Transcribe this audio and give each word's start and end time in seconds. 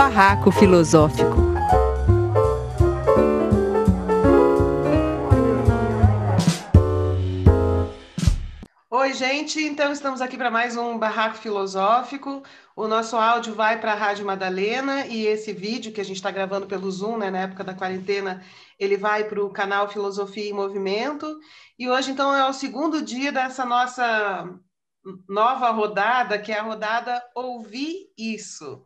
Barraco 0.00 0.50
Filosófico. 0.50 1.36
Oi, 8.90 9.12
gente. 9.12 9.62
Então, 9.62 9.92
estamos 9.92 10.22
aqui 10.22 10.38
para 10.38 10.50
mais 10.50 10.74
um 10.74 10.98
Barraco 10.98 11.36
Filosófico. 11.36 12.42
O 12.74 12.88
nosso 12.88 13.14
áudio 13.14 13.54
vai 13.54 13.78
para 13.78 13.92
a 13.92 13.94
Rádio 13.94 14.24
Madalena 14.24 15.04
e 15.04 15.26
esse 15.26 15.52
vídeo 15.52 15.92
que 15.92 16.00
a 16.00 16.04
gente 16.04 16.16
está 16.16 16.30
gravando 16.30 16.66
pelo 16.66 16.90
Zoom, 16.90 17.18
né, 17.18 17.30
na 17.30 17.40
época 17.40 17.62
da 17.62 17.74
quarentena, 17.74 18.42
ele 18.78 18.96
vai 18.96 19.24
para 19.24 19.44
o 19.44 19.52
canal 19.52 19.86
Filosofia 19.86 20.48
em 20.48 20.54
Movimento. 20.54 21.38
E 21.78 21.90
hoje, 21.90 22.10
então, 22.10 22.34
é 22.34 22.48
o 22.48 22.54
segundo 22.54 23.02
dia 23.02 23.30
dessa 23.30 23.66
nossa 23.66 24.48
nova 25.28 25.70
rodada, 25.70 26.38
que 26.38 26.52
é 26.52 26.58
a 26.58 26.62
rodada 26.62 27.22
Ouvir 27.34 28.10
Isso. 28.16 28.82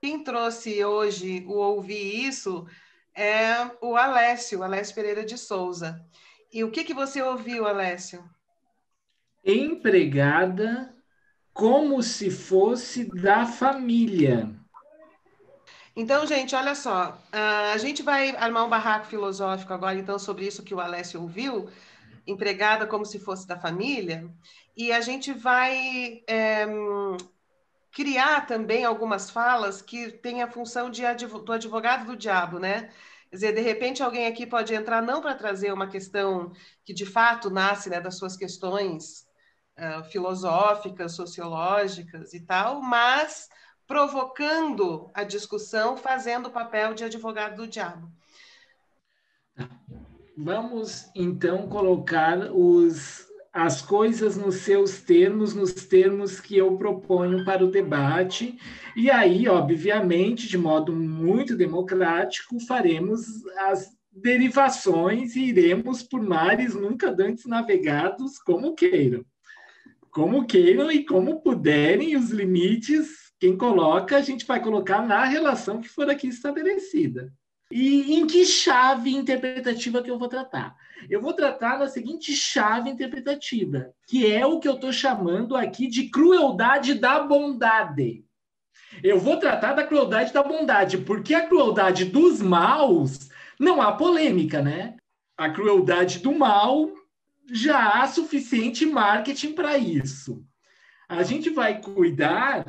Quem 0.00 0.24
trouxe 0.24 0.82
hoje 0.82 1.44
o 1.46 1.52
Ouvir 1.52 2.26
Isso 2.26 2.66
é 3.14 3.70
o 3.82 3.96
Alessio, 3.96 4.62
Alessio 4.62 4.94
Pereira 4.94 5.22
de 5.24 5.36
Souza. 5.36 6.00
E 6.50 6.64
o 6.64 6.70
que, 6.70 6.84
que 6.84 6.94
você 6.94 7.20
ouviu, 7.20 7.66
Alessio? 7.66 8.24
Empregada 9.44 10.96
como 11.52 12.02
se 12.02 12.30
fosse 12.30 13.04
da 13.04 13.44
família. 13.44 14.48
Então, 15.94 16.26
gente, 16.26 16.54
olha 16.54 16.74
só, 16.74 17.20
a 17.30 17.76
gente 17.76 18.02
vai 18.02 18.34
armar 18.36 18.64
um 18.64 18.70
barraco 18.70 19.06
filosófico 19.06 19.74
agora, 19.74 19.98
então, 19.98 20.18
sobre 20.18 20.46
isso 20.46 20.62
que 20.62 20.74
o 20.74 20.80
Alessio 20.80 21.20
ouviu, 21.20 21.68
empregada 22.26 22.86
como 22.86 23.04
se 23.04 23.18
fosse 23.18 23.46
da 23.46 23.58
família, 23.58 24.26
e 24.74 24.92
a 24.92 25.00
gente 25.02 25.32
vai 25.32 26.22
é, 26.26 26.66
criar 27.92 28.46
também 28.46 28.84
algumas 28.84 29.30
falas 29.30 29.82
que 29.82 30.10
têm 30.10 30.42
a 30.42 30.50
função 30.50 30.90
de 30.90 31.02
do 31.44 31.52
advogado 31.52 32.06
do 32.06 32.16
diabo, 32.16 32.58
né? 32.58 32.90
Quer 33.28 33.36
dizer, 33.36 33.54
de 33.54 33.60
repente 33.60 34.02
alguém 34.02 34.26
aqui 34.26 34.46
pode 34.46 34.74
entrar 34.74 35.00
não 35.00 35.20
para 35.20 35.34
trazer 35.34 35.72
uma 35.72 35.86
questão 35.86 36.52
que 36.84 36.92
de 36.92 37.06
fato 37.06 37.48
nasce 37.48 37.88
né, 37.88 38.00
das 38.00 38.16
suas 38.16 38.36
questões 38.36 39.24
uh, 39.78 40.02
filosóficas, 40.10 41.12
sociológicas 41.12 42.34
e 42.34 42.40
tal, 42.40 42.82
mas 42.82 43.48
provocando 43.86 45.10
a 45.14 45.22
discussão, 45.22 45.96
fazendo 45.96 46.46
o 46.46 46.52
papel 46.52 46.94
de 46.94 47.04
advogado 47.04 47.56
do 47.56 47.68
diabo. 47.68 48.10
Vamos 50.36 51.10
então 51.14 51.68
colocar 51.68 52.50
os, 52.52 53.26
as 53.52 53.82
coisas 53.82 54.36
nos 54.36 54.56
seus 54.56 55.00
termos, 55.00 55.54
nos 55.54 55.72
termos 55.72 56.40
que 56.40 56.56
eu 56.56 56.76
proponho 56.76 57.44
para 57.44 57.64
o 57.64 57.70
debate, 57.70 58.56
e 58.96 59.10
aí, 59.10 59.48
obviamente, 59.48 60.48
de 60.48 60.56
modo 60.56 60.92
muito 60.92 61.56
democrático, 61.56 62.60
faremos 62.60 63.22
as 63.58 63.88
derivações 64.12 65.34
e 65.34 65.44
iremos 65.46 66.02
por 66.02 66.22
mares 66.22 66.74
nunca 66.74 67.14
antes 67.18 67.46
navegados 67.46 68.38
como 68.38 68.74
queiram. 68.74 69.24
Como 70.10 70.46
queiram 70.46 70.90
e 70.90 71.04
como 71.04 71.40
puderem, 71.40 72.16
os 72.16 72.30
limites, 72.30 73.32
quem 73.38 73.56
coloca, 73.56 74.16
a 74.16 74.22
gente 74.22 74.44
vai 74.44 74.62
colocar 74.62 75.02
na 75.02 75.24
relação 75.24 75.80
que 75.80 75.88
for 75.88 76.10
aqui 76.10 76.28
estabelecida. 76.28 77.32
E 77.70 78.14
em 78.14 78.26
que 78.26 78.44
chave 78.44 79.14
interpretativa 79.14 80.02
que 80.02 80.10
eu 80.10 80.18
vou 80.18 80.28
tratar? 80.28 80.74
Eu 81.08 81.20
vou 81.20 81.32
tratar 81.32 81.78
na 81.78 81.86
seguinte 81.86 82.32
chave 82.32 82.90
interpretativa, 82.90 83.94
que 84.06 84.30
é 84.30 84.44
o 84.44 84.58
que 84.58 84.66
eu 84.66 84.74
estou 84.74 84.92
chamando 84.92 85.56
aqui 85.56 85.86
de 85.86 86.08
crueldade 86.08 86.94
da 86.94 87.20
bondade. 87.20 88.24
Eu 89.04 89.20
vou 89.20 89.36
tratar 89.38 89.74
da 89.74 89.86
crueldade 89.86 90.32
da 90.32 90.42
bondade, 90.42 90.98
porque 90.98 91.32
a 91.32 91.46
crueldade 91.46 92.06
dos 92.06 92.42
maus 92.42 93.30
não 93.58 93.80
há 93.80 93.92
polêmica, 93.92 94.60
né? 94.60 94.96
A 95.36 95.48
crueldade 95.48 96.18
do 96.18 96.32
mal 96.32 96.90
já 97.52 98.02
há 98.02 98.08
suficiente 98.08 98.84
marketing 98.84 99.52
para 99.52 99.78
isso. 99.78 100.44
A 101.08 101.22
gente 101.22 101.50
vai 101.50 101.80
cuidar 101.80 102.64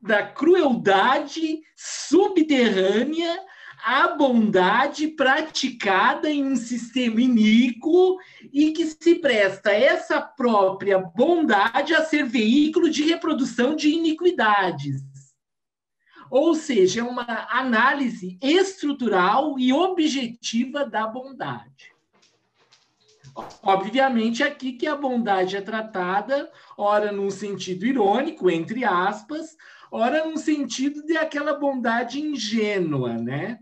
da 0.00 0.22
crueldade 0.22 1.60
subterrânea 1.76 3.40
a 3.86 4.08
bondade 4.08 5.08
praticada 5.08 6.30
em 6.30 6.42
um 6.42 6.56
sistema 6.56 7.20
iníquo 7.20 8.18
e 8.50 8.72
que 8.72 8.86
se 8.86 9.16
presta 9.16 9.72
essa 9.72 10.22
própria 10.22 10.98
bondade 10.98 11.94
a 11.94 12.02
ser 12.02 12.24
veículo 12.24 12.88
de 12.88 13.02
reprodução 13.02 13.76
de 13.76 13.90
iniquidades. 13.90 15.02
Ou 16.30 16.54
seja, 16.54 17.02
é 17.02 17.04
uma 17.04 17.46
análise 17.50 18.38
estrutural 18.40 19.58
e 19.58 19.70
objetiva 19.70 20.86
da 20.86 21.06
bondade. 21.06 21.92
Obviamente, 23.62 24.42
aqui 24.42 24.72
que 24.72 24.86
a 24.86 24.96
bondade 24.96 25.58
é 25.58 25.60
tratada, 25.60 26.50
ora 26.78 27.12
num 27.12 27.30
sentido 27.30 27.84
irônico, 27.84 28.48
entre 28.48 28.82
aspas, 28.82 29.54
ora 29.90 30.24
num 30.24 30.38
sentido 30.38 31.04
de 31.04 31.18
aquela 31.18 31.52
bondade 31.52 32.18
ingênua, 32.18 33.18
né? 33.18 33.58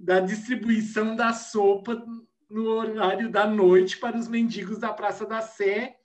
Da 0.00 0.18
distribuição 0.18 1.14
da 1.14 1.32
sopa 1.34 2.02
no 2.48 2.68
horário 2.70 3.30
da 3.30 3.46
noite 3.46 3.98
para 3.98 4.16
os 4.16 4.26
mendigos 4.26 4.78
da 4.78 4.92
Praça 4.92 5.26
da 5.26 5.42
Sé. 5.42 5.96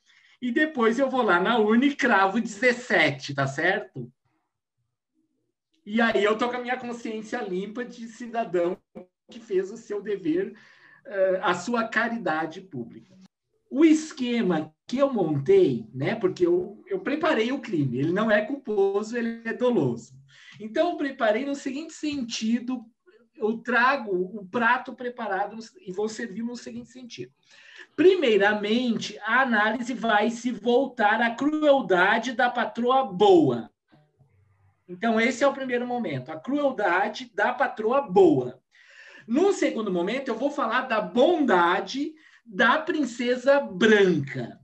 E 0.41 0.51
depois 0.51 0.99
eu 0.99 1.09
vou 1.09 1.21
lá 1.21 1.39
na 1.39 1.57
urna 1.57 1.85
e 1.85 1.95
cravo 1.95 2.41
17, 2.41 3.33
tá 3.33 3.47
certo? 3.47 4.11
E 5.85 6.01
aí 6.01 6.23
eu 6.23 6.37
tô 6.37 6.49
com 6.49 6.57
a 6.57 6.61
minha 6.61 6.77
consciência 6.77 7.41
limpa 7.41 7.85
de 7.85 8.07
cidadão 8.07 8.77
que 9.31 9.39
fez 9.39 9.71
o 9.71 9.77
seu 9.77 10.01
dever, 10.01 10.51
uh, 11.05 11.39
a 11.41 11.53
sua 11.53 11.87
caridade 11.87 12.61
pública. 12.61 13.15
O 13.71 13.85
esquema 13.85 14.73
que 14.85 14.97
eu 14.97 15.11
montei, 15.11 15.87
né, 15.93 16.15
porque 16.15 16.45
eu, 16.45 16.83
eu 16.87 16.99
preparei 16.99 17.51
o 17.51 17.61
crime, 17.61 17.97
ele 17.97 18.11
não 18.11 18.29
é 18.29 18.41
culposo, 18.45 19.17
ele 19.17 19.41
é 19.45 19.53
doloso. 19.53 20.13
Então, 20.59 20.91
eu 20.91 20.97
preparei 20.97 21.45
no 21.45 21.55
seguinte 21.55 21.93
sentido 21.93 22.85
eu 23.37 23.57
trago 23.57 24.11
o 24.11 24.45
prato 24.45 24.93
preparado 24.93 25.57
e 25.85 25.91
vou 25.91 26.07
servir 26.07 26.43
no 26.43 26.55
seguinte 26.55 26.89
sentido. 26.89 27.31
Primeiramente, 27.95 29.17
a 29.19 29.41
análise 29.41 29.93
vai 29.93 30.29
se 30.29 30.51
voltar 30.51 31.21
à 31.21 31.33
crueldade 31.33 32.33
da 32.33 32.49
patroa 32.49 33.05
boa. 33.05 33.69
Então, 34.87 35.19
esse 35.19 35.43
é 35.43 35.47
o 35.47 35.53
primeiro 35.53 35.87
momento, 35.87 36.29
a 36.29 36.39
crueldade 36.39 37.31
da 37.33 37.53
patroa 37.53 38.01
boa. 38.01 38.61
No 39.27 39.51
segundo 39.51 39.91
momento, 39.91 40.27
eu 40.27 40.35
vou 40.35 40.51
falar 40.51 40.81
da 40.81 41.01
bondade 41.01 42.13
da 42.45 42.77
princesa 42.77 43.59
branca. 43.59 44.59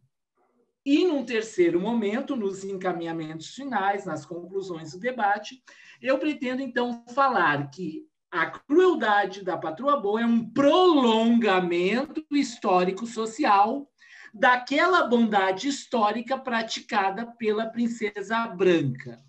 E 0.85 1.05
num 1.05 1.23
terceiro 1.23 1.79
momento, 1.79 2.35
nos 2.35 2.63
encaminhamentos 2.63 3.53
finais, 3.53 4.05
nas 4.05 4.25
conclusões 4.25 4.91
do 4.91 4.99
debate, 4.99 5.63
eu 6.01 6.17
pretendo 6.17 6.61
então 6.61 7.03
falar 7.13 7.69
que 7.69 8.05
a 8.31 8.45
crueldade 8.45 9.43
da 9.43 9.57
patroa 9.57 9.99
boa 9.99 10.21
é 10.21 10.25
um 10.25 10.49
prolongamento 10.49 12.25
histórico-social 12.31 13.91
daquela 14.33 15.05
bondade 15.05 15.67
histórica 15.67 16.37
praticada 16.37 17.25
pela 17.37 17.65
princesa 17.65 18.47
branca. 18.47 19.19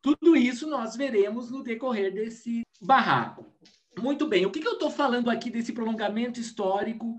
Tudo 0.00 0.34
isso 0.34 0.66
nós 0.66 0.96
veremos 0.96 1.50
no 1.50 1.62
decorrer 1.62 2.14
desse 2.14 2.62
barraco. 2.80 3.44
Muito 3.98 4.26
bem, 4.26 4.46
o 4.46 4.50
que, 4.50 4.60
que 4.60 4.68
eu 4.68 4.74
estou 4.74 4.90
falando 4.90 5.28
aqui 5.28 5.50
desse 5.50 5.74
prolongamento 5.74 6.40
histórico 6.40 7.18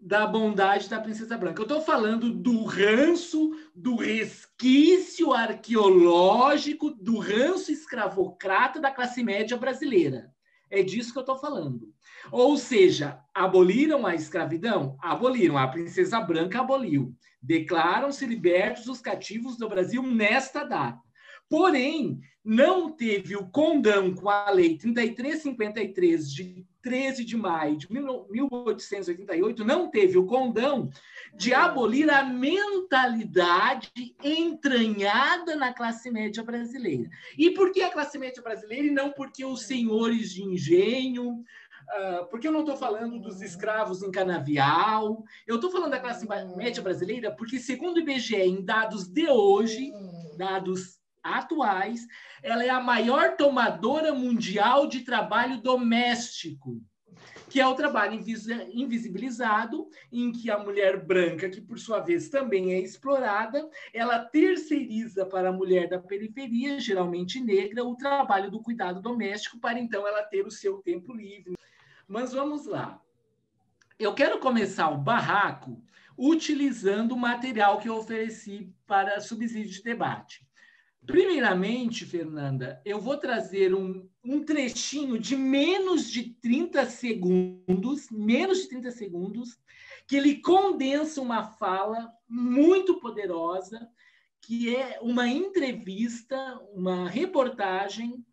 da 0.00 0.26
bondade 0.26 0.88
da 0.88 0.98
princesa 0.98 1.36
branca? 1.36 1.60
Eu 1.60 1.66
estou 1.66 1.82
falando 1.82 2.32
do 2.32 2.64
ranço, 2.64 3.50
do 3.74 3.96
resquício 3.96 5.34
arqueológico, 5.34 6.90
do 6.92 7.18
ranço 7.18 7.70
escravocrata 7.70 8.80
da 8.80 8.90
classe 8.90 9.22
média 9.22 9.58
brasileira. 9.58 10.34
É 10.70 10.82
disso 10.82 11.12
que 11.12 11.18
eu 11.18 11.22
estou 11.22 11.36
falando. 11.36 11.92
Ou 12.32 12.56
seja, 12.56 13.20
aboliram 13.32 14.06
a 14.06 14.14
escravidão? 14.14 14.96
Aboliram. 15.00 15.56
A 15.56 15.68
princesa 15.68 16.20
branca 16.20 16.60
aboliu. 16.60 17.14
Declaram-se 17.40 18.26
libertos 18.26 18.88
os 18.88 19.00
cativos 19.00 19.56
do 19.56 19.68
Brasil 19.68 20.02
nesta 20.02 20.64
data. 20.64 21.00
Porém, 21.48 22.18
não 22.44 22.90
teve 22.90 23.36
o 23.36 23.48
condão 23.48 24.12
com 24.12 24.28
a 24.28 24.50
Lei 24.50 24.76
3353 24.76 26.32
de 26.32 26.66
13 26.82 27.24
de 27.24 27.36
maio 27.36 27.76
de 27.76 27.92
1888, 27.92 29.64
não 29.64 29.90
teve 29.90 30.16
o 30.16 30.24
condão 30.24 30.88
de 31.36 31.52
abolir 31.52 32.10
a 32.10 32.24
mentalidade 32.24 33.90
entranhada 34.24 35.54
na 35.54 35.72
classe 35.72 36.10
média 36.10 36.42
brasileira. 36.42 37.10
E 37.36 37.50
por 37.50 37.72
que 37.72 37.82
a 37.82 37.90
classe 37.90 38.18
média 38.18 38.42
brasileira 38.42 38.86
e 38.86 38.90
não 38.90 39.12
porque 39.12 39.44
os 39.44 39.62
senhores 39.62 40.32
de 40.32 40.42
engenho, 40.42 41.32
uh, 41.32 42.26
porque 42.30 42.48
eu 42.48 42.52
não 42.52 42.60
estou 42.60 42.76
falando 42.76 43.20
dos 43.20 43.42
escravos 43.42 44.02
em 44.02 44.10
canavial, 44.10 45.22
eu 45.46 45.56
estou 45.56 45.70
falando 45.70 45.90
da 45.90 46.00
classe 46.00 46.26
média 46.56 46.82
brasileira 46.82 47.30
porque, 47.30 47.58
segundo 47.58 47.98
o 47.98 48.00
IBGE, 48.00 48.36
em 48.36 48.64
dados 48.64 49.06
de 49.06 49.28
hoje, 49.28 49.92
dados 50.38 50.98
atuais, 51.22 52.06
ela 52.42 52.64
é 52.64 52.70
a 52.70 52.80
maior 52.80 53.36
tomadora 53.36 54.14
mundial 54.14 54.86
de 54.86 55.00
trabalho 55.00 55.60
doméstico 55.60 56.80
que 57.48 57.60
é 57.60 57.66
o 57.66 57.74
trabalho 57.74 58.14
invisibilizado, 58.14 59.88
em 60.12 60.32
que 60.32 60.50
a 60.50 60.58
mulher 60.58 61.04
branca, 61.04 61.48
que 61.48 61.60
por 61.60 61.78
sua 61.78 62.00
vez 62.00 62.28
também 62.28 62.72
é 62.72 62.80
explorada, 62.80 63.68
ela 63.92 64.18
terceiriza 64.18 65.24
para 65.24 65.50
a 65.50 65.52
mulher 65.52 65.88
da 65.88 65.98
periferia, 65.98 66.80
geralmente 66.80 67.40
negra, 67.40 67.84
o 67.84 67.96
trabalho 67.96 68.50
do 68.50 68.60
cuidado 68.60 69.00
doméstico, 69.00 69.58
para 69.58 69.78
então 69.78 70.06
ela 70.06 70.22
ter 70.22 70.46
o 70.46 70.50
seu 70.50 70.78
tempo 70.78 71.12
livre. 71.12 71.54
Mas 72.06 72.32
vamos 72.32 72.66
lá. 72.66 73.00
Eu 73.98 74.14
quero 74.14 74.38
começar 74.38 74.90
o 74.90 74.98
barraco 74.98 75.82
utilizando 76.18 77.12
o 77.12 77.18
material 77.18 77.78
que 77.78 77.88
eu 77.88 77.96
ofereci 77.96 78.72
para 78.86 79.20
subsídio 79.20 79.72
de 79.72 79.82
debate. 79.82 80.45
Primeiramente, 81.06 82.04
Fernanda, 82.04 82.82
eu 82.84 83.00
vou 83.00 83.16
trazer 83.16 83.72
um, 83.72 84.08
um 84.24 84.44
trechinho 84.44 85.18
de 85.18 85.36
menos 85.36 86.10
de 86.10 86.34
30 86.42 86.84
segundos, 86.86 88.10
menos 88.10 88.62
de 88.62 88.68
30 88.70 88.90
segundos, 88.90 89.56
que 90.08 90.16
ele 90.16 90.40
condensa 90.40 91.20
uma 91.20 91.44
fala 91.44 92.12
muito 92.28 92.98
poderosa, 92.98 93.88
que 94.40 94.74
é 94.74 94.98
uma 95.00 95.28
entrevista, 95.28 96.60
uma 96.72 97.08
reportagem 97.08 98.24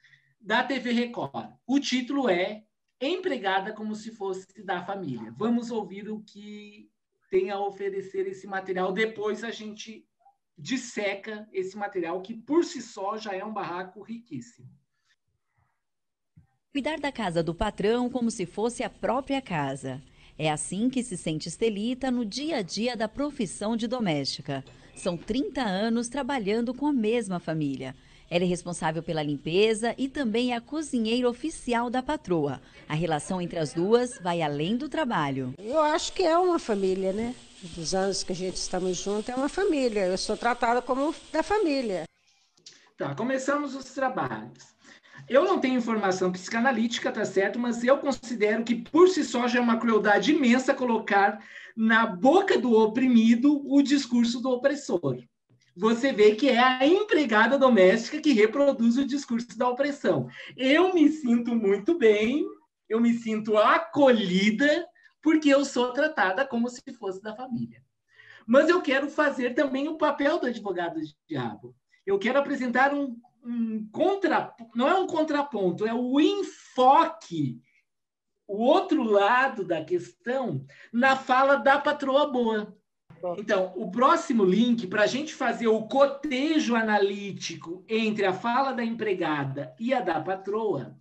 da 0.41 0.63
TV 0.63 0.91
Record. 0.91 1.53
O 1.67 1.79
título 1.79 2.27
é 2.27 2.63
Empregada 2.99 3.73
como 3.73 3.95
se 3.95 4.11
fosse 4.11 4.47
da 4.63 4.83
família. 4.83 5.33
Vamos 5.37 5.71
ouvir 5.71 6.09
o 6.09 6.21
que 6.21 6.89
tem 7.29 7.51
a 7.51 7.59
oferecer 7.59 8.27
esse 8.27 8.47
material. 8.47 8.93
Depois 8.93 9.43
a 9.43 9.51
gente 9.51 10.07
disseca 10.57 11.47
esse 11.51 11.75
material, 11.75 12.21
que 12.21 12.33
por 12.33 12.63
si 12.63 12.81
só 12.81 13.17
já 13.17 13.35
é 13.35 13.43
um 13.43 13.53
barraco 13.53 14.01
riquíssimo. 14.01 14.69
Cuidar 16.71 16.99
da 16.99 17.11
casa 17.11 17.43
do 17.43 17.53
patrão 17.53 18.09
como 18.09 18.31
se 18.31 18.45
fosse 18.45 18.83
a 18.83 18.89
própria 18.89 19.41
casa. 19.41 20.01
É 20.37 20.49
assim 20.49 20.89
que 20.89 21.03
se 21.03 21.15
sente 21.15 21.47
Estelita 21.47 22.09
no 22.09 22.25
dia 22.25 22.57
a 22.57 22.61
dia 22.63 22.97
da 22.97 23.07
profissão 23.07 23.77
de 23.77 23.87
doméstica. 23.87 24.63
São 24.95 25.15
30 25.15 25.61
anos 25.61 26.07
trabalhando 26.07 26.73
com 26.73 26.87
a 26.87 26.93
mesma 26.93 27.39
família. 27.39 27.95
Ela 28.29 28.45
é 28.45 28.47
responsável 28.47 29.03
pela 29.03 29.21
limpeza 29.21 29.93
e 29.95 30.09
também 30.09 30.53
é 30.53 30.55
a 30.55 30.61
cozinheira 30.61 31.29
oficial 31.29 31.89
da 31.89 32.01
patroa. 32.01 32.59
A 32.89 32.95
relação 32.95 33.39
entre 33.39 33.59
as 33.59 33.73
duas 33.73 34.17
vai 34.19 34.41
além 34.41 34.75
do 34.75 34.89
trabalho. 34.89 35.53
Eu 35.59 35.79
acho 35.79 36.11
que 36.13 36.23
é 36.23 36.35
uma 36.35 36.57
família, 36.57 37.13
né? 37.13 37.35
Dos 37.63 37.95
anos 37.95 38.23
que 38.23 38.33
a 38.33 38.35
gente 38.35 38.57
estamos 38.57 38.97
juntos, 38.97 39.29
é 39.29 39.35
uma 39.35 39.47
família. 39.47 40.07
Eu 40.07 40.17
sou 40.17 40.35
tratada 40.35 40.81
como 40.81 41.15
da 41.31 41.41
família. 41.41 42.03
Tá, 42.97 43.15
começamos 43.15 43.73
os 43.73 43.85
trabalhos. 43.85 44.73
Eu 45.29 45.45
não 45.45 45.59
tenho 45.59 45.77
informação 45.77 46.31
psicanalítica, 46.31 47.11
tá 47.11 47.23
certo? 47.23 47.57
Mas 47.57 47.83
eu 47.83 47.97
considero 47.97 48.63
que 48.63 48.75
por 48.75 49.07
si 49.07 49.23
só 49.23 49.47
já 49.47 49.59
é 49.59 49.61
uma 49.61 49.79
crueldade 49.79 50.31
imensa 50.31 50.73
colocar 50.73 51.41
na 51.75 52.05
boca 52.05 52.57
do 52.57 52.73
oprimido 52.73 53.61
o 53.65 53.81
discurso 53.81 54.41
do 54.41 54.49
opressor 54.49 55.17
você 55.75 56.13
vê 56.13 56.35
que 56.35 56.49
é 56.49 56.59
a 56.59 56.85
empregada 56.85 57.57
doméstica 57.57 58.21
que 58.21 58.31
reproduz 58.31 58.97
o 58.97 59.05
discurso 59.05 59.57
da 59.57 59.67
opressão. 59.67 60.27
Eu 60.55 60.93
me 60.93 61.09
sinto 61.09 61.55
muito 61.55 61.97
bem, 61.97 62.45
eu 62.87 63.01
me 63.01 63.13
sinto 63.15 63.57
acolhida, 63.57 64.85
porque 65.23 65.49
eu 65.49 65.63
sou 65.63 65.93
tratada 65.93 66.45
como 66.45 66.69
se 66.69 66.81
fosse 66.99 67.23
da 67.23 67.33
família. 67.33 67.81
Mas 68.45 68.67
eu 68.67 68.81
quero 68.81 69.09
fazer 69.09 69.55
também 69.55 69.87
o 69.87 69.97
papel 69.97 70.37
do 70.37 70.47
advogado 70.47 70.99
de 70.99 71.15
diabo. 71.25 71.73
Eu 72.05 72.19
quero 72.19 72.37
apresentar 72.37 72.93
um, 72.93 73.17
um 73.41 73.87
contra, 73.89 74.53
não 74.75 74.87
é 74.87 74.93
um 74.93 75.07
contraponto, 75.07 75.87
é 75.87 75.93
o 75.93 76.19
enfoque, 76.19 77.61
o 78.45 78.57
outro 78.57 79.01
lado 79.01 79.63
da 79.63 79.83
questão 79.83 80.65
na 80.91 81.15
fala 81.15 81.55
da 81.55 81.79
patroa 81.79 82.29
boa. 82.29 82.77
Então, 83.37 83.71
o 83.77 83.89
próximo 83.89 84.43
link, 84.43 84.85
para 84.87 85.03
a 85.03 85.07
gente 85.07 85.33
fazer 85.33 85.67
o 85.67 85.83
cotejo 85.83 86.75
analítico 86.75 87.85
entre 87.87 88.25
a 88.25 88.33
fala 88.33 88.73
da 88.73 88.83
empregada 88.83 89.73
e 89.79 89.93
a 89.93 90.01
da 90.01 90.19
patroa, 90.19 90.99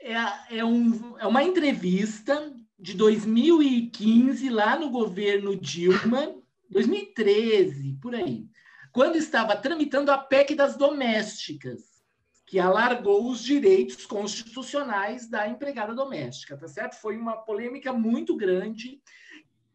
é, 0.00 0.58
é, 0.58 0.64
um, 0.64 1.18
é 1.18 1.26
uma 1.26 1.42
entrevista 1.42 2.54
de 2.78 2.94
2015, 2.94 4.48
lá 4.50 4.78
no 4.78 4.90
governo 4.90 5.56
Dilma, 5.56 6.34
2013, 6.70 7.98
por 8.00 8.14
aí, 8.14 8.46
quando 8.92 9.16
estava 9.16 9.56
tramitando 9.56 10.12
a 10.12 10.18
PEC 10.18 10.54
das 10.54 10.76
domésticas, 10.76 11.98
que 12.46 12.58
alargou 12.58 13.30
os 13.30 13.42
direitos 13.42 14.06
constitucionais 14.06 15.28
da 15.28 15.48
empregada 15.48 15.94
doméstica, 15.94 16.56
tá 16.56 16.66
certo? 16.66 16.94
Foi 16.94 17.16
uma 17.16 17.36
polêmica 17.36 17.92
muito 17.92 18.34
grande 18.36 19.02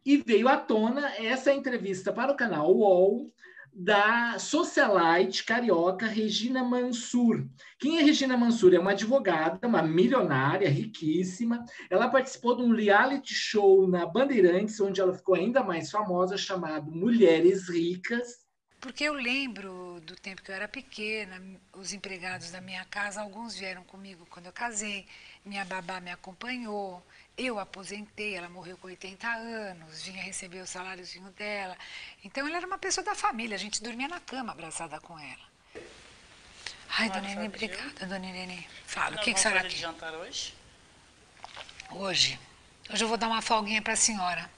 e 0.04 0.16
veio 0.16 0.48
à 0.48 0.56
tona 0.56 1.14
essa 1.16 1.52
entrevista 1.52 2.12
para 2.12 2.32
o 2.32 2.36
canal 2.36 2.74
UOL 2.74 3.32
da 3.74 4.38
socialite 4.38 5.42
carioca 5.42 6.06
Regina 6.06 6.62
Mansur. 6.62 7.44
Quem 7.78 7.98
é 7.98 8.02
Regina 8.02 8.36
Mansur? 8.36 8.72
É 8.72 8.78
uma 8.78 8.92
advogada, 8.92 9.66
uma 9.66 9.82
milionária, 9.82 10.68
riquíssima. 10.68 11.64
Ela 11.90 12.08
participou 12.08 12.56
de 12.56 12.62
um 12.62 12.74
reality 12.74 13.34
show 13.34 13.88
na 13.88 14.06
Bandeirantes, 14.06 14.80
onde 14.80 15.00
ela 15.00 15.12
ficou 15.12 15.34
ainda 15.34 15.62
mais 15.64 15.90
famosa, 15.90 16.36
chamado 16.36 16.92
Mulheres 16.92 17.68
Ricas. 17.68 18.44
Porque 18.80 19.02
eu 19.02 19.14
lembro 19.14 19.98
do 20.02 20.14
tempo 20.14 20.42
que 20.42 20.50
eu 20.50 20.54
era 20.54 20.68
pequena, 20.68 21.42
os 21.72 21.94
empregados 21.94 22.50
da 22.50 22.60
minha 22.60 22.84
casa, 22.84 23.22
alguns 23.22 23.56
vieram 23.56 23.82
comigo 23.82 24.26
quando 24.28 24.44
eu 24.46 24.52
casei, 24.52 25.06
minha 25.42 25.64
babá 25.64 26.02
me 26.02 26.10
acompanhou, 26.10 27.02
eu 27.36 27.58
aposentei, 27.58 28.34
ela 28.34 28.48
morreu 28.48 28.76
com 28.78 28.86
80 28.86 29.26
anos, 29.26 30.02
vinha 30.02 30.22
receber 30.22 30.60
o 30.60 30.66
saláriozinho 30.66 31.30
dela. 31.30 31.76
Então, 32.22 32.46
ela 32.46 32.56
era 32.58 32.66
uma 32.66 32.78
pessoa 32.78 33.04
da 33.04 33.14
família, 33.14 33.56
a 33.56 33.58
gente 33.58 33.82
dormia 33.82 34.08
na 34.08 34.20
cama 34.20 34.52
abraçada 34.52 35.00
com 35.00 35.18
ela. 35.18 35.54
Ai, 36.96 37.10
dona 37.10 37.28
Irene, 37.28 37.48
obrigada, 37.48 38.06
dona 38.06 38.26
Irene. 38.26 38.68
Fala, 38.86 39.16
o 39.16 39.18
que, 39.18 39.32
que 39.32 39.38
a 39.38 39.42
senhora 39.42 39.62
quer? 39.62 39.70
jantar 39.70 40.14
hoje? 40.14 40.54
Hoje? 41.90 42.38
Hoje 42.88 43.02
eu 43.04 43.08
vou 43.08 43.16
dar 43.16 43.26
uma 43.26 43.42
folguinha 43.42 43.82
para 43.82 43.94
a 43.94 43.96
senhora. 43.96 44.48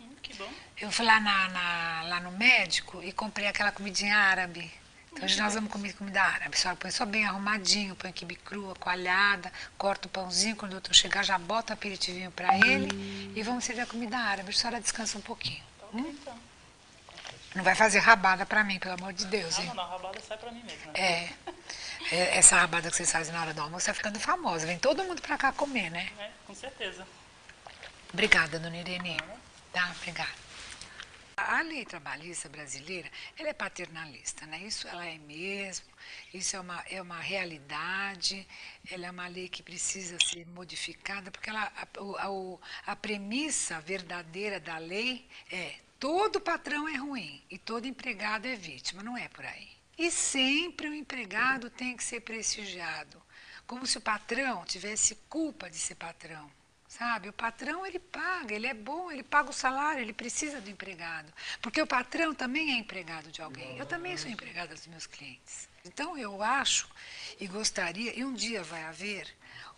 Hum, 0.00 0.10
que 0.20 0.34
bom. 0.34 0.52
Eu 0.78 0.90
fui 0.90 1.04
lá, 1.04 1.20
na, 1.20 1.48
na, 1.48 2.02
lá 2.08 2.20
no 2.20 2.32
médico 2.32 3.02
e 3.04 3.12
comprei 3.12 3.46
aquela 3.46 3.70
comidinha 3.70 4.16
árabe. 4.16 4.72
Então, 5.16 5.24
hoje 5.24 5.40
nós 5.40 5.54
vamos 5.54 5.72
comer 5.72 5.94
comida 5.94 6.22
árabe. 6.22 6.54
A 6.54 6.58
senhora 6.58 6.76
põe 6.76 6.90
só 6.90 7.06
bem 7.06 7.24
arrumadinho, 7.24 7.96
põe 7.96 8.12
quibe 8.12 8.36
crua, 8.36 8.74
coalhada, 8.74 9.50
corta 9.78 10.06
o 10.06 10.10
pãozinho, 10.10 10.54
quando 10.54 10.72
o 10.72 10.74
doutor 10.74 10.94
chegar 10.94 11.24
já 11.24 11.38
bota 11.38 11.72
o 11.72 11.74
aperitivinho 11.74 12.30
para 12.30 12.54
ele 12.58 13.32
e 13.34 13.42
vamos 13.42 13.64
servir 13.64 13.80
a 13.80 13.86
comida 13.86 14.18
árabe. 14.18 14.50
A 14.50 14.52
senhora 14.52 14.78
descansa 14.78 15.16
um 15.16 15.22
pouquinho. 15.22 15.62
Tá 15.80 15.86
hum? 15.94 16.14
então. 16.20 16.38
Não 17.54 17.64
vai 17.64 17.74
fazer 17.74 18.00
rabada 18.00 18.44
para 18.44 18.62
mim, 18.62 18.78
pelo 18.78 18.92
amor 18.92 19.14
de 19.14 19.24
Deus, 19.24 19.58
hein? 19.58 19.64
Não, 19.68 19.76
não, 19.76 19.84
a 19.84 19.88
rabada 19.88 20.20
sai 20.20 20.36
para 20.36 20.52
mim 20.52 20.62
mesmo. 20.62 20.92
Né? 20.92 21.00
É. 21.00 21.30
é. 22.12 22.36
Essa 22.36 22.56
rabada 22.56 22.90
que 22.90 22.96
vocês 22.96 23.10
fazem 23.10 23.32
na 23.32 23.40
hora 23.40 23.54
do 23.54 23.62
almoço 23.62 23.78
está 23.88 23.94
ficando 23.94 24.20
famosa. 24.20 24.66
Vem 24.66 24.78
todo 24.78 25.02
mundo 25.02 25.22
para 25.22 25.38
cá 25.38 25.50
comer, 25.50 25.90
né? 25.90 26.10
É, 26.18 26.30
com 26.46 26.54
certeza. 26.54 27.06
Obrigada, 28.12 28.58
dona 28.58 28.76
Irene. 28.76 29.16
Tá, 29.72 29.90
obrigada. 29.96 30.45
A 31.38 31.60
lei 31.60 31.84
trabalhista 31.84 32.48
brasileira, 32.48 33.10
ela 33.36 33.50
é 33.50 33.52
paternalista, 33.52 34.46
né? 34.46 34.62
Isso 34.62 34.88
ela 34.88 35.04
é 35.04 35.18
mesmo, 35.18 35.86
isso 36.32 36.56
é 36.56 36.60
uma, 36.60 36.80
é 36.88 37.00
uma 37.00 37.20
realidade, 37.20 38.48
ela 38.90 39.06
é 39.06 39.10
uma 39.10 39.28
lei 39.28 39.46
que 39.46 39.62
precisa 39.62 40.16
ser 40.18 40.46
modificada, 40.46 41.30
porque 41.30 41.50
ela, 41.50 41.70
a, 41.76 41.82
a, 41.82 42.92
a 42.92 42.96
premissa 42.96 43.78
verdadeira 43.82 44.58
da 44.58 44.78
lei 44.78 45.28
é 45.52 45.74
todo 46.00 46.40
patrão 46.40 46.88
é 46.88 46.96
ruim 46.96 47.44
e 47.50 47.58
todo 47.58 47.86
empregado 47.86 48.46
é 48.46 48.56
vítima, 48.56 49.02
não 49.02 49.14
é 49.14 49.28
por 49.28 49.44
aí. 49.44 49.68
E 49.98 50.10
sempre 50.10 50.88
o 50.88 50.94
empregado 50.94 51.68
tem 51.68 51.94
que 51.98 52.02
ser 52.02 52.20
prestigiado, 52.22 53.22
como 53.66 53.86
se 53.86 53.98
o 53.98 54.00
patrão 54.00 54.64
tivesse 54.64 55.14
culpa 55.28 55.68
de 55.68 55.76
ser 55.76 55.96
patrão. 55.96 56.50
Sabe, 56.88 57.28
o 57.28 57.32
patrão 57.32 57.84
ele 57.84 57.98
paga, 57.98 58.54
ele 58.54 58.66
é 58.66 58.74
bom, 58.74 59.10
ele 59.10 59.22
paga 59.22 59.50
o 59.50 59.52
salário, 59.52 60.00
ele 60.00 60.12
precisa 60.12 60.60
do 60.60 60.70
empregado. 60.70 61.32
Porque 61.60 61.82
o 61.82 61.86
patrão 61.86 62.34
também 62.34 62.72
é 62.72 62.78
empregado 62.78 63.30
de 63.30 63.42
alguém. 63.42 63.76
Eu 63.76 63.86
também 63.86 64.16
sou 64.16 64.30
empregada 64.30 64.74
dos 64.74 64.86
meus 64.86 65.06
clientes. 65.06 65.68
Então 65.84 66.16
eu 66.16 66.42
acho 66.42 66.88
e 67.40 67.46
gostaria, 67.46 68.16
e 68.18 68.24
um 68.24 68.32
dia 68.32 68.62
vai 68.62 68.84
haver, 68.84 69.28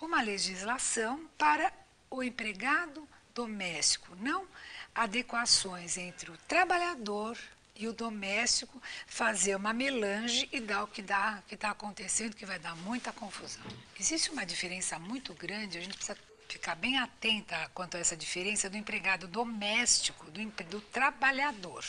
uma 0.01 0.23
legislação 0.23 1.29
para 1.37 1.73
o 2.11 2.23
empregado 2.23 3.09
doméstico, 3.35 4.17
não 4.17 4.47
adequações 4.95 5.97
entre 5.97 6.31
o 6.31 6.37
trabalhador 6.49 7.39
e 7.77 7.87
o 7.87 7.93
doméstico 7.93 8.83
fazer 9.07 9.55
uma 9.55 9.73
melange 9.73 10.49
e 10.51 10.61
dar 10.61 10.83
o 10.83 10.89
que 10.89 11.01
dá, 11.01 11.43
que 11.47 11.55
está 11.55 11.71
acontecendo, 11.71 12.35
que 12.35 12.45
vai 12.45 12.59
dar 12.59 12.75
muita 12.77 13.13
confusão. 13.13 13.63
Existe 13.99 14.31
uma 14.31 14.45
diferença 14.45 14.99
muito 14.99 15.33
grande, 15.35 15.79
a 15.79 15.81
gente 15.81 15.95
precisa 15.95 16.19
ficar 16.49 16.75
bem 16.75 16.99
atenta 16.99 17.71
quanto 17.75 17.97
a 17.97 18.01
essa 18.01 18.17
diferença 18.17 18.71
do 18.71 18.77
empregado 18.77 19.29
doméstico, 19.29 20.31
do, 20.31 20.45
do 20.65 20.81
trabalhador. 20.81 21.85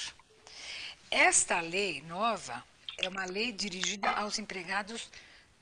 Esta 1.09 1.59
lei 1.61 2.01
nova, 2.01 2.63
é 2.97 3.07
uma 3.07 3.25
lei 3.25 3.51
dirigida 3.51 4.09
aos 4.11 4.37
empregados 4.37 5.09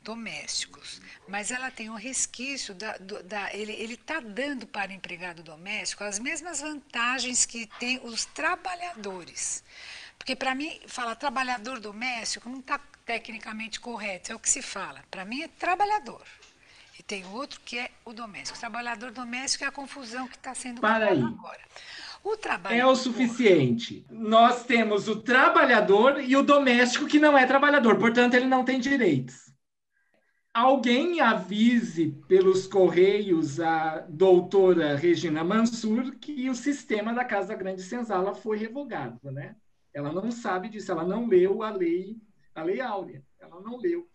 domésticos, 0.01 1.01
mas 1.27 1.51
ela 1.51 1.69
tem 1.69 1.89
um 1.89 1.95
resquício 1.95 2.73
da, 2.73 2.97
da 2.97 3.53
ele 3.53 3.93
está 3.93 4.19
dando 4.19 4.65
para 4.65 4.91
o 4.91 4.93
empregado 4.93 5.43
doméstico 5.43 6.03
as 6.03 6.17
mesmas 6.17 6.61
vantagens 6.61 7.45
que 7.45 7.67
tem 7.79 7.99
os 8.03 8.25
trabalhadores. 8.25 9.63
Porque 10.17 10.35
para 10.35 10.55
mim, 10.55 10.79
falar 10.87 11.15
trabalhador 11.15 11.79
doméstico 11.79 12.49
não 12.49 12.59
está 12.59 12.79
tecnicamente 13.05 13.79
correto, 13.79 14.31
é 14.31 14.35
o 14.35 14.39
que 14.39 14.49
se 14.49 14.61
fala. 14.61 15.03
Para 15.11 15.23
mim 15.23 15.43
é 15.43 15.47
trabalhador. 15.47 16.25
E 16.99 17.03
tem 17.03 17.25
outro 17.27 17.59
que 17.63 17.77
é 17.77 17.91
o 18.03 18.11
doméstico. 18.11 18.57
O 18.57 18.59
trabalhador 18.59 19.11
doméstico 19.11 19.63
é 19.63 19.67
a 19.67 19.71
confusão 19.71 20.27
que 20.27 20.35
está 20.35 20.53
sendo 20.55 20.81
Para 20.81 21.09
aí. 21.09 21.21
agora. 21.21 21.61
O 22.23 22.35
é 22.69 22.85
o 22.85 22.95
suficiente. 22.95 24.05
Nós 24.09 24.65
temos 24.65 25.07
o 25.07 25.21
trabalhador 25.21 26.19
e 26.19 26.35
o 26.35 26.43
doméstico 26.43 27.05
que 27.05 27.19
não 27.19 27.37
é 27.37 27.45
trabalhador, 27.45 27.97
portanto, 27.97 28.33
ele 28.33 28.47
não 28.47 28.65
tem 28.65 28.79
direitos. 28.79 29.47
Alguém 30.53 31.21
avise 31.21 32.19
pelos 32.27 32.67
correios 32.67 33.59
a 33.59 33.99
doutora 34.09 34.97
Regina 34.97 35.43
Mansur 35.43 36.15
que 36.19 36.49
o 36.49 36.55
sistema 36.55 37.13
da 37.13 37.23
Casa 37.23 37.55
Grande 37.55 37.83
Senzala 37.83 38.33
foi 38.33 38.57
revogado, 38.57 39.31
né? 39.31 39.55
Ela 39.93 40.11
não 40.11 40.29
sabe 40.31 40.67
disso, 40.67 40.91
ela 40.91 41.05
não 41.05 41.27
leu 41.27 41.61
a 41.61 41.69
lei, 41.69 42.17
a 42.53 42.63
lei 42.63 42.81
áurea, 42.81 43.23
ela 43.39 43.61
não 43.61 43.77
leu. 43.77 44.09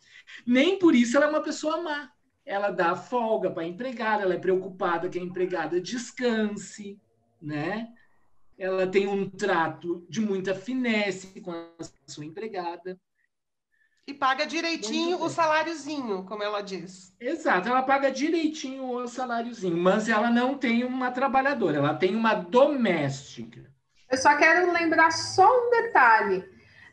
Nem 0.44 0.78
por 0.78 0.94
isso 0.94 1.16
ela 1.16 1.26
é 1.26 1.28
uma 1.30 1.42
pessoa 1.42 1.80
má. 1.80 2.10
Ela 2.44 2.70
dá 2.70 2.96
folga 2.96 3.50
para 3.50 3.62
a 3.62 3.66
empregada, 3.66 4.22
ela 4.22 4.34
é 4.34 4.38
preocupada 4.38 5.08
que 5.08 5.18
a 5.18 5.22
empregada 5.22 5.80
descanse, 5.80 7.00
né? 7.40 7.88
Ela 8.58 8.86
tem 8.86 9.06
um 9.06 9.28
trato 9.28 10.04
de 10.08 10.20
muita 10.20 10.54
finesse 10.54 11.40
com 11.40 11.52
a 11.52 11.84
sua 12.06 12.24
empregada. 12.24 12.98
E 14.06 14.12
paga 14.12 14.44
direitinho 14.44 15.22
o 15.22 15.28
saláriozinho, 15.28 16.24
como 16.24 16.42
ela 16.42 16.60
diz. 16.60 17.14
Exato, 17.20 17.68
ela 17.68 17.82
paga 17.82 18.10
direitinho 18.10 18.84
o 18.84 19.06
saláriozinho, 19.06 19.76
mas 19.76 20.08
ela 20.08 20.28
não 20.28 20.58
tem 20.58 20.82
uma 20.82 21.12
trabalhadora, 21.12 21.78
ela 21.78 21.94
tem 21.94 22.16
uma 22.16 22.34
doméstica. 22.34 23.72
Eu 24.10 24.18
só 24.18 24.36
quero 24.36 24.72
lembrar 24.72 25.12
só 25.12 25.48
um 25.48 25.70
detalhe. 25.70 26.44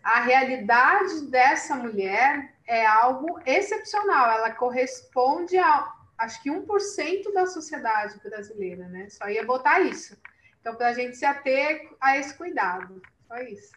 A 0.03 0.22
realidade 0.22 1.25
dessa 1.29 1.75
mulher 1.75 2.58
é 2.69 2.85
algo 2.85 3.39
excepcional. 3.45 4.31
Ela 4.31 4.51
corresponde 4.53 5.57
a, 5.57 5.93
acho 6.17 6.41
que 6.41 6.49
1% 6.49 7.33
da 7.33 7.45
sociedade 7.45 8.19
brasileira, 8.21 8.88
né? 8.88 9.09
Só 9.09 9.27
ia 9.27 9.45
botar 9.45 9.81
isso. 9.81 10.17
Então, 10.61 10.75
para 10.75 10.89
a 10.89 10.93
gente 10.93 11.17
se 11.17 11.25
ater 11.25 11.89
a 11.99 12.17
esse 12.17 12.38
cuidado. 12.38 13.01
Só 13.27 13.38
isso. 13.38 13.73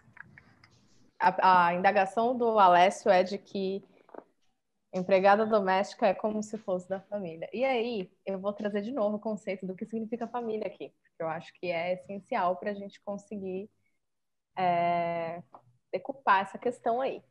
A, 1.18 1.68
a 1.68 1.74
indagação 1.74 2.36
do 2.36 2.58
Alessio 2.58 3.10
é 3.10 3.22
de 3.22 3.38
que 3.38 3.84
empregada 4.92 5.46
doméstica 5.46 6.06
é 6.06 6.14
como 6.14 6.42
se 6.42 6.58
fosse 6.58 6.88
da 6.88 7.00
família. 7.00 7.48
E 7.52 7.64
aí, 7.64 8.12
eu 8.26 8.38
vou 8.38 8.52
trazer 8.52 8.82
de 8.82 8.92
novo 8.92 9.16
o 9.16 9.20
conceito 9.20 9.66
do 9.66 9.74
que 9.74 9.86
significa 9.86 10.28
família 10.28 10.66
aqui 10.66 10.92
eu 11.22 11.28
acho 11.28 11.52
que 11.54 11.70
é 11.70 11.94
essencial 11.94 12.56
para 12.56 12.70
a 12.70 12.74
gente 12.74 13.00
conseguir 13.02 13.70
é, 14.56 15.42
decupar 15.92 16.42
essa 16.42 16.58
questão 16.58 17.00
aí. 17.00 17.22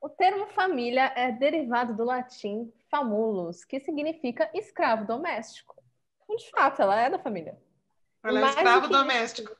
O 0.00 0.08
termo 0.08 0.46
família 0.48 1.12
é 1.16 1.32
derivado 1.32 1.94
do 1.94 2.04
latim 2.04 2.72
famulus, 2.90 3.64
que 3.64 3.80
significa 3.80 4.50
escravo 4.54 5.06
doméstico. 5.06 5.74
E, 6.28 6.36
de 6.36 6.50
fato, 6.50 6.82
ela 6.82 7.00
é 7.00 7.10
da 7.10 7.18
família. 7.18 7.58
Ela 8.22 8.40
é 8.40 8.44
escravo 8.50 8.88
doméstico. 8.88 9.56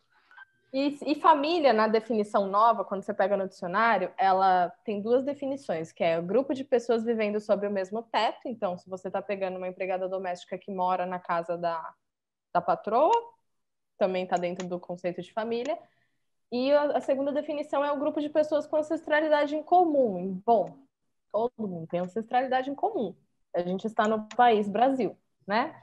E, 0.73 0.99
e, 1.07 1.15
família, 1.15 1.73
na 1.73 1.89
definição 1.89 2.49
nova, 2.49 2.85
quando 2.85 3.03
você 3.03 3.15
pega 3.15 3.37
no 3.37 3.49
dicionário, 3.49 4.13
ela 4.19 4.69
tem 4.85 5.01
duas 5.01 5.25
definições, 5.25 5.91
que 5.91 6.05
é 6.05 6.19
o 6.19 6.23
grupo 6.23 6.53
de 6.53 6.65
pessoas 6.65 7.05
vivendo 7.05 7.41
sob 7.41 7.67
o 7.67 7.71
mesmo 7.71 8.03
teto. 8.03 8.47
Então, 8.47 8.77
se 8.77 8.89
você 8.89 9.09
está 9.09 9.23
pegando 9.23 9.57
uma 9.57 9.69
empregada 9.69 10.09
doméstica 10.09 10.59
que 10.59 10.71
mora 10.71 11.07
na 11.07 11.19
casa 11.19 11.57
da, 11.57 11.95
da 12.53 12.61
patroa, 12.61 13.15
também 13.97 14.25
está 14.25 14.37
dentro 14.37 14.69
do 14.69 14.79
conceito 14.79 15.23
de 15.23 15.33
família. 15.33 15.79
E 16.51 16.73
a, 16.73 17.01
segunda 17.01 17.33
definição 17.33 17.85
é 17.85 17.91
o 17.91 17.99
grupo 17.99 18.21
de 18.21 18.29
pessoas 18.29 18.67
com 18.67 18.77
ancestralidade 18.77 19.57
em 19.57 19.63
comum. 19.63 20.41
Bom, 20.45 20.77
todo 21.33 21.69
mundo 21.69 21.87
tem 21.89 22.01
ancestralidade 22.01 22.71
em 22.71 22.75
comum. 22.75 23.15
A 23.55 23.61
gente 23.61 23.87
está 23.87 24.07
no 24.07 24.29
país 24.29 24.69
Brasil, 24.69 25.17
né? 25.47 25.81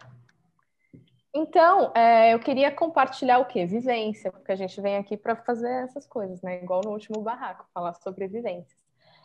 Então, 1.36 1.92
é, 1.96 2.34
eu 2.34 2.40
queria 2.40 2.72
compartilhar 2.72 3.40
o 3.40 3.46
quê? 3.46 3.66
Vivência, 3.66 4.32
porque 4.32 4.52
a 4.52 4.56
gente 4.56 4.80
vem 4.80 4.98
aqui 4.98 5.18
para 5.18 5.36
fazer 5.36 5.84
essas 5.84 6.06
coisas, 6.06 6.42
né? 6.42 6.62
Igual 6.62 6.82
no 6.86 6.92
último 6.92 7.22
barraco, 7.22 7.66
falar 7.74 7.96
sobre 7.96 8.28
vivências. 8.28 8.78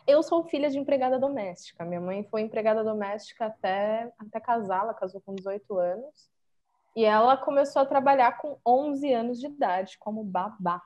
Eu 0.07 0.23
sou 0.23 0.43
filha 0.45 0.71
de 0.71 0.79
empregada 0.79 1.19
doméstica. 1.19 1.85
Minha 1.85 2.01
mãe 2.01 2.25
foi 2.25 2.41
empregada 2.41 2.83
doméstica 2.83 3.45
até, 3.45 4.11
até 4.19 4.41
casar, 4.41 4.85
ela 4.85 4.95
casou 4.95 5.21
com 5.21 5.35
18 5.35 5.79
anos. 5.79 6.31
E 6.97 7.05
ela 7.05 7.37
começou 7.37 7.83
a 7.83 7.87
trabalhar 7.87 8.39
com 8.39 8.59
11 8.67 9.13
anos 9.13 9.39
de 9.39 9.47
idade 9.47 9.99
como 9.99 10.25
babá. 10.25 10.83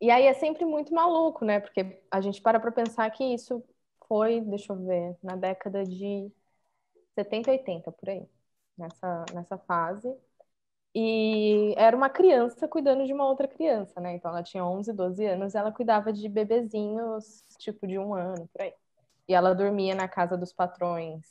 E 0.00 0.10
aí 0.10 0.24
é 0.26 0.34
sempre 0.34 0.64
muito 0.64 0.94
maluco, 0.94 1.44
né? 1.44 1.60
Porque 1.60 2.00
a 2.10 2.20
gente 2.20 2.40
para 2.40 2.58
para 2.60 2.72
pensar 2.72 3.10
que 3.10 3.24
isso 3.24 3.62
foi, 4.08 4.40
deixa 4.40 4.72
eu 4.72 4.76
ver, 4.84 5.16
na 5.22 5.36
década 5.36 5.84
de 5.84 6.30
70, 7.14 7.50
80, 7.50 7.92
por 7.92 8.08
aí, 8.08 8.26
nessa, 8.78 9.24
nessa 9.34 9.58
fase. 9.58 10.12
E 10.94 11.74
era 11.76 11.96
uma 11.96 12.10
criança 12.10 12.66
cuidando 12.68 13.06
de 13.06 13.12
uma 13.12 13.26
outra 13.26 13.46
criança, 13.48 14.00
né? 14.00 14.14
Então 14.14 14.30
ela 14.30 14.42
tinha 14.42 14.64
11, 14.64 14.92
12 14.92 15.24
anos 15.26 15.54
ela 15.54 15.72
cuidava 15.72 16.12
de 16.12 16.28
bebezinhos, 16.28 17.44
tipo 17.58 17.86
de 17.86 17.98
um 17.98 18.14
ano, 18.14 18.48
por 18.52 18.62
aí. 18.62 18.74
E 19.28 19.34
ela 19.34 19.54
dormia 19.54 19.94
na 19.94 20.08
casa 20.08 20.36
dos 20.36 20.52
patrões. 20.52 21.24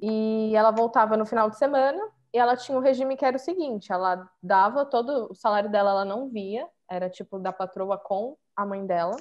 E 0.00 0.54
ela 0.54 0.70
voltava 0.70 1.16
no 1.16 1.26
final 1.26 1.50
de 1.50 1.58
semana 1.58 2.00
e 2.32 2.38
ela 2.38 2.56
tinha 2.56 2.76
um 2.78 2.80
regime 2.80 3.16
que 3.16 3.24
era 3.24 3.36
o 3.36 3.40
seguinte: 3.40 3.92
ela 3.92 4.30
dava 4.42 4.86
todo 4.86 5.30
o 5.30 5.34
salário 5.34 5.70
dela, 5.70 5.90
ela 5.90 6.04
não 6.04 6.28
via, 6.28 6.68
era 6.92 7.08
tipo 7.08 7.38
da 7.38 7.52
patroa 7.52 7.96
com 7.96 8.36
a 8.54 8.66
mãe 8.66 8.86
dela. 8.86 9.16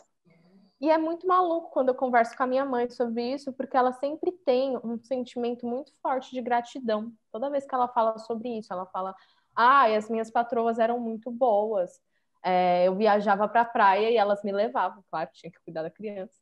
E 0.80 0.90
é 0.90 0.98
muito 0.98 1.28
maluco 1.28 1.70
quando 1.70 1.90
eu 1.90 1.96
converso 1.96 2.36
com 2.36 2.44
a 2.44 2.48
minha 2.48 2.66
mãe 2.66 2.90
sobre 2.90 3.34
isso, 3.34 3.54
porque 3.54 3.78
ela 3.78 3.94
sempre 3.94 4.32
tem 4.32 4.76
um 4.84 4.98
sentimento 4.98 5.66
muito 5.66 5.94
forte 6.02 6.32
de 6.32 6.42
gratidão. 6.42 7.14
Toda 7.32 7.52
vez 7.52 7.68
que 7.68 7.76
ela 7.76 7.88
fala 7.88 8.18
sobre 8.18 8.50
isso, 8.58 8.74
ela 8.74 8.88
fala: 8.88 9.16
Ah, 9.56 9.88
e 9.90 9.96
as 9.96 10.10
minhas 10.10 10.32
patroas 10.32 10.80
eram 10.80 11.00
muito 11.00 11.30
boas. 11.32 12.02
É, 12.44 12.88
eu 12.88 12.96
viajava 12.96 13.48
para 13.48 13.62
a 13.62 13.66
praia 13.66 14.10
e 14.10 14.18
elas 14.18 14.44
me 14.44 14.52
levavam, 14.52 15.04
claro, 15.12 15.30
tinha 15.34 15.52
que 15.52 15.60
cuidar 15.64 15.84
da 15.84 15.92
criança. 15.92 16.34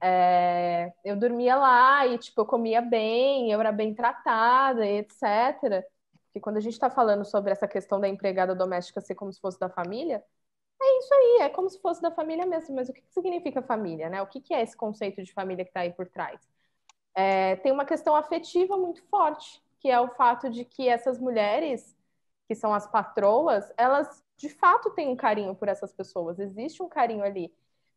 É, 0.00 0.92
eu 1.04 1.16
dormia 1.16 1.56
lá 1.56 2.06
e, 2.06 2.18
tipo, 2.18 2.40
eu 2.40 2.46
comia 2.46 2.80
bem, 2.80 3.50
eu 3.50 3.58
era 3.58 3.72
bem 3.72 3.92
tratada 3.94 4.86
e 4.86 4.98
etc. 4.98 5.84
Porque 6.26 6.40
quando 6.40 6.58
a 6.58 6.60
gente 6.60 6.74
está 6.74 6.88
falando 6.88 7.24
sobre 7.24 7.50
essa 7.50 7.66
questão 7.66 7.98
da 7.98 8.06
empregada 8.06 8.54
doméstica 8.54 9.00
ser 9.00 9.16
como 9.16 9.32
se 9.32 9.40
fosse 9.40 9.58
da 9.58 9.68
família, 9.68 10.22
é 10.80 10.98
isso 10.98 11.14
aí, 11.14 11.38
é 11.42 11.48
como 11.48 11.68
se 11.68 11.80
fosse 11.80 12.00
da 12.02 12.10
família 12.10 12.46
mesmo. 12.46 12.74
Mas 12.74 12.88
o 12.88 12.92
que, 12.92 13.02
significa 13.10 13.62
família, 13.62 14.08
né? 14.08 14.22
O 14.22 14.26
que, 14.26 14.40
que 14.40 14.54
é 14.54 14.62
esse 14.62 14.76
conceito 14.76 15.22
de 15.22 15.32
família 15.32 15.64
que 15.64 15.70
está 15.70 15.80
aí 15.80 15.92
por 15.92 16.08
trás? 16.08 16.40
É, 17.14 17.56
tem 17.56 17.72
uma 17.72 17.84
questão 17.84 18.14
afetiva 18.14 18.76
muito 18.76 19.02
forte, 19.04 19.62
que 19.80 19.90
é 19.90 19.98
o 20.00 20.08
fato 20.08 20.50
de 20.50 20.64
que 20.64 20.88
essas 20.88 21.18
mulheres, 21.18 21.96
que 22.46 22.54
são 22.54 22.74
as 22.74 22.86
patroas, 22.86 23.72
elas 23.76 24.22
de 24.36 24.50
fato 24.50 24.90
têm 24.90 25.08
um 25.08 25.16
carinho 25.16 25.54
por 25.54 25.68
essas 25.68 25.92
pessoas, 25.94 26.38
existe 26.38 26.82
um 26.82 26.88
carinho 26.88 27.24
ali 27.24 27.50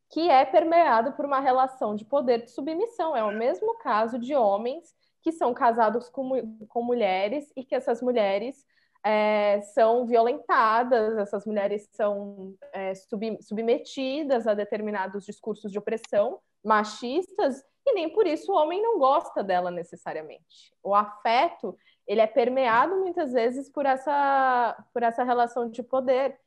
que 0.10 0.30
é 0.30 0.44
permeado 0.44 1.12
por 1.14 1.26
uma 1.26 1.40
relação 1.40 1.96
de 1.96 2.04
poder 2.04 2.44
de 2.44 2.52
submissão. 2.52 3.16
É 3.16 3.24
o 3.24 3.32
mesmo 3.32 3.78
caso 3.78 4.18
de 4.18 4.36
homens 4.36 4.96
que 5.22 5.32
são 5.32 5.54
casados 5.54 6.10
com, 6.10 6.58
com 6.68 6.82
mulheres 6.82 7.52
e 7.56 7.64
que 7.64 7.76
essas 7.76 8.02
mulheres 8.02 8.66
é, 9.04 9.62
são 9.74 10.06
violentadas, 10.06 11.18
essas 11.18 11.46
mulheres 11.46 11.88
são 11.94 12.54
é, 12.74 12.94
sub, 12.96 13.38
submetidas 13.42 14.48
a 14.48 14.54
determinados 14.54 15.26
discursos 15.26 15.72
de 15.72 15.80
opressão 15.80 16.40
machistas 16.64 17.64
e 17.86 17.94
nem 17.94 18.10
por 18.10 18.28
isso 18.28 18.52
o 18.52 18.56
homem 18.56 18.82
não 18.82 19.00
gosta 19.00 19.44
dela 19.44 19.72
necessariamente. 19.72 20.74
O 20.84 20.94
afeto 20.94 21.78
ele 22.06 22.22
é 22.22 22.28
permeado 22.28 22.96
muitas 22.98 23.32
vezes 23.32 23.70
por 23.70 23.86
essa, 23.86 24.76
por 24.94 25.04
essa 25.04 25.24
relação 25.24 25.70
de 25.70 25.84
poder. 25.84 26.38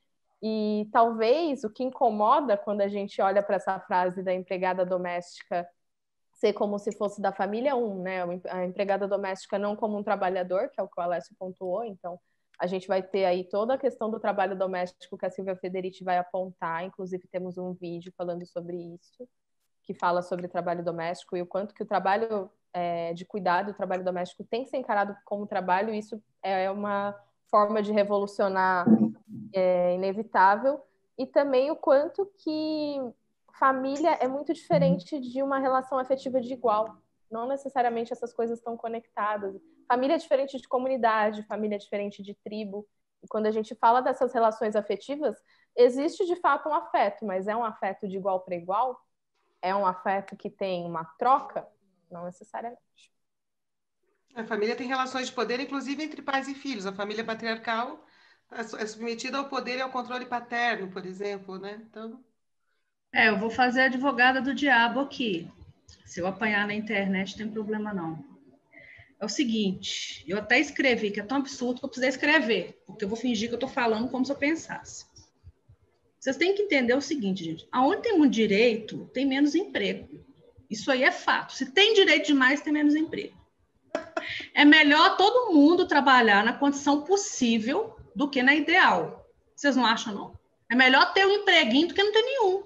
E 0.42 0.88
talvez 0.92 1.62
o 1.62 1.70
que 1.70 1.84
incomoda 1.84 2.56
quando 2.56 2.80
a 2.80 2.88
gente 2.88 3.22
olha 3.22 3.42
para 3.42 3.56
essa 3.56 3.78
frase 3.78 4.24
da 4.24 4.34
empregada 4.34 4.84
doméstica 4.84 5.68
ser 6.32 6.52
como 6.52 6.80
se 6.80 6.90
fosse 6.96 7.22
da 7.22 7.30
família 7.30 7.76
um, 7.76 8.02
né? 8.02 8.24
A 8.50 8.64
empregada 8.64 9.06
doméstica 9.06 9.56
não 9.56 9.76
como 9.76 9.96
um 9.96 10.02
trabalhador, 10.02 10.68
que 10.70 10.80
é 10.80 10.82
o 10.82 10.88
que 10.88 10.98
o 10.98 11.02
Alessio 11.02 11.36
pontuou, 11.38 11.84
então 11.84 12.18
a 12.62 12.66
gente 12.68 12.86
vai 12.86 13.02
ter 13.02 13.24
aí 13.24 13.42
toda 13.42 13.74
a 13.74 13.78
questão 13.78 14.08
do 14.08 14.20
trabalho 14.20 14.56
doméstico 14.56 15.18
que 15.18 15.26
a 15.26 15.30
Silvia 15.30 15.56
Federici 15.56 16.04
vai 16.04 16.16
apontar, 16.16 16.84
inclusive 16.84 17.26
temos 17.26 17.58
um 17.58 17.72
vídeo 17.72 18.12
falando 18.16 18.46
sobre 18.46 18.76
isso, 18.76 19.28
que 19.82 19.92
fala 19.92 20.22
sobre 20.22 20.46
trabalho 20.46 20.84
doméstico 20.84 21.36
e 21.36 21.42
o 21.42 21.46
quanto 21.46 21.74
que 21.74 21.82
o 21.82 21.86
trabalho 21.86 22.48
é, 22.72 23.12
de 23.14 23.24
cuidado, 23.24 23.72
o 23.72 23.74
trabalho 23.74 24.04
doméstico 24.04 24.44
tem 24.44 24.62
que 24.62 24.70
ser 24.70 24.76
encarado 24.76 25.16
como 25.24 25.44
trabalho, 25.44 25.92
isso 25.92 26.22
é 26.40 26.70
uma 26.70 27.20
forma 27.50 27.82
de 27.82 27.90
revolucionar 27.90 28.86
é, 29.52 29.96
inevitável, 29.96 30.80
e 31.18 31.26
também 31.26 31.68
o 31.68 31.74
quanto 31.76 32.30
que 32.38 32.96
família 33.58 34.12
é 34.20 34.28
muito 34.28 34.54
diferente 34.54 35.18
de 35.18 35.42
uma 35.42 35.58
relação 35.58 35.98
afetiva 35.98 36.40
de 36.40 36.52
igual. 36.52 36.96
Não 37.28 37.48
necessariamente 37.48 38.12
essas 38.12 38.32
coisas 38.32 38.58
estão 38.58 38.76
conectadas. 38.76 39.60
Família 39.92 40.14
é 40.14 40.18
diferente 40.18 40.56
de 40.56 40.66
comunidade, 40.66 41.42
família 41.42 41.76
é 41.76 41.78
diferente 41.78 42.22
de 42.22 42.32
tribo. 42.32 42.88
E 43.22 43.28
quando 43.28 43.44
a 43.44 43.50
gente 43.50 43.74
fala 43.74 44.00
dessas 44.00 44.32
relações 44.32 44.74
afetivas, 44.74 45.36
existe 45.76 46.24
de 46.24 46.34
fato 46.36 46.66
um 46.66 46.72
afeto, 46.72 47.26
mas 47.26 47.46
é 47.46 47.54
um 47.54 47.62
afeto 47.62 48.08
de 48.08 48.16
igual 48.16 48.40
para 48.40 48.56
igual? 48.56 48.98
É 49.60 49.76
um 49.76 49.84
afeto 49.84 50.34
que 50.34 50.48
tem 50.48 50.86
uma 50.86 51.04
troca? 51.18 51.68
Não 52.10 52.24
necessariamente. 52.24 53.12
A 54.34 54.44
família 54.44 54.74
tem 54.74 54.88
relações 54.88 55.26
de 55.26 55.34
poder, 55.34 55.60
inclusive 55.60 56.02
entre 56.02 56.22
pais 56.22 56.48
e 56.48 56.54
filhos. 56.54 56.86
A 56.86 56.94
família 56.94 57.22
patriarcal 57.22 58.02
é 58.50 58.86
submetida 58.86 59.36
ao 59.36 59.50
poder 59.50 59.76
e 59.76 59.82
ao 59.82 59.90
controle 59.90 60.24
paterno, 60.24 60.90
por 60.90 61.04
exemplo, 61.04 61.58
né? 61.58 61.82
Então. 61.90 62.18
É, 63.12 63.28
eu 63.28 63.38
vou 63.38 63.50
fazer 63.50 63.82
advogada 63.82 64.40
do 64.40 64.54
diabo 64.54 65.00
aqui. 65.00 65.52
Se 66.06 66.18
eu 66.18 66.26
apanhar 66.26 66.66
na 66.66 66.72
internet, 66.72 67.32
não 67.32 67.44
tem 67.44 67.52
problema 67.52 67.92
não. 67.92 68.31
É 69.22 69.24
o 69.24 69.28
seguinte, 69.28 70.24
eu 70.26 70.36
até 70.36 70.58
escrevi, 70.58 71.12
que 71.12 71.20
é 71.20 71.22
tão 71.22 71.38
absurdo 71.38 71.78
que 71.78 71.84
eu 71.84 71.88
precisei 71.88 72.08
escrever, 72.08 72.82
porque 72.84 73.04
eu 73.04 73.08
vou 73.08 73.16
fingir 73.16 73.48
que 73.48 73.54
eu 73.54 73.56
estou 73.56 73.68
falando 73.68 74.08
como 74.08 74.26
se 74.26 74.32
eu 74.32 74.36
pensasse. 74.36 75.06
Vocês 76.18 76.36
têm 76.36 76.56
que 76.56 76.62
entender 76.62 76.92
o 76.94 77.00
seguinte, 77.00 77.44
gente. 77.44 77.68
Aonde 77.70 78.02
tem 78.02 78.18
muito 78.18 78.32
direito, 78.32 79.08
tem 79.14 79.24
menos 79.24 79.54
emprego. 79.54 80.08
Isso 80.68 80.90
aí 80.90 81.04
é 81.04 81.12
fato. 81.12 81.52
Se 81.52 81.70
tem 81.70 81.94
direito 81.94 82.26
demais, 82.26 82.62
tem 82.62 82.72
menos 82.72 82.96
emprego. 82.96 83.36
É 84.52 84.64
melhor 84.64 85.16
todo 85.16 85.54
mundo 85.54 85.86
trabalhar 85.86 86.44
na 86.44 86.54
condição 86.54 87.02
possível 87.02 87.94
do 88.16 88.28
que 88.28 88.42
na 88.42 88.56
ideal. 88.56 89.24
Vocês 89.54 89.76
não 89.76 89.86
acham, 89.86 90.12
não? 90.12 90.38
É 90.68 90.74
melhor 90.74 91.12
ter 91.12 91.24
um 91.24 91.30
empreguinho 91.30 91.86
do 91.86 91.94
que 91.94 92.02
não 92.02 92.12
ter 92.12 92.22
nenhum. 92.22 92.64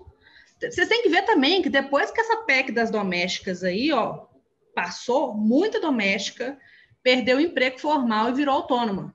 Vocês 0.59 0.89
têm 0.89 1.03
que 1.03 1.11
ver 1.11 1.21
também 1.27 1.61
que 1.61 1.69
depois 1.69 2.11
que 2.11 2.21
essa 2.21 2.39
PEC 2.45 2.73
das 2.73 2.91
domésticas 2.91 3.63
aí, 3.63 3.93
ó, 3.93 4.26
passou, 4.77 5.35
muita 5.35 5.81
doméstica 5.81 6.59
perdeu 7.03 7.39
o 7.39 7.41
emprego 7.41 7.81
formal 7.81 8.29
e 8.29 8.35
virou 8.35 8.55
autônoma. 8.55 9.15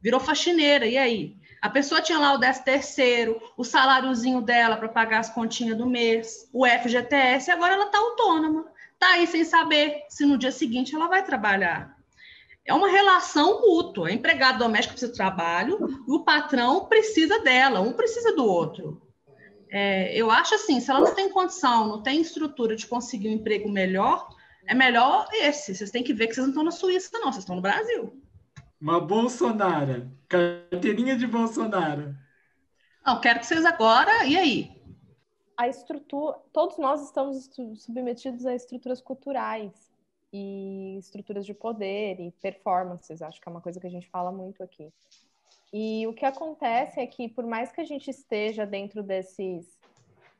Virou 0.00 0.18
faxineira, 0.18 0.86
e 0.86 0.96
aí? 0.96 1.36
A 1.60 1.68
pessoa 1.68 2.00
tinha 2.00 2.18
lá 2.18 2.32
o 2.32 2.40
13 2.40 2.64
terceiro, 2.64 3.40
o 3.56 3.62
saláriozinho 3.62 4.40
dela 4.40 4.76
para 4.76 4.88
pagar 4.88 5.18
as 5.18 5.28
continhas 5.28 5.76
do 5.76 5.86
mês, 5.86 6.48
o 6.52 6.66
FGTS, 6.66 7.50
e 7.50 7.52
agora 7.52 7.74
ela 7.74 7.84
está 7.84 7.98
autônoma. 7.98 8.64
Está 8.94 9.12
aí 9.12 9.26
sem 9.26 9.44
saber 9.44 10.02
se 10.08 10.24
no 10.24 10.38
dia 10.38 10.50
seguinte 10.50 10.94
ela 10.94 11.08
vai 11.08 11.22
trabalhar. 11.22 11.94
É 12.64 12.72
uma 12.72 12.88
relação 12.88 13.60
mútua. 13.60 14.08
A 14.08 14.12
empregada 14.12 14.58
doméstica 14.58 14.94
precisa 14.94 15.12
de 15.12 15.16
trabalho 15.16 15.78
e 16.08 16.12
o 16.12 16.24
patrão 16.24 16.86
precisa 16.86 17.38
dela, 17.40 17.80
um 17.80 17.92
precisa 17.92 18.34
do 18.34 18.46
outro. 18.46 19.02
É, 19.70 20.14
eu 20.16 20.30
acho 20.30 20.54
assim, 20.54 20.80
se 20.80 20.90
ela 20.90 21.00
não 21.00 21.14
tem 21.14 21.28
condição, 21.28 21.86
não 21.86 22.02
tem 22.02 22.20
estrutura 22.20 22.76
de 22.76 22.86
conseguir 22.86 23.28
um 23.28 23.32
emprego 23.32 23.70
melhor, 23.70 24.28
é 24.66 24.74
melhor 24.74 25.26
esse. 25.32 25.74
Vocês 25.74 25.90
têm 25.90 26.02
que 26.02 26.14
ver 26.14 26.28
que 26.28 26.34
vocês 26.34 26.46
não 26.46 26.52
estão 26.52 26.64
na 26.64 26.70
Suíça, 26.70 27.18
não, 27.18 27.32
vocês 27.32 27.44
estão 27.44 27.56
no 27.56 27.62
Brasil. 27.62 28.20
Uma 28.80 29.00
Bolsonaro. 29.00 30.10
Carteirinha 30.28 31.16
de 31.16 31.26
Bolsonaro. 31.26 32.16
Não, 33.04 33.20
quero 33.20 33.40
que 33.40 33.46
vocês 33.46 33.64
agora. 33.64 34.24
E 34.24 34.36
aí? 34.36 34.82
A 35.56 35.68
estrutura. 35.68 36.38
Todos 36.52 36.78
nós 36.78 37.02
estamos 37.02 37.50
submetidos 37.76 38.46
a 38.46 38.54
estruturas 38.54 39.00
culturais 39.00 39.92
e 40.32 40.96
estruturas 40.98 41.44
de 41.44 41.52
poder 41.52 42.18
e 42.20 42.30
performances. 42.40 43.20
Acho 43.20 43.40
que 43.40 43.48
é 43.48 43.52
uma 43.52 43.60
coisa 43.60 43.78
que 43.78 43.86
a 43.86 43.90
gente 43.90 44.08
fala 44.08 44.32
muito 44.32 44.62
aqui. 44.62 44.92
E 45.72 46.06
o 46.06 46.12
que 46.12 46.24
acontece 46.24 47.00
é 47.00 47.06
que, 47.06 47.28
por 47.28 47.46
mais 47.46 47.72
que 47.72 47.80
a 47.80 47.84
gente 47.84 48.10
esteja 48.10 48.66
dentro 48.66 49.02
desses, 49.02 49.78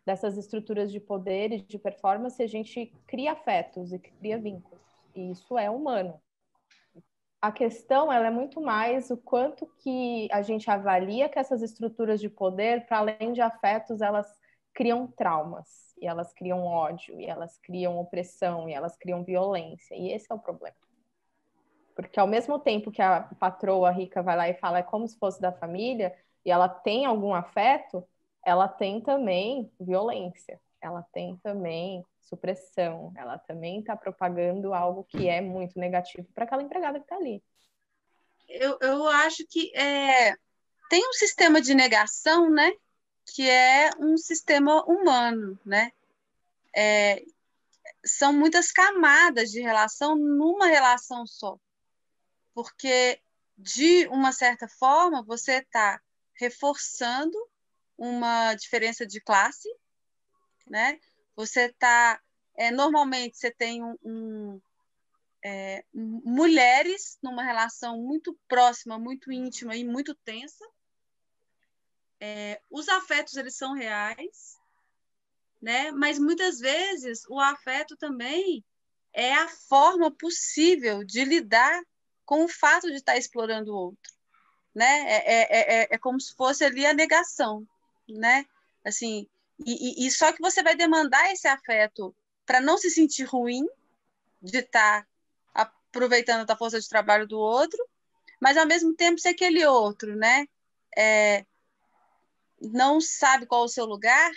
dessas 0.05 0.37
estruturas 0.37 0.91
de 0.91 1.01
poder 1.01 1.53
e 1.53 1.61
de 1.61 1.79
performance, 1.79 2.43
a 2.43 2.47
gente 2.47 2.93
cria 3.07 3.33
afetos 3.33 3.93
e 3.93 3.99
cria 3.99 4.39
vínculos. 4.39 4.81
E 5.15 5.31
isso 5.31 5.57
é 5.59 5.71
humano 5.71 6.21
a 7.43 7.51
questão 7.51 8.13
ela 8.13 8.29
é 8.29 8.31
muito 8.31 8.61
mais 8.61 9.11
o 9.11 9.17
quanto 9.17 9.67
que 9.81 10.29
a 10.31 10.43
gente 10.43 10.71
avalia 10.71 11.29
que 11.29 11.41
essas 11.41 11.61
estruturas 11.61 12.21
de 12.21 12.29
poder, 12.29 12.87
para 12.87 12.99
além 12.99 13.33
de 13.33 13.41
afetos, 13.41 14.01
elas 14.01 14.33
criam 14.73 15.09
traumas, 15.09 15.93
e 16.01 16.07
elas 16.07 16.33
criam 16.33 16.65
ódio, 16.65 17.21
e 17.21 17.27
elas 17.27 17.59
criam 17.59 17.99
opressão, 17.99 18.69
e 18.69 18.73
elas 18.73 18.97
criam 18.97 19.25
violência. 19.25 19.97
E 19.97 20.13
esse 20.13 20.31
é 20.31 20.35
o 20.35 20.39
problema. 20.39 20.77
Porque 21.97 22.19
ao 22.21 22.29
mesmo 22.29 22.61
tempo 22.61 22.93
que 22.93 23.03
a 23.03 23.23
patroa 23.41 23.91
rica 23.91 24.23
vai 24.23 24.37
lá 24.37 24.49
e 24.49 24.55
fala 24.55 24.79
é 24.79 24.83
como 24.83 25.09
se 25.09 25.19
fosse 25.19 25.41
da 25.41 25.51
família, 25.51 26.15
e 26.45 26.51
ela 26.51 26.69
tem 26.69 27.07
algum 27.07 27.35
afeto, 27.35 28.07
ela 28.45 28.69
tem 28.69 29.01
também 29.01 29.71
violência, 29.81 30.61
ela 30.81 31.03
tem 31.13 31.37
também 31.43 32.05
supressão, 32.21 33.13
ela 33.17 33.39
também 33.39 33.81
está 33.81 33.97
propagando 33.97 34.73
algo 34.73 35.05
que 35.05 35.29
é 35.29 35.41
muito 35.41 35.79
negativo 35.79 36.27
para 36.35 36.45
aquela 36.45 36.63
empregada 36.63 36.99
que 36.99 37.05
está 37.05 37.17
ali. 37.17 37.43
Eu, 38.49 38.79
eu 38.81 39.07
acho 39.07 39.47
que 39.47 39.71
é, 39.77 40.35
tem 40.89 41.09
um 41.09 41.13
sistema 41.13 41.61
de 41.61 41.75
negação, 41.75 42.51
né? 42.51 42.73
Que 43.35 43.49
é 43.49 43.91
um 43.99 44.17
sistema 44.17 44.85
humano, 44.85 45.59
né? 45.65 45.93
É, 46.75 47.23
são 48.05 48.33
muitas 48.33 48.73
camadas 48.73 49.51
de 49.51 49.61
relação 49.61 50.17
numa 50.17 50.67
relação 50.67 51.27
só. 51.27 51.59
Porque, 52.55 53.21
de 53.57 54.07
uma 54.09 54.33
certa 54.33 54.69
forma, 54.69 55.23
você 55.23 55.59
está 55.59 56.01
reforçando 56.35 57.39
uma 57.97 58.55
diferença 58.55 59.07
de 59.07 59.21
classe, 59.21 59.69
né? 60.67 60.99
Você 61.37 61.67
está. 61.67 62.21
É, 62.57 62.71
normalmente 62.71 63.39
você 63.39 63.51
tem 63.51 63.83
um, 63.83 63.97
um 64.03 64.61
é, 65.45 65.85
mulheres 65.93 67.19
numa 67.23 67.43
relação 67.43 67.99
muito 67.99 68.39
próxima, 68.49 68.99
muito 68.99 69.33
íntima 69.33 69.75
e 69.77 69.85
muito 69.85 70.15
tensa. 70.25 70.65
É, 72.21 72.61
os 72.71 72.89
afetos 72.89 73.37
eles 73.37 73.57
são 73.57 73.73
reais, 73.73 74.57
né? 75.61 75.91
Mas 75.91 76.19
muitas 76.19 76.59
vezes 76.59 77.23
o 77.29 77.41
afeto 77.41 77.97
também 77.97 78.65
é 79.13 79.35
a 79.35 79.49
forma 79.69 80.11
possível 80.11 81.05
de 81.05 81.25
lidar 81.25 81.83
com 82.25 82.45
o 82.45 82.49
fato 82.49 82.89
de 82.89 82.97
estar 82.97 83.17
explorando 83.17 83.73
o 83.73 83.77
outro, 83.77 84.13
né? 84.75 84.87
É, 84.87 85.17
é, 85.17 85.83
é, 85.83 85.89
é 85.91 85.99
como 85.99 86.21
se 86.21 86.35
fosse 86.35 86.65
ali 86.65 86.87
a 86.87 86.95
negação, 86.95 87.67
né? 88.19 88.47
Assim, 88.85 89.27
e, 89.65 90.05
e, 90.05 90.07
e 90.07 90.11
só 90.11 90.33
que 90.33 90.41
você 90.41 90.63
vai 90.63 90.75
demandar 90.75 91.33
esse 91.33 91.47
afeto 91.47 92.15
para 92.45 92.61
não 92.61 92.77
se 92.77 92.91
sentir 92.91 93.25
ruim 93.25 93.67
de 94.41 94.59
estar 94.59 95.03
tá 95.03 95.09
aproveitando 95.55 96.49
a 96.51 96.57
força 96.57 96.81
de 96.81 96.89
trabalho 96.89 97.27
do 97.27 97.39
outro, 97.39 97.79
mas 98.41 98.57
ao 98.57 98.67
mesmo 98.67 98.95
tempo 98.95 99.21
se 99.21 99.29
aquele 99.29 99.65
outro, 99.65 100.17
né, 100.17 100.47
é, 100.97 101.47
não 102.61 103.01
sabe 103.01 103.47
qual 103.47 103.63
é 103.63 103.65
o 103.65 103.69
seu 103.69 103.85
lugar, 103.85 104.31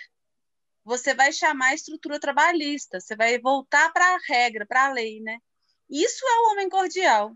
você 0.83 1.15
vai 1.15 1.31
chamar 1.31 1.69
a 1.69 1.73
estrutura 1.73 2.19
trabalhista, 2.19 2.99
você 2.99 3.15
vai 3.15 3.39
voltar 3.39 3.91
para 3.91 4.05
a 4.05 4.19
regra, 4.27 4.65
para 4.65 4.85
a 4.85 4.93
lei, 4.93 5.19
né? 5.19 5.39
Isso 5.89 6.23
é 6.23 6.39
o 6.39 6.51
homem 6.51 6.69
cordial, 6.69 7.35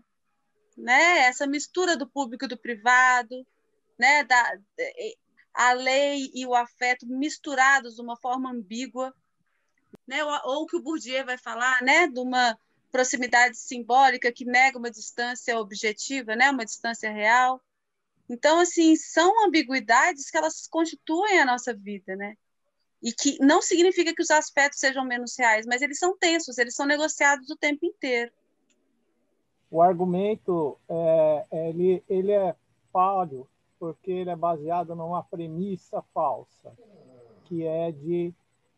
né? 0.76 1.18
Essa 1.20 1.46
mistura 1.48 1.96
do 1.96 2.08
público 2.08 2.44
e 2.44 2.48
do 2.48 2.56
privado, 2.56 3.44
né? 3.98 4.22
Da, 4.22 4.58
a 5.54 5.72
lei 5.72 6.30
e 6.34 6.46
o 6.46 6.54
afeto 6.54 7.06
misturados 7.06 7.96
de 7.96 8.02
uma 8.02 8.16
forma 8.16 8.50
ambígua, 8.50 9.14
né? 10.06 10.24
ou, 10.24 10.40
ou 10.44 10.66
que 10.66 10.76
o 10.76 10.82
Bourdieu 10.82 11.24
vai 11.24 11.38
falar, 11.38 11.82
né? 11.82 12.06
de 12.06 12.20
uma 12.20 12.58
proximidade 12.90 13.56
simbólica 13.56 14.32
que 14.32 14.44
nega 14.44 14.78
uma 14.78 14.90
distância 14.90 15.58
objetiva, 15.58 16.34
né? 16.34 16.50
uma 16.50 16.64
distância 16.64 17.10
real. 17.10 17.60
Então, 18.28 18.60
assim, 18.60 18.94
são 18.94 19.44
ambiguidades 19.44 20.30
que 20.30 20.36
elas 20.36 20.66
constituem 20.68 21.40
a 21.40 21.44
nossa 21.44 21.74
vida, 21.74 22.14
né? 22.14 22.36
E 23.02 23.12
que 23.12 23.36
não 23.40 23.60
significa 23.60 24.14
que 24.14 24.22
os 24.22 24.30
aspectos 24.30 24.78
sejam 24.78 25.04
menos 25.04 25.36
reais, 25.36 25.66
mas 25.66 25.82
eles 25.82 25.98
são 25.98 26.16
tensos, 26.16 26.56
eles 26.56 26.76
são 26.76 26.86
negociados 26.86 27.50
o 27.50 27.56
tempo 27.56 27.84
inteiro. 27.84 28.30
O 29.68 29.82
argumento, 29.82 30.78
é, 30.88 31.46
ele, 31.70 32.04
ele 32.08 32.30
é 32.30 32.54
falho 32.92 33.48
porque 33.80 34.12
ele 34.12 34.28
é 34.28 34.36
baseado 34.36 34.94
numa 34.94 35.22
premissa 35.22 36.02
falsa, 36.12 36.70
que 37.46 37.64
é 37.64 37.90
de 37.90 38.32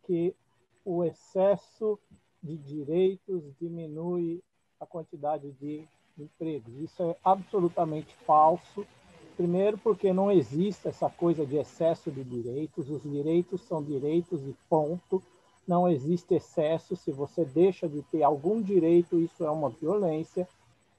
que 0.04 0.34
o 0.84 1.02
excesso 1.02 1.98
de 2.40 2.56
direitos 2.56 3.42
diminui 3.60 4.40
a 4.80 4.86
quantidade 4.86 5.50
de 5.60 5.84
empregos. 6.16 6.74
Isso 6.78 7.02
é 7.02 7.16
absolutamente 7.24 8.14
falso. 8.24 8.86
Primeiro, 9.36 9.76
porque 9.78 10.12
não 10.12 10.30
existe 10.30 10.86
essa 10.86 11.10
coisa 11.10 11.44
de 11.44 11.56
excesso 11.56 12.10
de 12.10 12.22
direitos. 12.22 12.88
Os 12.88 13.02
direitos 13.02 13.62
são 13.62 13.82
direitos 13.82 14.40
e 14.46 14.54
ponto. 14.68 15.20
Não 15.66 15.88
existe 15.88 16.34
excesso. 16.34 16.94
Se 16.94 17.10
você 17.10 17.44
deixa 17.44 17.88
de 17.88 18.02
ter 18.02 18.22
algum 18.22 18.62
direito, 18.62 19.18
isso 19.18 19.44
é 19.44 19.50
uma 19.50 19.70
violência. 19.70 20.46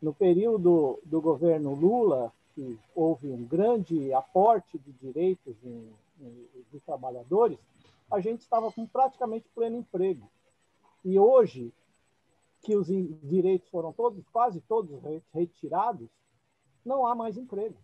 No 0.02 0.14
período 0.14 1.00
do 1.06 1.22
governo 1.22 1.74
Lula, 1.74 2.34
que 2.54 2.80
houve 2.96 3.30
um 3.30 3.44
grande 3.46 4.14
aporte 4.14 4.78
de 4.78 4.92
direitos 4.94 5.56
de 6.72 6.80
trabalhadores, 6.86 7.60
a 8.12 8.20
gente 8.20 8.42
estava 8.42 8.72
com 8.72 8.86
praticamente 8.86 9.50
pleno 9.50 9.78
emprego. 9.78 10.30
E 11.04 11.18
hoje, 11.18 11.74
que 12.62 12.76
os 12.76 12.88
direitos 12.88 13.68
foram 13.70 13.92
todos, 13.92 14.28
quase 14.30 14.62
todos 14.62 15.02
retirados, 15.34 16.10
não 16.86 17.06
há 17.06 17.16
mais 17.16 17.38
emprego. 17.38 17.78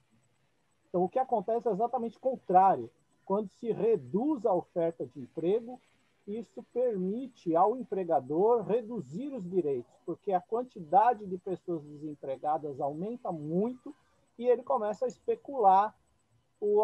Então, 0.88 1.04
o 1.04 1.10
que 1.10 1.20
acontece 1.20 1.68
é 1.68 1.72
exatamente 1.72 2.18
o 2.18 2.22
contrário. 2.22 2.90
Quando 3.26 3.50
se 3.50 3.72
reduz 3.72 4.46
a 4.46 4.54
oferta 4.54 5.06
de 5.06 5.20
emprego, 5.20 5.80
isso 6.28 6.64
permite 6.74 7.56
ao 7.56 7.76
empregador 7.76 8.64
reduzir 8.64 9.34
os 9.34 9.48
direitos, 9.50 9.92
porque 10.06 10.32
a 10.32 10.42
quantidade 10.42 11.26
de 11.26 11.38
pessoas 11.38 11.84
desempregadas 11.84 12.80
aumenta 12.80 13.32
muito 13.32 13.96
e 14.40 14.48
ele 14.48 14.64
começa 14.64 15.06
a 15.06 15.08
especular 15.08 15.94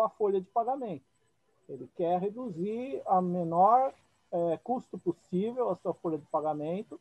a 0.04 0.10
folha 0.10 0.40
de 0.40 0.48
pagamento. 0.48 1.06
Ele 1.68 1.90
quer 1.96 2.20
reduzir 2.20 3.02
a 3.06 3.22
menor 3.22 3.94
é, 4.32 4.60
custo 4.64 4.98
possível 4.98 5.70
a 5.70 5.76
sua 5.78 5.94
folha 5.94 6.18
de 6.18 6.26
pagamento 6.26 7.00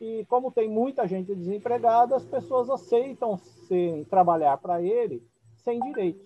e 0.00 0.24
como 0.28 0.52
tem 0.52 0.68
muita 0.68 1.06
gente 1.06 1.34
desempregada, 1.34 2.16
as 2.16 2.24
pessoas 2.24 2.70
aceitam 2.70 3.36
sem 3.36 4.04
trabalhar 4.04 4.56
para 4.58 4.80
ele 4.80 5.22
sem 5.56 5.80
direitos, 5.80 6.24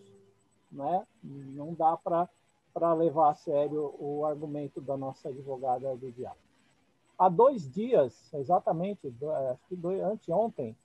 né? 0.70 1.06
Não 1.22 1.72
dá 1.72 1.96
para 1.96 2.94
levar 2.94 3.30
a 3.30 3.34
sério 3.34 3.94
o 3.98 4.24
argumento 4.26 4.80
da 4.80 4.96
nossa 4.96 5.30
advogada 5.30 5.96
do 5.96 6.12
diabo. 6.12 6.36
Há 7.18 7.28
dois 7.28 7.70
dias, 7.70 8.32
exatamente, 8.34 9.12
acho 9.50 9.66
que 9.68 9.76
dois, 9.76 10.00
anteontem, 10.02 10.76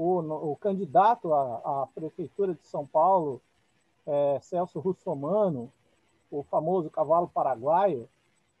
o, 0.00 0.52
o 0.52 0.56
candidato 0.56 1.34
à, 1.34 1.82
à, 1.82 1.86
prefeitura 1.94 2.54
de 2.54 2.66
São 2.66 2.86
Paulo, 2.86 3.38
é, 4.06 4.40
Celso 4.40 4.80
Russomano, 4.80 5.70
o 6.30 6.42
famoso 6.44 6.88
cavalo 6.88 7.28
paraguaio, 7.28 8.08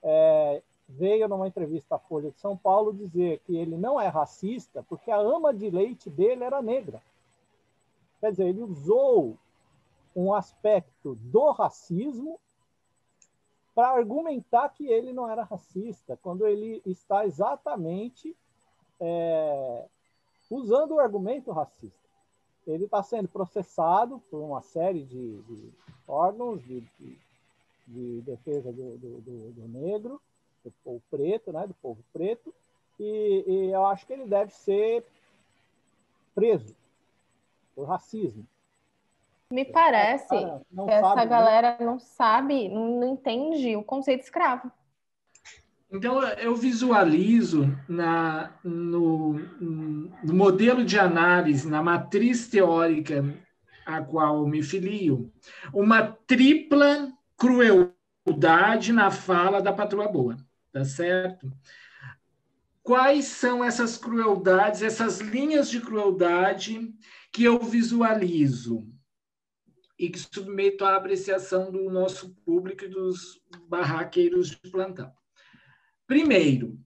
é, 0.02 0.62
veio 0.86 1.26
numa 1.28 1.48
entrevista 1.48 1.94
à 1.94 1.98
Folha 1.98 2.30
de 2.30 2.38
São 2.38 2.58
Paulo 2.58 2.92
dizer 2.92 3.40
que 3.46 3.56
ele 3.56 3.74
não 3.74 3.98
é 3.98 4.06
racista 4.06 4.84
porque 4.86 5.10
a 5.10 5.16
ama 5.16 5.54
de 5.54 5.70
leite 5.70 6.10
dele 6.10 6.44
era 6.44 6.60
negra. 6.60 7.00
Quer 8.20 8.32
dizer, 8.32 8.48
ele 8.48 8.62
usou 8.62 9.38
um 10.14 10.34
aspecto 10.34 11.14
do 11.22 11.52
racismo 11.52 12.38
para 13.74 13.88
argumentar 13.88 14.68
que 14.68 14.86
ele 14.86 15.10
não 15.10 15.30
era 15.30 15.42
racista, 15.42 16.18
quando 16.22 16.46
ele 16.46 16.82
está 16.84 17.24
exatamente 17.24 18.36
é, 19.00 19.86
usando 20.50 20.92
o 20.92 21.00
argumento 21.00 21.52
racista. 21.52 21.98
Ele 22.66 22.84
está 22.84 23.02
sendo 23.02 23.28
processado 23.28 24.20
por 24.30 24.38
uma 24.38 24.60
série 24.60 25.04
de, 25.04 25.40
de 25.42 25.72
órgãos 26.06 26.62
de, 26.64 26.80
de, 26.98 27.18
de 27.86 28.20
defesa 28.22 28.72
do, 28.72 28.98
do, 28.98 29.20
do, 29.52 29.68
negro, 29.68 30.20
do 30.64 30.72
povo 30.84 31.02
preto, 31.10 31.52
né, 31.52 31.66
do 31.66 31.74
povo 31.74 32.02
preto, 32.12 32.52
e, 32.98 33.44
e 33.46 33.70
eu 33.70 33.86
acho 33.86 34.06
que 34.06 34.12
ele 34.12 34.26
deve 34.26 34.52
ser 34.52 35.06
preso 36.34 36.76
por 37.74 37.84
racismo. 37.84 38.44
Me 39.52 39.64
parece 39.64 40.28
que 40.28 40.44
essa 40.88 41.00
sabe, 41.00 41.20
né? 41.22 41.26
galera 41.26 41.76
né? 41.78 41.84
não 41.84 41.98
sabe, 41.98 42.68
não, 42.68 43.02
entende 43.04 43.74
o 43.74 43.82
conceito 43.82 44.22
escravo. 44.22 44.70
Então, 45.92 46.22
eu 46.22 46.54
visualizo 46.54 47.66
na, 47.88 48.56
no, 48.62 49.32
no, 49.60 50.34
modelo 50.34 50.84
de 50.84 50.98
análise, 50.98 51.68
na 51.68 51.82
matriz 51.82 52.46
teórica 52.48 53.24
a 53.84 54.00
qual 54.00 54.46
me 54.46 54.62
filio, 54.62 55.32
uma 55.74 56.02
tripla 56.26 57.12
crueldade 57.36 58.92
na 58.92 59.10
fala 59.10 59.60
da 59.60 59.72
patroa 59.72 60.06
boa, 60.06 60.36
tá 60.72 60.84
certo? 60.84 61.50
Quais 62.84 63.24
são 63.24 63.64
essas 63.64 63.96
crueldades, 63.96 64.82
essas 64.82 65.18
linhas 65.20 65.68
de 65.68 65.80
crueldade 65.80 66.94
que 67.32 67.42
eu 67.42 67.58
visualizo? 67.58 68.86
e 69.98 70.08
que 70.08 70.18
submeto 70.18 70.82
à 70.82 70.96
apreciação 70.96 71.70
do 71.70 71.90
nosso 71.90 72.34
público 72.36 72.86
e 72.86 72.88
dos 72.88 73.38
barraqueiros 73.68 74.48
de 74.48 74.56
plantão. 74.70 75.12
Primeiro, 76.10 76.76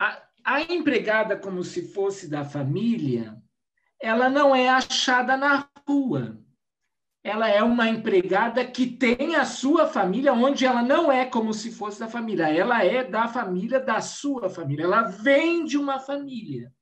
a, 0.00 0.22
a 0.42 0.62
empregada, 0.62 1.36
como 1.36 1.62
se 1.62 1.92
fosse 1.92 2.30
da 2.30 2.46
família, 2.46 3.36
ela 4.00 4.30
não 4.30 4.56
é 4.56 4.70
achada 4.70 5.36
na 5.36 5.68
rua. 5.86 6.42
Ela 7.22 7.50
é 7.50 7.62
uma 7.62 7.90
empregada 7.90 8.64
que 8.64 8.86
tem 8.86 9.36
a 9.36 9.44
sua 9.44 9.86
família, 9.86 10.32
onde 10.32 10.64
ela 10.64 10.80
não 10.80 11.12
é 11.12 11.26
como 11.26 11.52
se 11.52 11.72
fosse 11.72 12.00
da 12.00 12.08
família. 12.08 12.48
Ela 12.48 12.82
é 12.82 13.04
da 13.04 13.28
família 13.28 13.78
da 13.78 14.00
sua 14.00 14.48
família. 14.48 14.84
Ela 14.84 15.02
vem 15.02 15.66
de 15.66 15.76
uma 15.76 16.00
família. 16.00 16.72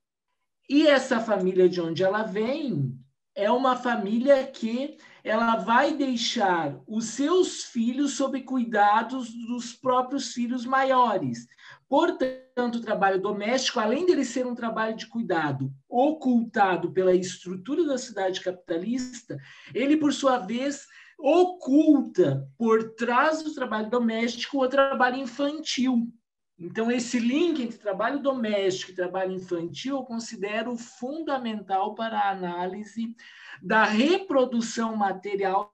E 0.69 0.87
essa 0.87 1.19
família 1.19 1.67
de 1.67 1.81
onde 1.81 2.01
ela 2.01 2.23
vem 2.23 2.97
é 3.35 3.51
uma 3.51 3.75
família 3.75 4.45
que 4.47 4.97
ela 5.23 5.55
vai 5.55 5.93
deixar 5.93 6.79
os 6.87 7.05
seus 7.05 7.63
filhos 7.63 8.13
sob 8.13 8.41
cuidados 8.41 9.33
dos 9.47 9.73
próprios 9.73 10.33
filhos 10.33 10.65
maiores. 10.65 11.47
Portanto, 11.93 12.77
o 12.77 12.81
trabalho 12.81 13.21
doméstico, 13.21 13.79
além 13.79 14.03
dele 14.03 14.25
ser 14.25 14.47
um 14.47 14.55
trabalho 14.55 14.95
de 14.95 15.05
cuidado 15.05 15.71
ocultado 15.87 16.91
pela 16.91 17.13
estrutura 17.13 17.85
da 17.85 17.99
cidade 17.99 18.41
capitalista, 18.41 19.37
ele, 19.75 19.95
por 19.95 20.11
sua 20.11 20.39
vez, 20.39 20.87
oculta 21.19 22.49
por 22.57 22.95
trás 22.95 23.43
do 23.43 23.53
trabalho 23.53 23.91
doméstico 23.91 24.63
o 24.63 24.67
trabalho 24.67 25.17
infantil. 25.17 26.11
Então, 26.57 26.89
esse 26.89 27.19
link 27.19 27.61
entre 27.61 27.77
trabalho 27.77 28.19
doméstico 28.19 28.91
e 28.91 28.95
trabalho 28.95 29.33
infantil 29.33 29.97
eu 29.97 30.03
considero 30.03 30.75
fundamental 30.75 31.93
para 31.93 32.21
a 32.21 32.31
análise 32.31 33.15
da 33.61 33.83
reprodução 33.83 34.95
material 34.95 35.71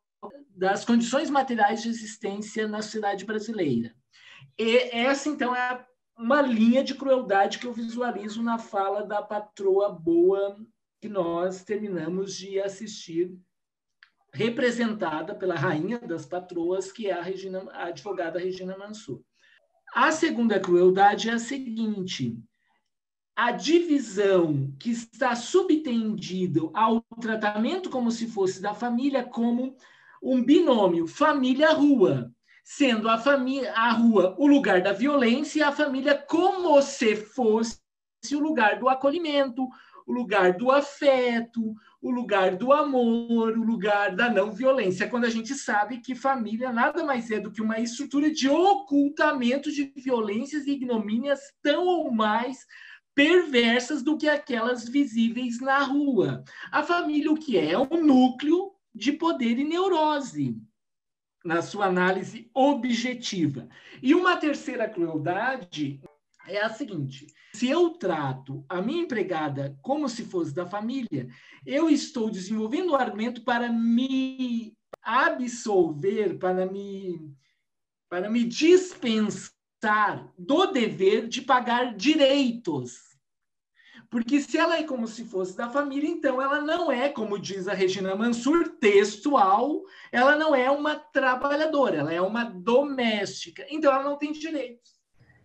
das 0.49 0.83
condições 0.83 1.29
materiais 1.29 1.81
de 1.81 1.87
existência 1.87 2.67
na 2.67 2.81
sociedade 2.81 3.23
brasileira. 3.23 3.95
E 4.57 4.89
essa, 4.91 5.29
então, 5.29 5.55
é 5.55 5.87
uma 6.19 6.41
linha 6.41 6.83
de 6.83 6.95
crueldade 6.95 7.59
que 7.59 7.65
eu 7.65 7.71
visualizo 7.71 8.43
na 8.43 8.57
fala 8.57 9.03
da 9.03 9.21
patroa 9.21 9.89
boa 9.89 10.57
que 10.99 11.07
nós 11.07 11.63
terminamos 11.63 12.35
de 12.35 12.59
assistir, 12.59 13.33
representada 14.33 15.33
pela 15.33 15.55
rainha 15.55 15.97
das 15.97 16.25
patroas, 16.25 16.91
que 16.91 17.07
é 17.07 17.13
a, 17.13 17.21
Regina, 17.21 17.63
a 17.71 17.85
advogada 17.85 18.37
Regina 18.37 18.77
Mansur. 18.77 19.21
A 19.93 20.11
segunda 20.11 20.59
crueldade 20.59 21.29
é 21.29 21.33
a 21.33 21.39
seguinte: 21.39 22.37
a 23.33 23.53
divisão 23.53 24.75
que 24.77 24.91
está 24.91 25.33
subtendida 25.37 26.59
ao 26.73 27.01
tratamento 27.21 27.89
como 27.89 28.11
se 28.11 28.27
fosse 28.27 28.61
da 28.61 28.73
família 28.73 29.23
como 29.23 29.77
um 30.21 30.43
binômio 30.43 31.07
família-rua, 31.07 32.29
sendo 32.63 33.09
a 33.09 33.17
família 33.17 33.73
a 33.73 33.91
rua 33.91 34.35
o 34.37 34.47
lugar 34.47 34.81
da 34.81 34.93
violência 34.93 35.59
e 35.59 35.63
a 35.63 35.71
família 35.71 36.15
como 36.15 36.81
se 36.81 37.15
fosse 37.15 37.79
o 38.33 38.39
lugar 38.39 38.79
do 38.79 38.89
acolhimento, 38.89 39.67
o 40.05 40.11
lugar 40.11 40.53
do 40.53 40.71
afeto, 40.71 41.75
o 42.01 42.09
lugar 42.09 42.55
do 42.55 42.73
amor, 42.73 43.57
o 43.57 43.63
lugar 43.63 44.15
da 44.15 44.29
não 44.29 44.51
violência, 44.51 45.07
quando 45.07 45.25
a 45.25 45.29
gente 45.29 45.53
sabe 45.53 45.99
que 45.99 46.15
família 46.15 46.71
nada 46.71 47.03
mais 47.03 47.29
é 47.29 47.39
do 47.39 47.51
que 47.51 47.61
uma 47.61 47.79
estrutura 47.79 48.31
de 48.31 48.49
ocultamento 48.49 49.71
de 49.71 49.93
violências 49.95 50.65
e 50.65 50.71
ignomínias 50.71 51.39
tão 51.61 51.85
ou 51.85 52.11
mais 52.11 52.65
perversas 53.13 54.01
do 54.01 54.17
que 54.17 54.27
aquelas 54.27 54.87
visíveis 54.87 55.59
na 55.59 55.79
rua. 55.79 56.43
A 56.71 56.81
família, 56.83 57.31
o 57.31 57.35
que 57.35 57.57
é? 57.57 57.73
É 57.73 57.77
um 57.77 58.03
núcleo 58.03 58.71
de 58.95 59.11
poder 59.11 59.59
e 59.59 59.63
neurose, 59.63 60.57
na 61.43 61.61
sua 61.61 61.85
análise 61.85 62.49
objetiva. 62.53 63.67
E 64.01 64.13
uma 64.13 64.37
terceira 64.37 64.89
crueldade 64.89 66.01
é 66.47 66.61
a 66.61 66.69
seguinte: 66.69 67.27
se 67.53 67.67
eu 67.67 67.91
trato 67.91 68.63
a 68.67 68.81
minha 68.81 69.03
empregada 69.03 69.77
como 69.81 70.07
se 70.09 70.23
fosse 70.25 70.53
da 70.53 70.65
família, 70.65 71.29
eu 71.65 71.89
estou 71.89 72.29
desenvolvendo 72.29 72.91
um 72.91 72.95
argumento 72.95 73.43
para 73.43 73.71
me 73.71 74.73
absolver, 75.01 76.37
para 76.37 76.65
me, 76.65 77.33
para 78.09 78.29
me 78.29 78.43
dispensar 78.43 79.53
do 80.37 80.67
dever 80.67 81.27
de 81.27 81.41
pagar 81.41 81.95
direitos 81.95 83.08
porque 84.09 84.41
se 84.41 84.57
ela 84.57 84.77
é 84.77 84.83
como 84.83 85.07
se 85.07 85.23
fosse 85.23 85.55
da 85.55 85.69
família, 85.69 86.09
então 86.09 86.41
ela 86.41 86.59
não 86.59 86.91
é, 86.91 87.09
como 87.09 87.37
diz 87.37 87.67
a 87.67 87.73
Regina 87.73 88.15
Mansur, 88.15 88.69
textual, 88.79 89.83
ela 90.11 90.35
não 90.35 90.55
é 90.55 90.69
uma 90.71 90.95
trabalhadora, 90.95 91.97
ela 91.97 92.13
é 92.13 92.19
uma 92.19 92.43
doméstica. 92.43 93.65
Então 93.69 93.93
ela 93.93 94.03
não 94.03 94.17
tem 94.17 94.31
direitos. 94.31 94.99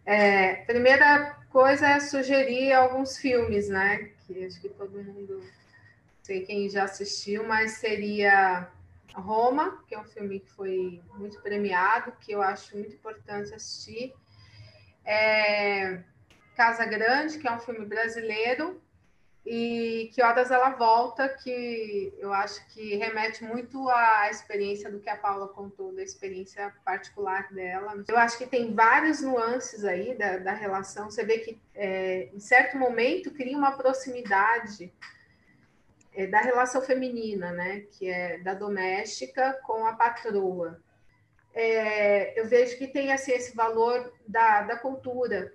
É, 0.07 0.57
primeira 0.65 1.35
coisa 1.51 1.89
é 1.89 2.01
sugerir 2.01 2.73
alguns 2.73 3.19
filmes, 3.19 3.69
né? 3.69 4.13
Que 4.27 4.45
acho 4.45 4.61
que 4.61 4.71
todo 4.71 5.03
mundo, 5.03 5.43
sei 6.23 6.41
quem 6.41 6.69
já 6.71 6.85
assistiu, 6.85 7.47
mas 7.47 7.73
seria 7.73 8.71
Roma, 9.15 9.85
que 9.87 9.95
é 9.95 10.01
um 10.01 10.05
filme 10.05 10.41
que 10.41 10.51
foi 10.51 11.03
muito 11.19 11.41
premiado, 11.43 12.13
que 12.19 12.33
eu 12.33 12.41
acho 12.41 12.77
muito 12.77 12.95
importante 12.95 13.55
assistir. 13.55 14.15
É, 15.05 16.03
Casa 16.57 16.85
Grande, 16.85 17.39
que 17.39 17.49
é 17.49 17.53
um 17.53 17.61
filme 17.61 17.85
brasileiro, 17.85 18.81
e 19.47 20.11
Que 20.15 20.23
Horas 20.23 20.51
Ela 20.51 20.71
Volta, 20.71 21.29
que 21.29 22.15
eu 22.19 22.33
acho 22.33 22.67
que 22.69 22.97
remete 22.97 23.45
muito 23.45 23.89
à 23.91 24.31
experiência 24.31 24.91
do 24.91 25.01
que 25.01 25.11
a 25.11 25.17
Paula 25.17 25.49
contou, 25.49 25.95
da 25.95 26.03
experiência 26.03 26.73
particular 26.83 27.53
dela. 27.53 28.03
Eu 28.09 28.17
acho 28.17 28.39
que 28.39 28.47
tem 28.47 28.75
várias 28.75 29.21
nuances 29.21 29.85
aí 29.85 30.17
da, 30.17 30.39
da 30.39 30.53
relação. 30.53 31.11
Você 31.11 31.25
vê 31.25 31.39
que, 31.41 31.61
é, 31.75 32.31
em 32.33 32.41
certo 32.41 32.79
momento, 32.79 33.31
cria 33.33 33.57
uma 33.57 33.77
proximidade 33.77 34.91
é, 36.15 36.27
da 36.27 36.41
relação 36.41 36.81
feminina, 36.81 37.53
né? 37.53 37.81
Que 37.91 38.09
é 38.09 38.39
da 38.39 38.55
doméstica 38.55 39.61
com 39.67 39.87
a 39.87 39.93
patroa. 39.93 40.81
É, 41.53 42.41
eu 42.41 42.47
vejo 42.47 42.79
que 42.79 42.87
tem 42.87 43.13
assim, 43.13 43.33
esse 43.33 43.55
valor 43.55 44.11
da, 44.27 44.63
da 44.63 44.77
cultura 44.77 45.53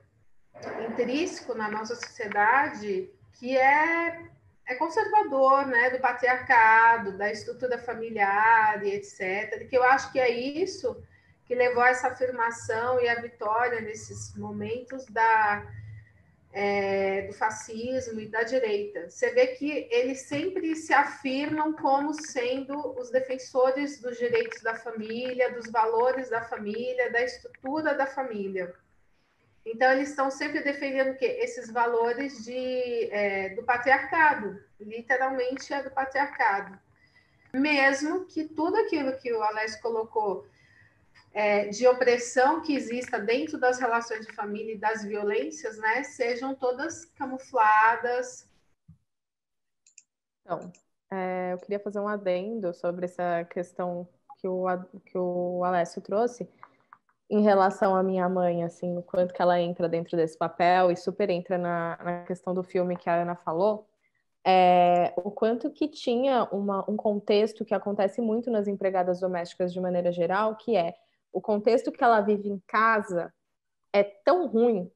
intrínseco 0.90 1.54
na 1.54 1.70
nossa 1.70 1.96
sociedade 1.96 3.10
que 3.34 3.58
é, 3.58 4.22
é 4.68 4.76
conservador, 4.76 5.66
né, 5.66 5.90
do 5.90 6.00
patriarcado, 6.00 7.18
da 7.18 7.32
estrutura 7.32 7.78
familiar 7.78 8.84
e 8.86 8.94
etc. 8.96 9.68
Que 9.68 9.78
eu 9.78 9.84
acho 9.84 10.12
que 10.12 10.20
é 10.20 10.30
isso 10.30 11.02
que 11.46 11.56
levou 11.56 11.82
a 11.82 11.90
essa 11.90 12.10
afirmação 12.10 13.00
e 13.00 13.10
a 13.10 13.20
vitória 13.22 13.82
nesses 13.82 14.36
momentos 14.36 15.06
da 15.06 15.66
é, 16.52 17.24
do 17.24 17.34
fascismo 17.34 18.20
e 18.20 18.28
da 18.28 18.44
direita. 18.44 19.10
Você 19.10 19.32
vê 19.32 19.48
que 19.48 19.88
eles 19.92 20.22
sempre 20.22 20.76
se 20.76 20.94
afirmam 20.94 21.74
como 21.74 22.14
sendo 22.14 23.00
os 23.00 23.12
defensores 23.12 24.02
dos 24.02 24.18
direitos 24.18 24.62
da 24.62 24.76
família, 24.76 25.54
dos 25.54 25.70
valores 25.72 26.30
da 26.30 26.42
família, 26.42 27.12
da 27.12 27.22
estrutura 27.22 27.94
da 27.94 28.08
família. 28.08 28.74
Então, 29.72 29.92
eles 29.92 30.10
estão 30.10 30.32
sempre 30.32 30.62
defendendo 30.62 31.12
o 31.12 31.16
quê? 31.16 31.26
Esses 31.42 31.70
valores 31.70 32.44
de, 32.44 33.10
é, 33.12 33.50
do 33.50 33.64
patriarcado, 33.64 34.60
literalmente 34.80 35.72
é 35.72 35.84
do 35.84 35.92
patriarcado. 35.92 36.80
Mesmo 37.54 38.26
que 38.26 38.46
tudo 38.46 38.78
aquilo 38.78 39.16
que 39.18 39.32
o 39.32 39.44
Alex 39.44 39.80
colocou 39.80 40.48
é, 41.32 41.68
de 41.68 41.88
opressão 41.88 42.62
que 42.62 42.76
exista 42.76 43.20
dentro 43.20 43.60
das 43.60 43.80
relações 43.80 44.26
de 44.26 44.34
família 44.34 44.74
e 44.74 44.78
das 44.78 45.04
violências, 45.04 45.78
né, 45.78 46.04
sejam 46.04 46.56
todas 46.56 47.06
camufladas. 47.06 48.48
Então, 50.42 50.72
é, 51.12 51.54
eu 51.54 51.58
queria 51.60 51.80
fazer 51.80 52.00
um 52.00 52.08
adendo 52.08 52.74
sobre 52.74 53.06
essa 53.06 53.46
questão 53.46 54.08
que 54.40 54.48
o, 54.48 54.66
que 55.06 55.18
o 55.18 55.64
Alessio 55.64 56.02
trouxe, 56.02 56.50
em 57.30 57.42
relação 57.42 57.96
à 57.96 58.02
minha 58.02 58.28
mãe, 58.28 58.64
assim, 58.64 58.98
o 58.98 59.04
quanto 59.04 59.34
que 59.34 59.42
ela 59.42 59.60
entra 59.60 59.88
dentro 59.88 60.18
desse 60.18 60.38
papel 60.38 60.90
e 60.92 60.96
super 60.96 61.30
entra 61.30 61.58
na, 61.58 61.98
na 62.04 62.24
questão 62.24 62.54
do 62.54 62.64
filme 62.64 62.98
que 62.98 63.10
a 63.10 63.22
Ana 63.22 63.36
falou, 63.36 63.88
é, 64.46 65.14
o 65.18 65.30
quanto 65.30 65.70
que 65.70 65.88
tinha 65.88 66.46
uma, 66.46 66.90
um 66.90 66.98
contexto 66.98 67.64
que 67.64 67.74
acontece 67.74 68.20
muito 68.22 68.50
nas 68.50 68.68
empregadas 68.68 69.20
domésticas 69.20 69.72
de 69.72 69.80
maneira 69.80 70.12
geral, 70.12 70.56
que 70.56 70.76
é 70.76 70.96
o 71.32 71.40
contexto 71.40 71.92
que 71.92 72.04
ela 72.04 72.22
vive 72.22 72.50
em 72.50 72.60
casa 72.66 73.32
é 73.94 74.04
tão 74.04 74.48
ruim, 74.48 74.92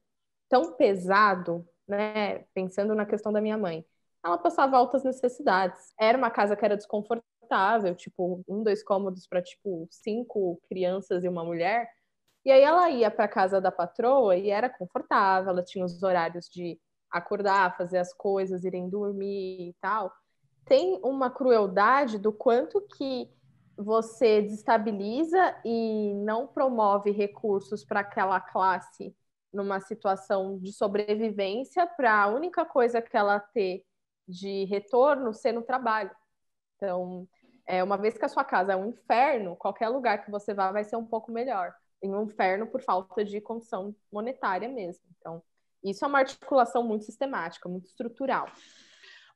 tão 0.48 0.72
pesado, 0.72 1.66
né? 1.86 2.40
Pensando 2.54 2.94
na 2.94 3.06
questão 3.06 3.32
da 3.32 3.40
minha 3.40 3.58
mãe, 3.58 3.84
ela 4.24 4.38
passava 4.38 4.76
altas 4.76 5.04
necessidades. 5.04 5.92
Era 5.98 6.18
uma 6.18 6.30
casa 6.30 6.56
que 6.56 6.64
era 6.64 6.76
desconfortável, 6.76 7.94
tipo 7.94 8.42
um, 8.48 8.62
dois 8.62 8.82
cômodos 8.82 9.26
para 9.26 9.42
tipo 9.42 9.86
cinco 9.90 10.60
crianças 10.68 11.22
e 11.22 11.28
uma 11.28 11.44
mulher 11.44 11.88
e 12.44 12.50
aí 12.50 12.60
ela 12.62 12.90
ia 12.90 13.10
para 13.10 13.26
casa 13.26 13.60
da 13.60 13.72
patroa 13.72 14.36
e 14.36 14.50
era 14.50 14.68
confortável, 14.68 15.50
ela 15.50 15.62
tinha 15.62 15.84
os 15.84 16.02
horários 16.02 16.46
de 16.50 16.78
acordar, 17.10 17.76
fazer 17.76 17.98
as 17.98 18.12
coisas, 18.12 18.64
irem 18.64 18.88
dormir 18.88 19.70
e 19.70 19.76
tal. 19.80 20.12
Tem 20.66 21.00
uma 21.02 21.30
crueldade 21.30 22.18
do 22.18 22.32
quanto 22.32 22.82
que 22.82 23.30
você 23.76 24.42
desestabiliza 24.42 25.56
e 25.64 26.12
não 26.24 26.46
promove 26.46 27.10
recursos 27.10 27.84
para 27.84 28.00
aquela 28.00 28.40
classe 28.40 29.16
numa 29.52 29.80
situação 29.80 30.58
de 30.58 30.72
sobrevivência 30.72 31.86
para 31.86 32.24
a 32.24 32.26
única 32.26 32.64
coisa 32.64 33.00
que 33.00 33.16
ela 33.16 33.40
ter 33.40 33.84
de 34.28 34.64
retorno 34.64 35.32
ser 35.32 35.52
no 35.52 35.62
trabalho. 35.62 36.10
Então, 36.76 37.26
é, 37.66 37.82
uma 37.82 37.96
vez 37.96 38.18
que 38.18 38.24
a 38.24 38.28
sua 38.28 38.44
casa 38.44 38.72
é 38.72 38.76
um 38.76 38.88
inferno, 38.88 39.56
qualquer 39.56 39.88
lugar 39.88 40.24
que 40.24 40.30
você 40.30 40.52
vá 40.52 40.70
vai 40.72 40.84
ser 40.84 40.96
um 40.96 41.06
pouco 41.06 41.32
melhor 41.32 41.74
em 42.04 42.14
um 42.14 42.24
inferno 42.24 42.66
por 42.66 42.82
falta 42.82 43.24
de 43.24 43.40
condição 43.40 43.96
monetária 44.12 44.68
mesmo. 44.68 45.02
Então, 45.18 45.42
isso 45.82 46.04
é 46.04 46.08
uma 46.08 46.18
articulação 46.18 46.82
muito 46.82 47.06
sistemática, 47.06 47.66
muito 47.66 47.86
estrutural. 47.86 48.46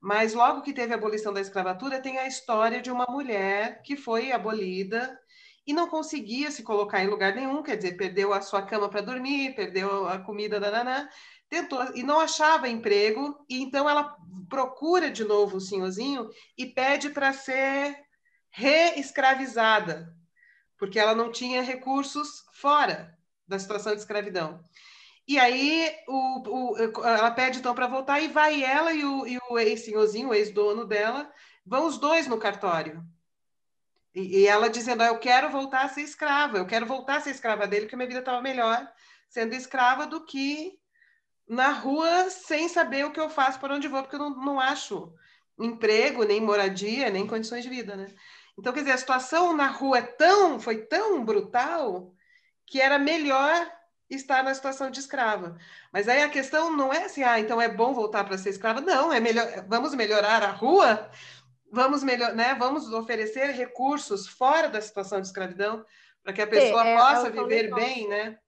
Mas 0.00 0.34
logo 0.34 0.60
que 0.60 0.74
teve 0.74 0.92
a 0.92 0.96
abolição 0.96 1.32
da 1.32 1.40
escravatura, 1.40 2.00
tem 2.00 2.18
a 2.18 2.28
história 2.28 2.82
de 2.82 2.90
uma 2.90 3.06
mulher 3.08 3.80
que 3.82 3.96
foi 3.96 4.30
abolida 4.30 5.18
e 5.66 5.72
não 5.72 5.88
conseguia 5.88 6.50
se 6.50 6.62
colocar 6.62 7.02
em 7.02 7.08
lugar 7.08 7.34
nenhum, 7.34 7.62
quer 7.62 7.76
dizer, 7.76 7.96
perdeu 7.96 8.32
a 8.32 8.40
sua 8.42 8.62
cama 8.62 8.88
para 8.88 9.00
dormir, 9.00 9.54
perdeu 9.54 10.06
a 10.06 10.18
comida 10.18 10.60
tentou 11.48 11.82
e 11.94 12.02
não 12.02 12.20
achava 12.20 12.68
emprego, 12.68 13.34
e 13.48 13.62
então 13.62 13.88
ela 13.88 14.14
procura 14.48 15.10
de 15.10 15.24
novo 15.24 15.56
o 15.56 15.60
senhorzinho 15.60 16.28
e 16.56 16.66
pede 16.66 17.10
para 17.10 17.32
ser 17.32 17.96
reescravizada, 18.50 20.14
porque 20.78 20.98
ela 20.98 21.14
não 21.14 21.30
tinha 21.30 21.62
recursos 21.62 22.44
fora 22.52 23.18
da 23.46 23.58
situação 23.58 23.92
de 23.92 24.00
escravidão. 24.00 24.62
E 25.26 25.38
aí 25.38 25.94
o, 26.06 26.72
o, 26.72 27.04
ela 27.04 27.30
pede 27.30 27.58
então 27.58 27.74
para 27.74 27.86
voltar 27.86 28.20
e 28.20 28.28
vai 28.28 28.64
ela 28.64 28.94
e 28.94 29.04
o, 29.04 29.26
e 29.26 29.38
o 29.50 29.58
ex-senhorzinho, 29.58 30.28
o 30.28 30.34
ex-dono 30.34 30.86
dela, 30.86 31.30
vão 31.66 31.86
os 31.86 31.98
dois 31.98 32.26
no 32.26 32.38
cartório. 32.38 33.04
E, 34.14 34.38
e 34.38 34.46
ela 34.46 34.70
dizendo: 34.70 35.02
ah, 35.02 35.08
Eu 35.08 35.18
quero 35.18 35.50
voltar 35.50 35.84
a 35.84 35.88
ser 35.88 36.02
escrava, 36.02 36.58
eu 36.58 36.66
quero 36.66 36.86
voltar 36.86 37.16
a 37.16 37.20
ser 37.20 37.30
escrava 37.30 37.66
dele, 37.66 37.82
porque 37.82 37.96
minha 37.96 38.08
vida 38.08 38.20
estava 38.20 38.40
melhor 38.40 38.90
sendo 39.28 39.54
escrava 39.54 40.06
do 40.06 40.24
que 40.24 40.78
na 41.46 41.70
rua 41.70 42.30
sem 42.30 42.68
saber 42.68 43.04
o 43.04 43.12
que 43.12 43.20
eu 43.20 43.28
faço, 43.28 43.60
para 43.60 43.74
onde 43.74 43.88
vou, 43.88 44.02
porque 44.02 44.16
eu 44.16 44.20
não, 44.20 44.30
não 44.30 44.60
acho 44.60 45.12
emprego, 45.58 46.24
nem 46.24 46.40
moradia, 46.40 47.10
nem 47.10 47.26
condições 47.26 47.62
de 47.62 47.70
vida, 47.70 47.96
né? 47.96 48.06
Então, 48.58 48.72
quer 48.72 48.80
dizer, 48.80 48.92
a 48.92 48.98
situação 48.98 49.56
na 49.56 49.68
rua 49.68 49.98
é 49.98 50.02
tão, 50.02 50.58
foi 50.58 50.78
tão 50.78 51.24
brutal 51.24 52.12
que 52.66 52.80
era 52.80 52.98
melhor 52.98 53.70
estar 54.10 54.42
na 54.42 54.52
situação 54.52 54.90
de 54.90 54.98
escrava. 54.98 55.56
Mas 55.92 56.08
aí 56.08 56.22
a 56.22 56.28
questão 56.28 56.74
não 56.76 56.92
é 56.92 57.04
assim, 57.04 57.22
ah, 57.22 57.38
então 57.38 57.60
é 57.60 57.68
bom 57.68 57.94
voltar 57.94 58.24
para 58.24 58.36
ser 58.36 58.50
escrava. 58.50 58.80
Não, 58.80 59.12
é 59.12 59.20
melhor, 59.20 59.46
vamos 59.68 59.94
melhorar 59.94 60.42
a 60.42 60.50
rua, 60.50 61.08
vamos 61.70 62.02
melhor, 62.02 62.34
né? 62.34 62.54
Vamos 62.54 62.92
oferecer 62.92 63.52
recursos 63.52 64.26
fora 64.26 64.68
da 64.68 64.80
situação 64.80 65.20
de 65.20 65.28
escravidão 65.28 65.84
para 66.22 66.32
que 66.32 66.42
a 66.42 66.46
pessoa 66.46 66.84
é, 66.84 66.96
possa 66.96 67.28
é 67.28 67.30
viver 67.30 67.72
bem, 67.74 68.08
né? 68.08 68.38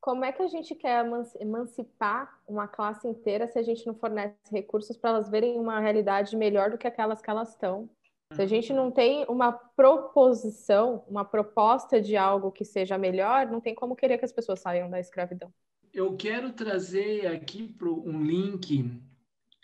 Como 0.00 0.24
é 0.24 0.32
que 0.32 0.42
a 0.42 0.48
gente 0.48 0.74
quer 0.74 1.04
emancipar 1.38 2.40
uma 2.46 2.66
classe 2.66 3.06
inteira 3.06 3.48
se 3.48 3.58
a 3.58 3.62
gente 3.62 3.86
não 3.86 3.94
fornece 3.94 4.34
recursos 4.50 4.96
para 4.96 5.10
elas 5.10 5.28
verem 5.28 5.58
uma 5.58 5.80
realidade 5.80 6.36
melhor 6.36 6.70
do 6.70 6.78
que 6.78 6.86
aquelas 6.86 7.20
que 7.20 7.28
elas 7.28 7.50
estão? 7.50 7.90
Se 8.32 8.42
a 8.42 8.46
gente 8.46 8.72
não 8.72 8.90
tem 8.90 9.24
uma 9.28 9.52
proposição, 9.52 11.04
uma 11.08 11.24
proposta 11.24 12.00
de 12.00 12.16
algo 12.16 12.52
que 12.52 12.64
seja 12.64 12.96
melhor, 12.96 13.46
não 13.46 13.60
tem 13.60 13.74
como 13.74 13.96
querer 13.96 14.18
que 14.18 14.24
as 14.24 14.32
pessoas 14.32 14.60
saiam 14.60 14.88
da 14.88 15.00
escravidão. 15.00 15.52
Eu 15.92 16.16
quero 16.16 16.52
trazer 16.52 17.26
aqui 17.26 17.74
um 17.82 18.22
link. 18.22 19.02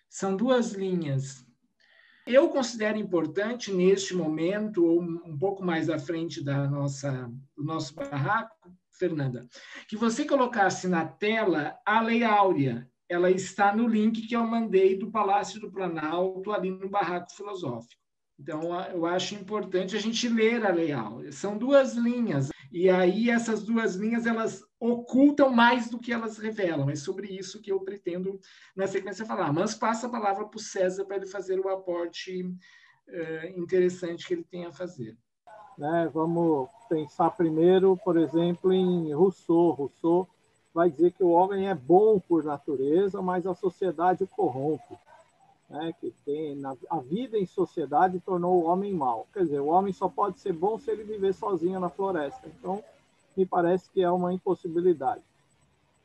São 0.09 0.37
duas 0.37 0.73
linhas. 0.73 1.47
Eu 2.27 2.49
considero 2.49 2.99
importante 2.99 3.73
neste 3.73 4.13
momento, 4.13 4.85
ou 4.85 5.01
um 5.01 5.39
pouco 5.39 5.65
mais 5.65 5.89
à 5.89 5.97
frente 5.97 6.43
da 6.43 6.69
nossa, 6.69 7.31
do 7.57 7.63
nosso 7.63 7.95
barraco, 7.95 8.69
Fernanda, 8.91 9.47
que 9.89 9.97
você 9.97 10.25
colocasse 10.25 10.89
na 10.89 11.07
tela 11.07 11.79
a 11.87 12.01
Lei 12.01 12.25
Áurea. 12.25 12.91
Ela 13.09 13.31
está 13.31 13.77
no 13.77 13.87
link 13.87 14.27
que 14.27 14.35
eu 14.35 14.45
mandei 14.45 14.99
do 14.99 15.13
Palácio 15.13 15.61
do 15.61 15.71
Planalto, 15.71 16.51
ali 16.51 16.73
no 16.73 16.89
Barraco 16.89 17.33
Filosófico. 17.33 18.06
Então, 18.39 18.79
eu 18.91 19.07
acho 19.07 19.35
importante 19.35 19.97
a 19.97 20.01
gente 20.01 20.29
ler 20.29 20.65
a 20.65 20.71
Lei 20.71 20.93
Áurea. 20.93 21.33
São 21.33 21.57
duas 21.57 21.95
linhas, 21.95 22.51
e 22.71 22.91
aí 22.91 23.31
essas 23.31 23.63
duas 23.63 23.95
linhas 23.95 24.27
elas 24.27 24.63
ocultam 24.79 25.51
mais 25.51 25.89
do 25.89 25.99
que 25.99 26.13
elas 26.13 26.37
revelam. 26.37 26.91
É 26.91 26.97
sobre 26.97 27.29
isso 27.29 27.63
que 27.63 27.73
eu 27.73 27.81
pretendo, 27.81 28.39
na 28.77 28.87
sequência, 28.87 29.25
falar. 29.25 29.53
Mas 29.53 29.75
passa 29.75 30.07
a 30.07 30.11
palavra 30.11 30.45
para 30.45 30.59
o 30.59 30.61
César 30.61 31.05
para 31.07 31.17
ele 31.17 31.27
fazer 31.27 31.59
o 31.59 31.69
aporte 31.69 32.43
uh, 32.43 33.59
interessante 33.59 34.27
que 34.27 34.35
ele 34.35 34.45
tem 34.45 34.67
a 34.67 34.73
fazer. 34.73 35.17
Né, 35.79 36.11
vamos 36.13 36.69
pensar 36.89 37.31
primeiro, 37.31 37.97
por 37.99 38.17
exemplo, 38.19 38.73
em 38.73 39.13
Rousseau. 39.13 39.71
Rousseau 39.73 40.29
vai 40.75 40.91
dizer 40.91 41.13
que 41.13 41.25
o 41.25 41.31
homem 41.31 41.69
é 41.69 41.75
bom 41.75 42.21
por 42.21 42.45
natureza, 42.45 43.23
mas 43.23 43.47
a 43.47 43.55
sociedade 43.55 44.25
o 44.25 44.29
corrompe. 44.29 44.95
Né, 45.69 45.93
que 46.01 46.11
tem 46.25 46.55
na, 46.55 46.77
a 46.89 46.99
vida 46.99 47.37
em 47.37 47.47
sociedade 47.47 48.21
tornou 48.21 48.63
o 48.63 48.67
homem 48.67 48.93
mau. 48.93 49.27
Quer 49.33 49.45
dizer, 49.45 49.61
o 49.61 49.67
homem 49.67 49.93
só 49.93 50.09
pode 50.09 50.39
ser 50.39 50.53
bom 50.53 50.79
se 50.79 50.91
ele 50.91 51.05
viver 51.05 51.35
sozinho 51.35 51.81
na 51.81 51.89
floresta. 51.89 52.47
Então, 52.47 52.83
me 53.37 53.45
parece 53.45 53.91
que 53.91 54.03
é 54.03 54.11
uma 54.11 54.33
impossibilidade. 54.33 55.23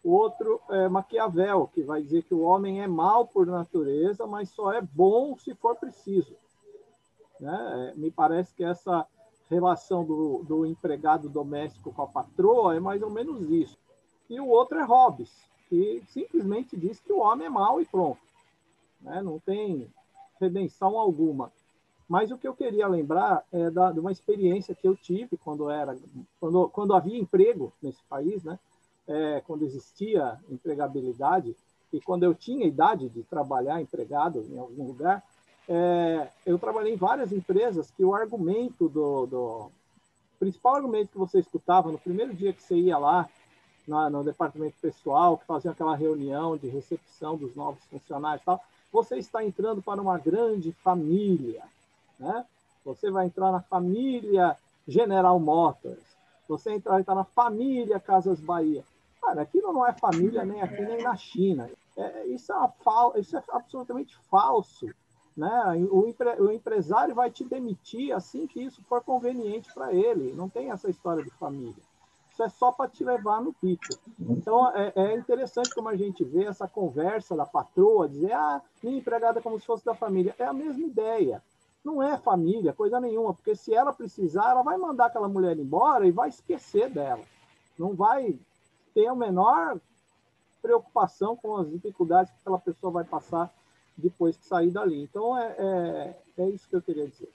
O 0.03 0.13
outro 0.13 0.59
é 0.69 0.89
Maquiavel, 0.89 1.69
que 1.73 1.83
vai 1.83 2.01
dizer 2.01 2.23
que 2.23 2.33
o 2.33 2.41
homem 2.41 2.81
é 2.81 2.87
mau 2.87 3.27
por 3.27 3.45
natureza, 3.45 4.25
mas 4.25 4.49
só 4.49 4.73
é 4.73 4.81
bom 4.81 5.37
se 5.37 5.53
for 5.53 5.75
preciso. 5.75 6.35
Né? 7.39 7.93
Me 7.95 8.09
parece 8.09 8.53
que 8.55 8.63
essa 8.63 9.05
relação 9.47 10.03
do, 10.03 10.43
do 10.43 10.65
empregado 10.65 11.29
doméstico 11.29 11.93
com 11.93 12.01
a 12.01 12.07
patroa 12.07 12.75
é 12.75 12.79
mais 12.79 13.01
ou 13.03 13.09
menos 13.09 13.49
isso. 13.49 13.77
E 14.29 14.39
o 14.39 14.47
outro 14.47 14.79
é 14.79 14.83
Hobbes, 14.83 15.31
que 15.69 16.01
simplesmente 16.07 16.75
diz 16.75 16.99
que 16.99 17.13
o 17.13 17.19
homem 17.19 17.47
é 17.47 17.49
mau 17.49 17.79
e 17.79 17.85
pronto. 17.85 18.30
Né? 19.01 19.21
Não 19.21 19.39
tem 19.39 19.87
redenção 20.39 20.97
alguma. 20.97 21.51
Mas 22.07 22.31
o 22.31 22.37
que 22.37 22.47
eu 22.47 22.53
queria 22.53 22.87
lembrar 22.87 23.45
é 23.51 23.69
da, 23.69 23.91
de 23.91 23.99
uma 23.99 24.11
experiência 24.11 24.75
que 24.75 24.87
eu 24.87 24.95
tive 24.95 25.37
quando 25.37 25.69
era, 25.69 25.97
quando, 26.39 26.69
quando 26.69 26.93
havia 26.93 27.17
emprego 27.17 27.71
nesse 27.81 28.03
país, 28.03 28.43
né? 28.43 28.59
é, 29.07 29.41
quando 29.45 29.63
existia 29.63 30.37
empregabilidade 30.49 31.55
e 31.91 31.99
quando 31.99 32.23
eu 32.23 32.33
tinha 32.33 32.65
idade 32.65 33.09
de 33.09 33.23
trabalhar 33.23 33.81
empregado 33.81 34.45
em 34.49 34.57
algum 34.57 34.87
lugar, 34.87 35.23
é, 35.67 36.27
eu 36.45 36.57
trabalhei 36.57 36.93
em 36.93 36.97
várias 36.97 37.31
empresas 37.31 37.91
que 37.91 38.03
o 38.03 38.15
argumento 38.15 38.89
do, 38.89 39.25
do 39.25 39.71
principal 40.39 40.75
argumento 40.75 41.11
que 41.11 41.17
você 41.17 41.39
escutava 41.39 41.91
no 41.91 41.99
primeiro 41.99 42.33
dia 42.33 42.53
que 42.53 42.63
você 42.63 42.75
ia 42.75 42.97
lá 42.97 43.29
na, 43.87 44.09
no 44.09 44.23
departamento 44.23 44.75
pessoal, 44.81 45.37
que 45.37 45.45
fazia 45.45 45.71
aquela 45.71 45.95
reunião 45.95 46.57
de 46.57 46.67
recepção 46.67 47.35
dos 47.35 47.55
novos 47.55 47.83
funcionários 47.85 48.41
e 48.41 48.45
tal, 48.45 48.63
você 48.91 49.17
está 49.17 49.43
entrando 49.43 49.81
para 49.81 50.01
uma 50.01 50.17
grande 50.17 50.71
família, 50.71 51.63
né? 52.19 52.45
Você 52.83 53.09
vai 53.11 53.27
entrar 53.27 53.51
na 53.51 53.61
família 53.61 54.57
General 54.87 55.39
Motors, 55.39 56.03
você 56.47 56.73
entrar, 56.73 56.99
entrar 56.99 57.15
na 57.15 57.23
família 57.23 57.99
Casas 57.99 58.39
Bahia. 58.39 58.83
Cara, 59.21 59.43
aquilo 59.43 59.71
não 59.71 59.85
é 59.85 59.93
família 59.93 60.43
nem 60.43 60.61
aqui 60.61 60.81
nem 60.81 61.03
na 61.03 61.15
China. 61.15 61.69
É, 61.95 62.25
isso, 62.25 62.51
é 62.51 62.55
uma, 62.55 62.71
isso 63.17 63.37
é 63.37 63.43
absolutamente 63.49 64.17
falso. 64.29 64.89
Né? 65.37 65.87
O, 65.91 66.07
empre, 66.07 66.29
o 66.41 66.51
empresário 66.51 67.15
vai 67.15 67.29
te 67.29 67.43
demitir 67.43 68.11
assim 68.11 68.47
que 68.47 68.61
isso 68.61 68.81
for 68.83 69.01
conveniente 69.03 69.71
para 69.73 69.93
ele. 69.93 70.33
Não 70.33 70.49
tem 70.49 70.71
essa 70.71 70.89
história 70.89 71.23
de 71.23 71.29
família. 71.31 71.90
Isso 72.31 72.43
é 72.43 72.49
só 72.49 72.71
para 72.71 72.89
te 72.89 73.03
levar 73.03 73.41
no 73.41 73.53
pico. 73.53 73.83
Então, 74.19 74.73
é, 74.75 74.93
é, 74.95 75.17
interessante 75.17 75.75
como 75.75 75.89
a 75.89 75.95
gente 75.95 76.23
vê 76.23 76.45
essa 76.45 76.67
conversa 76.67 77.35
da 77.35 77.45
patroa, 77.45 78.07
dizer, 78.07 78.31
ah, 78.31 78.61
minha 78.81 78.97
empregada 78.97 79.39
é 79.39 79.41
como 79.41 79.59
se 79.59 79.65
fosse 79.65 79.83
da 79.83 79.93
família. 79.93 80.33
É 80.39 80.45
a 80.45 80.53
mesma 80.53 80.85
ideia. 80.85 81.43
Não 81.83 82.01
é 82.01 82.17
família, 82.17 82.73
coisa 82.73 83.01
nenhuma, 83.01 83.33
porque 83.33 83.55
se 83.55 83.73
ela 83.73 83.91
precisar, 83.91 84.51
ela 84.51 84.61
vai 84.61 84.77
mandar 84.77 85.07
aquela 85.07 85.27
mulher 85.27 85.57
embora 85.57 86.07
e 86.07 86.11
vai 86.11 86.29
esquecer 86.29 86.89
dela. 86.89 87.23
Não 87.77 87.95
vai 87.95 88.39
ter 88.93 89.07
a 89.07 89.15
menor 89.15 89.79
preocupação 90.61 91.35
com 91.35 91.57
as 91.57 91.69
dificuldades 91.69 92.31
que 92.31 92.39
aquela 92.39 92.59
pessoa 92.59 92.93
vai 92.93 93.03
passar 93.03 93.51
depois 93.97 94.37
que 94.37 94.45
sair 94.45 94.69
dali. 94.69 95.01
Então, 95.01 95.37
é, 95.37 95.55
é, 95.57 96.21
é 96.37 96.49
isso 96.49 96.69
que 96.69 96.75
eu 96.75 96.81
queria 96.81 97.07
dizer. 97.07 97.29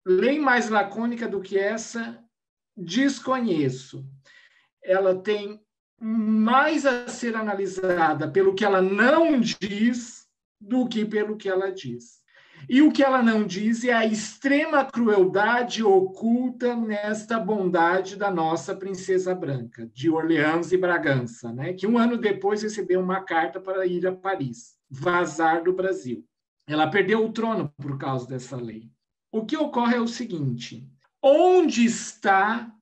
Lei 0.05 0.39
mais 0.39 0.69
lacônica 0.69 1.27
do 1.27 1.41
que 1.41 1.57
essa, 1.57 2.23
desconheço. 2.77 4.05
Ela 4.83 5.15
tem 5.15 5.59
mais 5.99 6.85
a 6.85 7.07
ser 7.07 7.35
analisada 7.35 8.29
pelo 8.29 8.53
que 8.53 8.63
ela 8.63 8.81
não 8.81 9.39
diz 9.39 10.27
do 10.59 10.87
que 10.87 11.05
pelo 11.05 11.37
que 11.37 11.49
ela 11.49 11.71
diz. 11.71 12.23
E 12.69 12.81
o 12.81 12.91
que 12.91 13.03
ela 13.03 13.21
não 13.21 13.45
diz 13.45 13.83
é 13.83 13.93
a 13.93 14.05
extrema 14.05 14.85
crueldade 14.85 15.83
oculta 15.83 16.75
nesta 16.75 17.39
bondade 17.39 18.15
da 18.15 18.31
nossa 18.31 18.75
princesa 18.75 19.35
branca, 19.35 19.87
de 19.93 20.09
Orleans 20.09 20.71
e 20.71 20.77
Bragança, 20.77 21.51
né? 21.51 21.73
que 21.73 21.85
um 21.85 21.97
ano 21.97 22.17
depois 22.17 22.63
recebeu 22.63 22.99
uma 23.01 23.21
carta 23.21 23.59
para 23.59 23.85
ir 23.85 24.07
a 24.07 24.15
Paris, 24.15 24.77
vazar 24.89 25.63
do 25.63 25.73
Brasil. 25.73 26.25
Ela 26.67 26.87
perdeu 26.87 27.23
o 27.23 27.31
trono 27.31 27.71
por 27.77 27.97
causa 27.97 28.27
dessa 28.27 28.55
lei. 28.55 28.89
O 29.35 29.45
que 29.45 29.57
ocorre 29.57 29.97
é 29.97 29.99
o 29.99 30.07
seguinte: 30.07 30.89
onde 31.21 31.83
está 31.83 32.73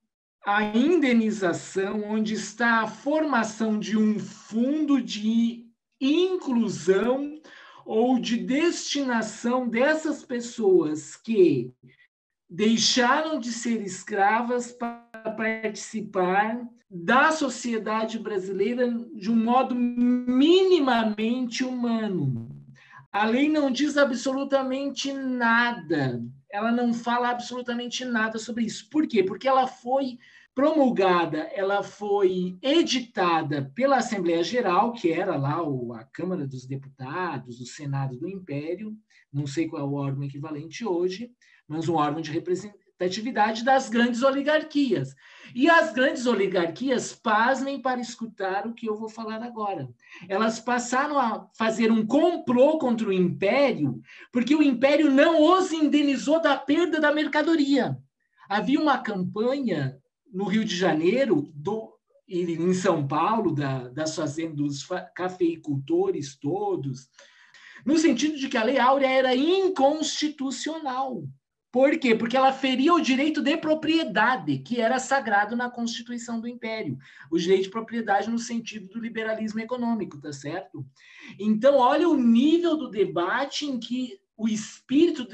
a 0.45 0.63
indenização, 0.63 2.03
onde 2.03 2.35
está 2.35 2.81
a 2.81 2.87
formação 2.87 3.79
de 3.79 3.97
um 3.97 4.19
fundo 4.19 5.01
de 5.01 5.65
inclusão 5.99 7.41
ou 7.83 8.19
de 8.19 8.37
destinação 8.37 9.67
dessas 9.67 10.23
pessoas 10.23 11.15
que 11.15 11.73
deixaram 12.47 13.39
de 13.39 13.51
ser 13.51 13.81
escravas 13.81 14.71
para 14.71 15.31
participar 15.35 16.61
da 16.87 17.31
sociedade 17.31 18.19
brasileira 18.19 18.87
de 19.15 19.31
um 19.31 19.43
modo 19.43 19.73
minimamente 19.73 21.63
humano. 21.63 22.47
A 23.11 23.25
lei 23.25 23.49
não 23.49 23.71
diz 23.71 23.97
absolutamente 23.97 25.11
nada, 25.11 26.21
ela 26.53 26.71
não 26.71 26.93
fala 26.93 27.31
absolutamente 27.31 28.05
nada 28.05 28.37
sobre 28.37 28.63
isso. 28.63 28.87
Por 28.87 29.07
quê? 29.07 29.23
Porque 29.23 29.47
ela 29.47 29.65
foi 29.65 30.19
promulgada, 30.53 31.39
ela 31.51 31.81
foi 31.81 32.55
editada 32.61 33.71
pela 33.73 33.97
Assembleia 33.97 34.43
Geral, 34.43 34.93
que 34.93 35.11
era 35.11 35.35
lá 35.35 35.57
a 35.99 36.03
Câmara 36.03 36.45
dos 36.45 36.67
Deputados, 36.67 37.59
o 37.59 37.65
Senado 37.65 38.19
do 38.19 38.29
Império, 38.29 38.95
não 39.33 39.47
sei 39.47 39.67
qual 39.67 39.81
é 39.81 39.85
o 39.85 39.95
órgão 39.95 40.23
equivalente 40.23 40.85
hoje, 40.85 41.31
mas 41.67 41.89
um 41.89 41.95
órgão 41.95 42.21
de 42.21 42.29
representatividade 43.03 43.63
das 43.63 43.89
grandes 43.89 44.23
oligarquias. 44.23 45.15
E 45.55 45.69
as 45.69 45.93
grandes 45.93 46.25
oligarquias 46.25 47.13
pasmem 47.13 47.79
para 47.79 48.01
escutar 48.01 48.65
o 48.65 48.73
que 48.73 48.87
eu 48.87 48.95
vou 48.95 49.09
falar 49.09 49.43
agora. 49.43 49.87
Elas 50.27 50.59
passaram 50.59 51.19
a 51.19 51.47
fazer 51.55 51.91
um 51.91 52.05
complô 52.05 52.79
contra 52.79 53.07
o 53.07 53.13
Império, 53.13 54.01
porque 54.31 54.55
o 54.55 54.63
Império 54.63 55.11
não 55.11 55.41
os 55.41 55.71
indenizou 55.71 56.41
da 56.41 56.57
perda 56.57 56.99
da 56.99 57.13
mercadoria. 57.13 57.97
Havia 58.49 58.79
uma 58.79 58.97
campanha 58.97 59.97
no 60.31 60.45
Rio 60.45 60.65
de 60.65 60.75
Janeiro 60.75 61.51
do, 61.53 61.93
e 62.27 62.41
em 62.41 62.73
São 62.73 63.07
Paulo, 63.07 63.53
da, 63.53 63.89
das 63.89 64.15
fazendas, 64.15 64.55
dos 64.55 64.87
cafeicultores 65.15 66.35
todos, 66.35 67.07
no 67.85 67.97
sentido 67.97 68.37
de 68.37 68.47
que 68.47 68.57
a 68.57 68.63
Lei 68.63 68.79
Áurea 68.79 69.07
era 69.07 69.35
inconstitucional. 69.35 71.23
Por 71.73 71.97
quê? 71.97 72.13
Porque 72.13 72.37
ela 72.37 72.53
feria 72.53 72.93
o 72.93 73.01
direito 73.01 73.41
de 73.41 73.57
propriedade, 73.57 74.59
que 74.59 74.79
era 74.79 74.99
sagrado 74.99 75.55
na 75.55 75.71
Constituição 75.71 76.39
do 76.39 76.47
Império. 76.47 76.99
O 77.31 77.37
direito 77.39 77.63
de 77.63 77.71
propriedade 77.71 78.29
no 78.29 78.37
sentido 78.37 78.87
do 78.89 78.99
liberalismo 78.99 79.59
econômico, 79.59 80.21
tá 80.21 80.31
certo? 80.31 80.85
Então, 81.39 81.77
olha 81.77 82.07
o 82.07 82.15
nível 82.15 82.77
do 82.77 82.91
debate 82.91 83.65
em 83.65 83.79
que 83.79 84.19
o 84.37 84.47
espírito 84.47 85.25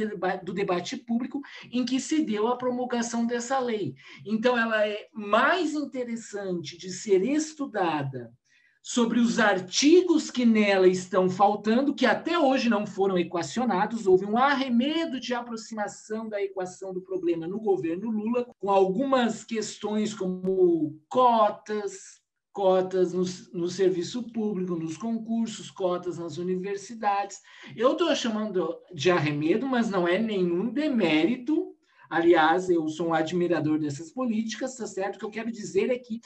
do 0.42 0.54
debate 0.54 0.96
público 0.96 1.42
em 1.70 1.84
que 1.84 2.00
se 2.00 2.24
deu 2.24 2.48
a 2.48 2.56
promulgação 2.56 3.28
dessa 3.28 3.60
lei. 3.60 3.94
Então, 4.26 4.58
ela 4.58 4.88
é 4.88 5.10
mais 5.14 5.74
interessante 5.74 6.78
de 6.78 6.90
ser 6.90 7.22
estudada 7.22 8.34
sobre 8.82 9.20
os 9.20 9.40
artigos 9.40 10.32
que 10.32 10.46
nela 10.46 10.88
estão 10.88 11.30
faltando, 11.30 11.94
que 11.94 12.06
até 12.06 12.40
hoje 12.40 12.70
não 12.70 12.88
foram 12.88 13.18
equacionados. 13.18 14.08
Houve 14.08 14.26
um 14.26 14.38
arremedo 14.38 15.20
de 15.20 15.34
aproximação 15.34 16.28
da 16.28 16.42
equação 16.42 16.94
do 16.94 17.02
problema 17.02 17.48
no 17.48 17.60
governo 17.60 18.10
Lula, 18.10 18.48
com 18.60 18.70
algumas 18.70 19.44
questões 19.44 20.14
como 20.14 20.98
cotas, 21.08 22.20
cotas 22.52 23.14
no, 23.14 23.24
no 23.54 23.68
serviço 23.68 24.24
público, 24.32 24.76
nos 24.76 24.98
concursos, 24.98 25.70
cotas 25.70 26.18
nas 26.18 26.38
universidades. 26.38 27.38
Eu 27.76 27.94
estou 27.94 28.14
chamando 28.16 28.76
de 28.94 29.12
arremedo, 29.12 29.68
mas 29.68 29.90
não 29.90 30.08
é 30.08 30.18
nenhum 30.18 30.72
demérito. 30.72 31.76
Aliás, 32.10 32.70
eu 32.70 32.88
sou 32.88 33.10
um 33.10 33.14
admirador 33.14 33.78
dessas 33.78 34.12
políticas, 34.12 34.76
tá 34.76 34.88
certo? 34.88 35.16
O 35.16 35.20
que 35.20 35.26
eu 35.26 35.30
quero 35.30 35.52
dizer 35.52 35.92
é 35.92 35.98
que 36.00 36.20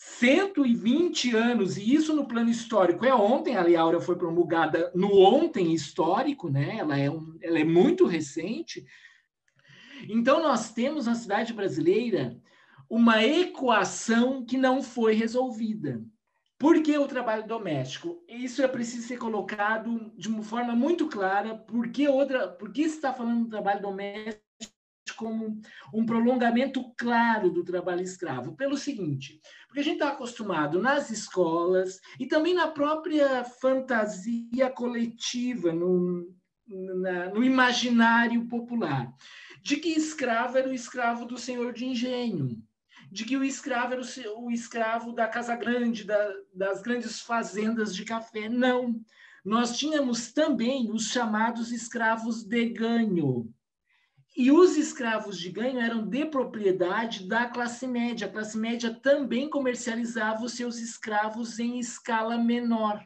120 0.00 1.34
anos, 1.34 1.76
e 1.76 1.92
isso 1.92 2.14
no 2.14 2.28
plano 2.28 2.48
histórico 2.48 3.04
é 3.04 3.12
ontem, 3.12 3.56
a 3.56 3.62
Lei 3.62 3.76
foi 4.00 4.16
promulgada 4.16 4.92
no 4.94 5.12
ontem 5.18 5.74
histórico, 5.74 6.48
né? 6.48 6.76
ela, 6.78 6.96
é 6.96 7.10
um, 7.10 7.36
ela 7.42 7.58
é 7.58 7.64
muito 7.64 8.06
recente. 8.06 8.86
Então, 10.08 10.40
nós 10.40 10.72
temos 10.72 11.06
na 11.06 11.16
cidade 11.16 11.52
brasileira 11.52 12.40
uma 12.88 13.24
equação 13.24 14.44
que 14.44 14.56
não 14.56 14.84
foi 14.84 15.14
resolvida. 15.14 16.00
Por 16.56 16.80
que 16.80 16.96
o 16.96 17.08
trabalho 17.08 17.44
doméstico? 17.44 18.22
Isso 18.28 18.62
é 18.62 18.68
preciso 18.68 19.08
ser 19.08 19.18
colocado 19.18 20.12
de 20.16 20.28
uma 20.28 20.44
forma 20.44 20.76
muito 20.76 21.08
clara. 21.08 21.56
Por 21.56 21.88
que, 21.88 22.06
outra, 22.06 22.46
por 22.46 22.70
que 22.70 22.82
está 22.82 23.12
falando 23.12 23.44
do 23.44 23.50
trabalho 23.50 23.82
doméstico 23.82 24.47
como 25.18 25.60
um 25.92 26.06
prolongamento 26.06 26.94
claro 26.96 27.50
do 27.50 27.64
trabalho 27.64 28.02
escravo? 28.02 28.54
Pelo 28.54 28.76
seguinte, 28.76 29.40
porque 29.66 29.80
a 29.80 29.84
gente 29.84 29.94
está 29.94 30.10
acostumado 30.10 30.80
nas 30.80 31.10
escolas 31.10 32.00
e 32.18 32.26
também 32.26 32.54
na 32.54 32.68
própria 32.68 33.44
fantasia 33.44 34.70
coletiva, 34.70 35.72
no, 35.72 36.32
na, 36.66 37.30
no 37.30 37.42
imaginário 37.42 38.46
popular, 38.46 39.12
de 39.60 39.76
que 39.76 39.88
escravo 39.88 40.56
era 40.56 40.68
o 40.68 40.74
escravo 40.74 41.26
do 41.26 41.36
senhor 41.36 41.72
de 41.72 41.84
engenho, 41.84 42.62
de 43.10 43.24
que 43.24 43.36
o 43.36 43.44
escravo 43.44 43.94
era 43.94 44.02
o, 44.02 44.46
o 44.46 44.50
escravo 44.50 45.12
da 45.12 45.26
casa 45.26 45.56
grande, 45.56 46.04
da, 46.04 46.32
das 46.54 46.80
grandes 46.80 47.20
fazendas 47.20 47.94
de 47.94 48.04
café. 48.04 48.48
Não. 48.48 49.00
Nós 49.44 49.76
tínhamos 49.78 50.32
também 50.32 50.90
os 50.90 51.08
chamados 51.08 51.72
escravos 51.72 52.44
de 52.44 52.66
ganho, 52.66 53.52
e 54.38 54.52
os 54.52 54.76
escravos 54.76 55.36
de 55.36 55.50
ganho 55.50 55.80
eram 55.80 56.06
de 56.06 56.24
propriedade 56.24 57.26
da 57.26 57.46
classe 57.46 57.88
média. 57.88 58.28
A 58.28 58.30
classe 58.30 58.56
média 58.56 58.94
também 58.94 59.50
comercializava 59.50 60.44
os 60.44 60.52
seus 60.52 60.78
escravos 60.78 61.58
em 61.58 61.80
escala 61.80 62.38
menor. 62.38 63.04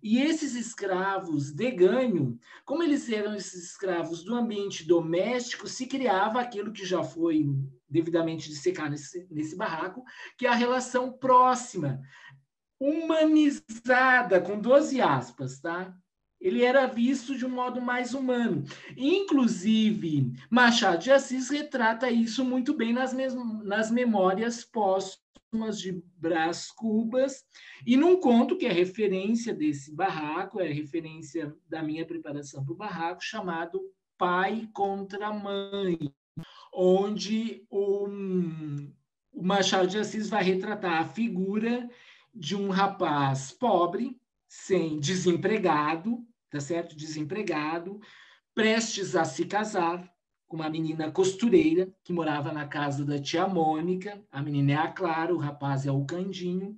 E 0.00 0.22
esses 0.22 0.54
escravos 0.54 1.50
de 1.50 1.72
ganho, 1.72 2.38
como 2.64 2.84
eles 2.84 3.10
eram 3.10 3.34
esses 3.34 3.64
escravos 3.64 4.22
do 4.22 4.32
ambiente 4.32 4.86
doméstico, 4.86 5.66
se 5.66 5.88
criava 5.88 6.40
aquilo 6.40 6.72
que 6.72 6.86
já 6.86 7.02
foi 7.02 7.44
devidamente 7.88 8.48
dissecado 8.48 8.90
nesse, 8.90 9.26
nesse 9.28 9.56
barraco, 9.56 10.04
que 10.38 10.46
é 10.46 10.50
a 10.50 10.54
relação 10.54 11.12
próxima, 11.12 12.00
humanizada, 12.78 14.40
com 14.40 14.58
12 14.58 15.00
aspas, 15.00 15.58
tá? 15.60 15.92
Ele 16.40 16.64
era 16.64 16.86
visto 16.86 17.36
de 17.36 17.44
um 17.44 17.50
modo 17.50 17.80
mais 17.80 18.14
humano. 18.14 18.64
Inclusive, 18.96 20.32
Machado 20.48 21.02
de 21.02 21.12
Assis 21.12 21.50
retrata 21.50 22.10
isso 22.10 22.44
muito 22.44 22.74
bem 22.74 22.92
nas, 22.92 23.12
nas 23.62 23.90
memórias 23.90 24.64
póstumas 24.64 25.78
de 25.78 26.02
Brás 26.16 26.70
Cubas, 26.70 27.44
e 27.84 27.96
num 27.96 28.18
conto 28.18 28.56
que 28.56 28.66
é 28.66 28.72
referência 28.72 29.52
desse 29.52 29.92
barraco, 29.92 30.60
é 30.60 30.72
referência 30.72 31.54
da 31.68 31.82
minha 31.82 32.06
preparação 32.06 32.64
para 32.64 32.72
o 32.72 32.76
barraco, 32.76 33.22
chamado 33.22 33.80
Pai 34.16 34.68
contra 34.72 35.32
Mãe, 35.32 35.98
onde 36.72 37.66
o, 37.68 38.06
o 39.32 39.42
Machado 39.42 39.88
de 39.88 39.98
Assis 39.98 40.30
vai 40.30 40.44
retratar 40.44 41.00
a 41.00 41.08
figura 41.08 41.88
de 42.32 42.54
um 42.54 42.70
rapaz 42.70 43.50
pobre, 43.50 44.16
sem 44.48 45.00
desempregado, 45.00 46.24
tá 46.50 46.60
certo? 46.60 46.96
Desempregado, 46.96 48.00
prestes 48.54 49.14
a 49.16 49.24
se 49.24 49.44
casar 49.44 50.10
com 50.48 50.56
uma 50.56 50.68
menina 50.68 51.12
costureira 51.12 51.88
que 52.02 52.12
morava 52.12 52.52
na 52.52 52.66
casa 52.66 53.04
da 53.04 53.20
tia 53.20 53.46
Mônica. 53.46 54.20
A 54.32 54.42
menina 54.42 54.72
é 54.72 54.76
a 54.76 54.88
Clara, 54.88 55.32
o 55.32 55.38
rapaz 55.38 55.86
é 55.86 55.92
o 55.92 56.04
Candinho. 56.04 56.76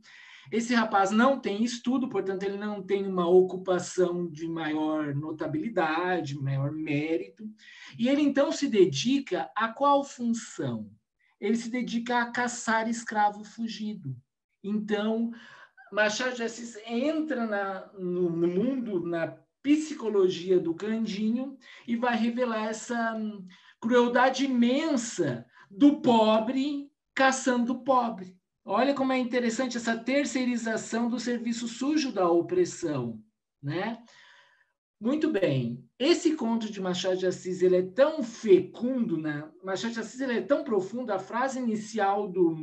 Esse 0.51 0.75
rapaz 0.75 1.11
não 1.11 1.41
tem 1.41 1.65
estudo, 1.65 2.09
portanto, 2.09 2.43
ele 2.43 2.59
não 2.59 2.83
tem 2.83 3.07
uma 3.07 3.27
ocupação 3.27 4.29
de 4.31 4.47
maior 4.47 5.15
notabilidade, 5.15 6.39
maior 6.39 6.71
mérito. 6.71 7.49
E 7.99 8.09
ele 8.09 8.21
então 8.21 8.53
se 8.53 8.69
dedica 8.69 9.51
a 9.57 9.69
qual 9.69 10.05
função? 10.05 10.91
Ele 11.41 11.57
se 11.57 11.71
dedica 11.71 12.19
a 12.19 12.31
caçar 12.31 12.89
escravo 12.89 13.43
fugido. 13.43 14.15
Então, 14.63 15.33
Machado 15.91 16.37
de 16.37 16.43
Assis 16.43 16.77
entra 16.87 17.47
na, 17.47 17.91
no, 17.99 18.31
no 18.31 18.49
mundo, 18.49 19.01
na 19.07 19.37
psicologia 19.63 20.59
do 20.59 20.75
Candinho 20.75 21.57
e 21.87 21.97
vai 21.97 22.17
revelar 22.17 22.67
essa 22.67 23.15
hum, 23.15 23.47
crueldade 23.81 24.45
imensa 24.45 25.47
do 25.71 26.01
pobre 26.01 26.91
caçando 27.15 27.73
o 27.73 27.85
pobre. 27.85 28.37
Olha 28.65 28.95
como 28.95 29.13
é 29.13 29.19
interessante 29.19 29.77
essa 29.77 29.97
terceirização 29.97 31.09
do 31.09 31.19
serviço 31.19 31.67
sujo 31.67 32.13
da 32.13 32.29
opressão, 32.31 33.21
né? 33.63 33.99
Muito 35.01 35.33
bem. 35.33 35.85
Esse 35.99 36.37
conto 36.37 36.71
de 36.71 36.81
Machado 36.81 37.17
de 37.17 37.27
Assis 37.27 37.61
ele 37.61 37.77
é 37.77 37.83
tão 37.83 38.23
fecundo, 38.23 39.17
né? 39.17 39.51
Machado 39.65 39.95
de 39.95 40.01
Assis 40.01 40.21
ele 40.21 40.39
é 40.39 40.41
tão 40.41 40.63
profundo. 40.63 41.13
A 41.13 41.19
frase 41.19 41.59
inicial 41.59 42.29
do 42.29 42.57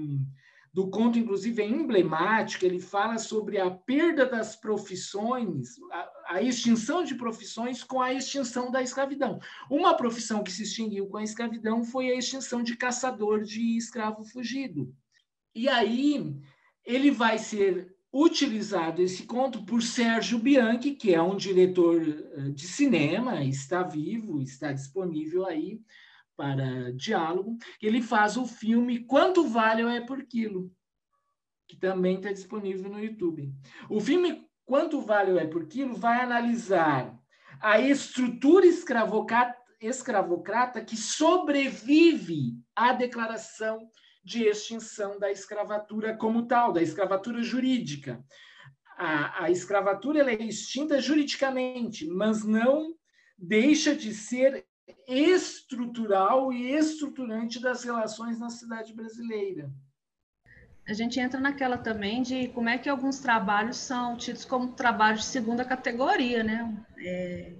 do 0.73 0.89
conto, 0.89 1.17
inclusive, 1.17 1.61
é 1.61 1.67
emblemática, 1.67 2.65
ele 2.65 2.79
fala 2.79 3.17
sobre 3.17 3.59
a 3.59 3.71
perda 3.71 4.25
das 4.25 4.55
profissões, 4.55 5.75
a, 5.91 6.35
a, 6.35 6.41
extinção 6.41 7.03
de 7.03 7.15
profissões 7.15 7.83
com 7.83 8.01
a 8.01 8.13
extinção 8.13 8.71
da 8.71 8.81
escravidão. 8.81 9.39
Uma 9.69 9.95
profissão 9.95 10.43
que 10.43 10.51
se 10.51 10.63
extinguiu 10.63 11.07
com 11.07 11.17
a 11.17 11.23
escravidão 11.23 11.83
foi 11.83 12.11
a 12.11 12.15
extinção 12.15 12.61
de 12.61 12.77
caçador 12.77 13.43
de 13.43 13.77
escravo 13.77 14.23
fugido. 14.23 14.93
E 15.55 15.67
aí 15.67 16.35
ele 16.85 17.09
vai 17.09 17.37
ser 17.39 17.95
utilizado 18.13 19.01
esse 19.01 19.23
conto 19.23 19.63
por 19.63 19.81
Sérgio 19.81 20.39
Bianchi, 20.39 20.91
que 20.91 21.13
é 21.13 21.21
um 21.21 21.35
diretor 21.35 22.01
eh, 22.01 22.49
de 22.49 22.67
cinema, 22.67 23.43
está 23.43 23.83
vivo, 23.83 24.41
está 24.41 24.71
disponível 24.71 25.45
aí 25.45 25.79
para 26.39 26.93
diálogo, 26.93 27.57
ele 27.81 28.01
faz 28.01 28.37
o 28.37 28.47
filme 28.47 29.03
Quanto 29.03 29.45
Vale 29.45 29.81
é 29.93 29.99
por 29.99 30.23
Quilo, 30.23 30.71
que 31.67 31.75
também 31.75 32.15
está 32.15 32.31
disponível 32.31 32.89
no 32.89 33.03
YouTube. 33.03 33.53
O 33.89 33.99
filme 33.99 34.47
Quanto 34.65 35.01
Vale 35.01 35.37
é 35.37 35.45
por 35.45 35.67
Quilo 35.67 35.95
vai 35.95 36.21
analisar 36.21 37.13
a 37.59 37.77
estrutura 37.81 38.65
escravocrata, 38.65 39.59
escravocrata 39.81 40.79
que 40.79 40.95
sobrevive 40.95 42.53
à 42.73 42.93
declaração 42.93 43.89
de 44.23 44.45
extinção 44.45 45.19
da 45.19 45.29
escravatura 45.29 46.15
como 46.15 46.47
tal, 46.47 46.71
da 46.71 46.81
escravatura 46.81 47.43
jurídica. 47.43 48.23
A, 48.97 49.43
a 49.43 49.51
escravatura 49.51 50.31
é 50.31 50.41
extinta 50.41 51.01
juridicamente, 51.01 52.07
mas 52.07 52.45
não 52.45 52.95
deixa 53.37 53.93
de 53.93 54.13
ser 54.13 54.68
estrutural 55.07 56.51
e 56.51 56.71
estruturante 56.71 57.59
das 57.59 57.83
relações 57.83 58.39
na 58.39 58.49
cidade 58.49 58.93
brasileira. 58.93 59.71
A 60.87 60.93
gente 60.93 61.19
entra 61.19 61.39
naquela 61.39 61.77
também 61.77 62.23
de 62.23 62.47
como 62.49 62.67
é 62.67 62.77
que 62.77 62.89
alguns 62.89 63.19
trabalhos 63.19 63.77
são 63.77 64.17
tidos 64.17 64.43
como 64.43 64.73
trabalhos 64.73 65.21
de 65.21 65.27
segunda 65.27 65.63
categoria, 65.63 66.43
né? 66.43 66.75
É, 66.97 67.53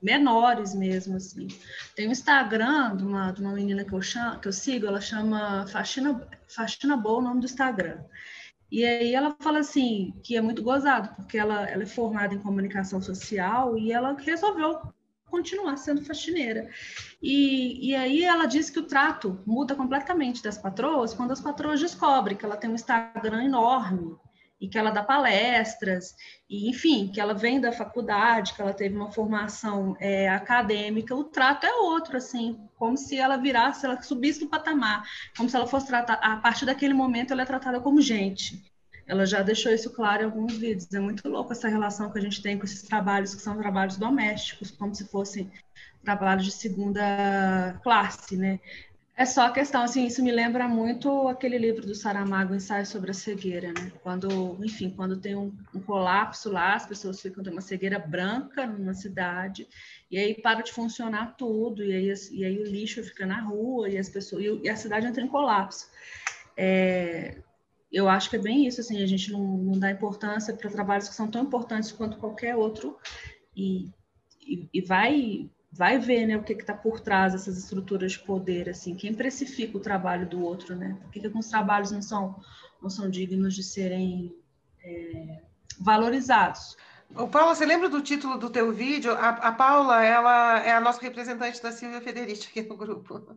menores 0.00 0.72
mesmo, 0.72 1.16
assim. 1.16 1.48
Tem 1.96 2.06
um 2.06 2.12
Instagram 2.12 2.96
de 2.96 3.04
uma, 3.04 3.32
de 3.32 3.40
uma 3.40 3.52
menina 3.52 3.84
que 3.84 3.92
eu, 3.92 4.00
chamo, 4.00 4.38
que 4.38 4.46
eu 4.46 4.52
sigo, 4.52 4.86
ela 4.86 5.00
chama 5.00 5.66
Faxina, 5.66 6.28
Faxina 6.48 6.96
Boa, 6.96 7.18
o 7.18 7.22
nome 7.22 7.40
do 7.40 7.46
Instagram. 7.46 7.98
E 8.70 8.84
aí 8.84 9.14
ela 9.14 9.36
fala 9.40 9.60
assim, 9.60 10.14
que 10.22 10.36
é 10.36 10.40
muito 10.40 10.62
gozado, 10.62 11.14
porque 11.16 11.38
ela, 11.38 11.68
ela 11.68 11.82
é 11.82 11.86
formada 11.86 12.34
em 12.34 12.38
comunicação 12.38 13.00
social 13.00 13.76
e 13.76 13.92
ela 13.92 14.14
resolveu 14.14 14.80
continuar 15.30 15.76
sendo 15.76 16.04
faxineira. 16.04 16.68
E, 17.22 17.90
e 17.90 17.94
aí 17.94 18.24
ela 18.24 18.46
diz 18.46 18.70
que 18.70 18.78
o 18.78 18.86
trato 18.86 19.40
muda 19.46 19.74
completamente 19.74 20.42
das 20.42 20.58
patroas 20.58 21.12
quando 21.12 21.32
as 21.32 21.40
patroas 21.40 21.80
descobrem 21.80 22.36
que 22.36 22.44
ela 22.44 22.56
tem 22.56 22.70
um 22.70 22.74
Instagram 22.74 23.44
enorme 23.44 24.16
e 24.60 24.68
que 24.68 24.78
ela 24.78 24.90
dá 24.90 25.02
palestras, 25.02 26.14
e 26.48 26.70
enfim, 26.70 27.08
que 27.08 27.20
ela 27.20 27.34
vem 27.34 27.60
da 27.60 27.72
faculdade, 27.72 28.54
que 28.54 28.62
ela 28.62 28.72
teve 28.72 28.96
uma 28.96 29.12
formação 29.12 29.94
é, 30.00 30.28
acadêmica, 30.30 31.14
o 31.14 31.24
trato 31.24 31.66
é 31.66 31.74
outro, 31.74 32.16
assim, 32.16 32.58
como 32.76 32.96
se 32.96 33.18
ela 33.18 33.36
virasse, 33.36 33.84
ela 33.84 34.00
subisse 34.00 34.40
do 34.40 34.48
patamar, 34.48 35.06
como 35.36 35.48
se 35.50 35.56
ela 35.56 35.66
fosse 35.66 35.86
tratada, 35.86 36.20
a 36.22 36.38
partir 36.38 36.64
daquele 36.64 36.94
momento 36.94 37.32
ela 37.32 37.42
é 37.42 37.46
tratada 37.46 37.80
como 37.80 38.00
gente. 38.00 38.64
Ela 39.06 39.24
já 39.24 39.42
deixou 39.42 39.72
isso 39.72 39.90
claro 39.90 40.22
em 40.22 40.24
alguns 40.26 40.56
vídeos. 40.56 40.92
É 40.92 40.98
muito 40.98 41.28
louco 41.28 41.52
essa 41.52 41.68
relação 41.68 42.10
que 42.10 42.18
a 42.18 42.22
gente 42.22 42.42
tem 42.42 42.58
com 42.58 42.64
esses 42.64 42.82
trabalhos 42.82 43.34
que 43.34 43.42
são 43.42 43.56
trabalhos 43.56 43.96
domésticos, 43.96 44.70
como 44.70 44.94
se 44.94 45.06
fossem 45.08 45.50
trabalhos 46.02 46.44
de 46.44 46.52
segunda 46.52 47.78
classe, 47.82 48.36
né? 48.36 48.60
É 49.18 49.24
só 49.24 49.46
a 49.46 49.50
questão, 49.50 49.82
assim, 49.82 50.06
isso 50.06 50.22
me 50.22 50.30
lembra 50.30 50.68
muito 50.68 51.26
aquele 51.26 51.56
livro 51.56 51.86
do 51.86 51.94
Saramago, 51.94 52.54
Ensaio 52.54 52.84
sobre 52.84 53.10
a 53.10 53.14
Cegueira, 53.14 53.68
né? 53.68 53.90
Quando, 54.02 54.62
enfim, 54.62 54.90
quando 54.90 55.16
tem 55.16 55.34
um, 55.34 55.50
um 55.74 55.80
colapso 55.80 56.52
lá, 56.52 56.74
as 56.74 56.84
pessoas 56.84 57.18
ficam, 57.18 57.42
tem 57.42 57.50
uma 57.50 57.62
cegueira 57.62 57.98
branca 57.98 58.66
numa 58.66 58.92
cidade, 58.92 59.66
e 60.10 60.18
aí 60.18 60.34
para 60.34 60.60
de 60.60 60.70
funcionar 60.70 61.34
tudo, 61.34 61.82
e 61.82 61.94
aí, 61.94 62.14
e 62.32 62.44
aí 62.44 62.58
o 62.58 62.64
lixo 62.64 63.02
fica 63.02 63.24
na 63.24 63.40
rua, 63.40 63.88
e 63.88 63.96
as 63.96 64.10
pessoas, 64.10 64.44
e 64.62 64.68
a 64.68 64.76
cidade 64.76 65.06
entra 65.06 65.22
em 65.22 65.28
colapso. 65.28 65.88
É, 66.54 67.38
eu 67.92 68.08
acho 68.08 68.28
que 68.28 68.36
é 68.36 68.38
bem 68.38 68.66
isso, 68.66 68.80
assim, 68.80 69.02
a 69.02 69.06
gente 69.06 69.32
não, 69.32 69.40
não 69.40 69.78
dá 69.78 69.90
importância 69.90 70.54
para 70.54 70.70
trabalhos 70.70 71.08
que 71.08 71.14
são 71.14 71.28
tão 71.28 71.42
importantes 71.42 71.92
quanto 71.92 72.18
qualquer 72.18 72.56
outro, 72.56 72.98
e, 73.56 73.90
e, 74.46 74.68
e 74.72 74.80
vai 74.80 75.50
vai 75.76 75.98
ver 75.98 76.26
né, 76.26 76.36
o 76.36 76.42
que 76.42 76.54
está 76.54 76.72
por 76.72 77.00
trás 77.00 77.32
dessas 77.34 77.58
estruturas 77.58 78.12
de 78.12 78.20
poder, 78.20 78.68
assim, 78.68 78.94
quem 78.94 79.12
precifica 79.12 79.76
o 79.76 79.80
trabalho 79.80 80.26
do 80.26 80.40
outro, 80.42 80.74
né? 80.74 80.96
Por 81.02 81.10
que, 81.10 81.20
que 81.20 81.26
alguns 81.26 81.48
trabalhos 81.48 81.90
não 81.90 82.00
são, 82.00 82.40
não 82.80 82.88
são 82.88 83.10
dignos 83.10 83.54
de 83.54 83.62
serem 83.62 84.34
é, 84.82 85.42
valorizados? 85.78 86.76
O 87.14 87.28
Paula, 87.28 87.54
você 87.54 87.66
lembra 87.66 87.88
do 87.88 88.00
título 88.00 88.38
do 88.38 88.48
teu 88.48 88.72
vídeo? 88.72 89.12
A, 89.12 89.28
a 89.28 89.52
Paula, 89.52 90.02
ela 90.02 90.60
é 90.60 90.72
a 90.72 90.80
nossa 90.80 91.00
representante 91.00 91.62
da 91.62 91.70
Silvia 91.70 92.00
Federici 92.00 92.48
aqui 92.48 92.62
no 92.62 92.76
grupo. 92.76 93.36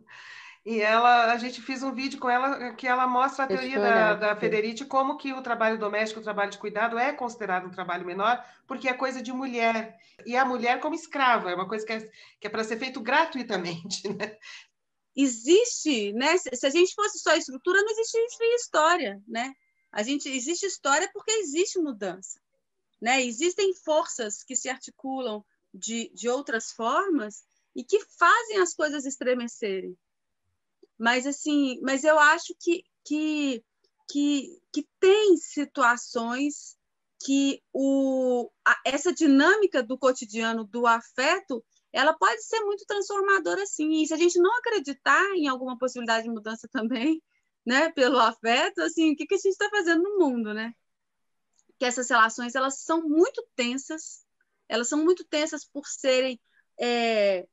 E 0.70 0.80
ela, 0.80 1.32
a 1.32 1.36
gente 1.36 1.60
fez 1.60 1.82
um 1.82 1.92
vídeo 1.92 2.20
com 2.20 2.30
ela 2.30 2.72
que 2.74 2.86
ela 2.86 3.04
mostra 3.04 3.42
a 3.44 3.48
teoria 3.48 3.80
da, 3.80 4.14
da 4.14 4.36
Federici, 4.36 4.84
como 4.84 5.16
que 5.16 5.32
o 5.32 5.42
trabalho 5.42 5.76
doméstico, 5.76 6.20
o 6.20 6.22
trabalho 6.22 6.52
de 6.52 6.58
cuidado 6.58 6.96
é 6.96 7.12
considerado 7.12 7.66
um 7.66 7.72
trabalho 7.72 8.06
menor, 8.06 8.40
porque 8.68 8.88
é 8.88 8.94
coisa 8.94 9.20
de 9.20 9.32
mulher. 9.32 9.98
E 10.24 10.36
a 10.36 10.44
mulher 10.44 10.78
como 10.78 10.94
escrava, 10.94 11.50
é 11.50 11.56
uma 11.56 11.66
coisa 11.66 11.84
que 11.84 11.92
é, 11.92 12.10
que 12.38 12.46
é 12.46 12.50
para 12.50 12.62
ser 12.62 12.78
feito 12.78 13.00
gratuitamente. 13.00 14.02
Né? 14.16 14.38
Existe, 15.16 16.12
né? 16.12 16.38
Se 16.38 16.64
a 16.64 16.70
gente 16.70 16.94
fosse 16.94 17.18
só 17.18 17.34
estrutura, 17.34 17.82
não 17.82 17.90
existiria 17.90 18.54
história, 18.54 19.22
né? 19.26 19.52
A 19.90 20.04
gente 20.04 20.28
existe 20.28 20.66
história 20.66 21.10
porque 21.12 21.32
existe 21.32 21.80
mudança, 21.80 22.40
né? 23.02 23.20
Existem 23.20 23.74
forças 23.74 24.44
que 24.44 24.54
se 24.54 24.68
articulam 24.68 25.44
de, 25.74 26.12
de 26.14 26.28
outras 26.28 26.70
formas 26.70 27.42
e 27.74 27.82
que 27.82 27.98
fazem 28.16 28.58
as 28.58 28.72
coisas 28.72 29.04
estremecerem. 29.04 29.98
Mas 31.00 31.26
assim, 31.26 31.80
mas 31.80 32.04
eu 32.04 32.18
acho 32.18 32.54
que, 32.60 32.84
que, 33.02 33.64
que, 34.06 34.62
que 34.70 34.86
tem 35.00 35.34
situações 35.38 36.76
que 37.24 37.62
o, 37.72 38.50
a, 38.66 38.78
essa 38.84 39.10
dinâmica 39.10 39.82
do 39.82 39.96
cotidiano, 39.96 40.62
do 40.62 40.86
afeto, 40.86 41.64
ela 41.90 42.12
pode 42.12 42.44
ser 42.44 42.60
muito 42.60 42.84
transformadora, 42.84 43.64
sim. 43.64 44.02
E 44.02 44.06
se 44.06 44.12
a 44.12 44.16
gente 44.18 44.38
não 44.38 44.54
acreditar 44.58 45.24
em 45.36 45.48
alguma 45.48 45.78
possibilidade 45.78 46.24
de 46.24 46.30
mudança 46.30 46.68
também, 46.70 47.22
né, 47.64 47.90
pelo 47.92 48.18
afeto, 48.18 48.82
assim, 48.82 49.12
o 49.12 49.16
que, 49.16 49.26
que 49.26 49.34
a 49.34 49.38
gente 49.38 49.52
está 49.52 49.70
fazendo 49.70 50.02
no 50.02 50.18
mundo, 50.18 50.52
né? 50.52 50.74
Que 51.78 51.86
essas 51.86 52.10
relações, 52.10 52.54
elas 52.54 52.80
são 52.80 53.08
muito 53.08 53.42
tensas, 53.56 54.22
elas 54.68 54.86
são 54.86 55.02
muito 55.02 55.24
tensas 55.24 55.64
por 55.64 55.86
serem 55.86 56.38
é, 56.78 57.46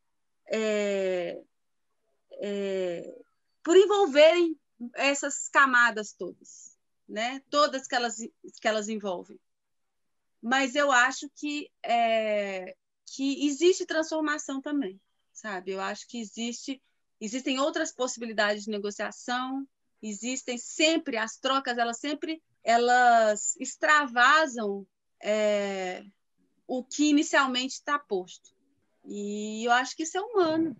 é, 0.52 1.42
é, 2.42 3.27
por 3.68 3.76
envolverem 3.76 4.58
essas 4.96 5.50
camadas 5.50 6.14
todas, 6.14 6.78
né? 7.06 7.42
Todas 7.50 7.86
que 7.86 7.94
elas, 7.94 8.16
que 8.16 8.66
elas 8.66 8.88
envolvem. 8.88 9.38
Mas 10.42 10.74
eu 10.74 10.90
acho 10.90 11.30
que, 11.36 11.70
é, 11.84 12.78
que 13.06 13.46
existe 13.46 13.86
transformação 13.86 14.62
também, 14.62 14.98
sabe? 15.34 15.72
Eu 15.72 15.82
acho 15.82 16.08
que 16.08 16.18
existe, 16.18 16.82
existem 17.20 17.60
outras 17.60 17.92
possibilidades 17.92 18.64
de 18.64 18.72
negociação, 18.72 19.68
existem 20.02 20.58
sempre 20.58 21.18
as 21.18 21.36
trocas, 21.36 21.78
elas 21.78 22.00
sempre 22.00 22.42
elas 22.64 23.54
extravasam 23.58 24.88
é, 25.22 26.06
o 26.66 26.86
que 26.86 27.10
inicialmente 27.10 27.74
está 27.74 28.00
posto. 28.00 28.50
E 29.04 29.66
eu 29.68 29.74
acho 29.74 29.94
que 29.94 30.04
isso 30.04 30.18
é 30.18 30.22
humano. 30.22 30.74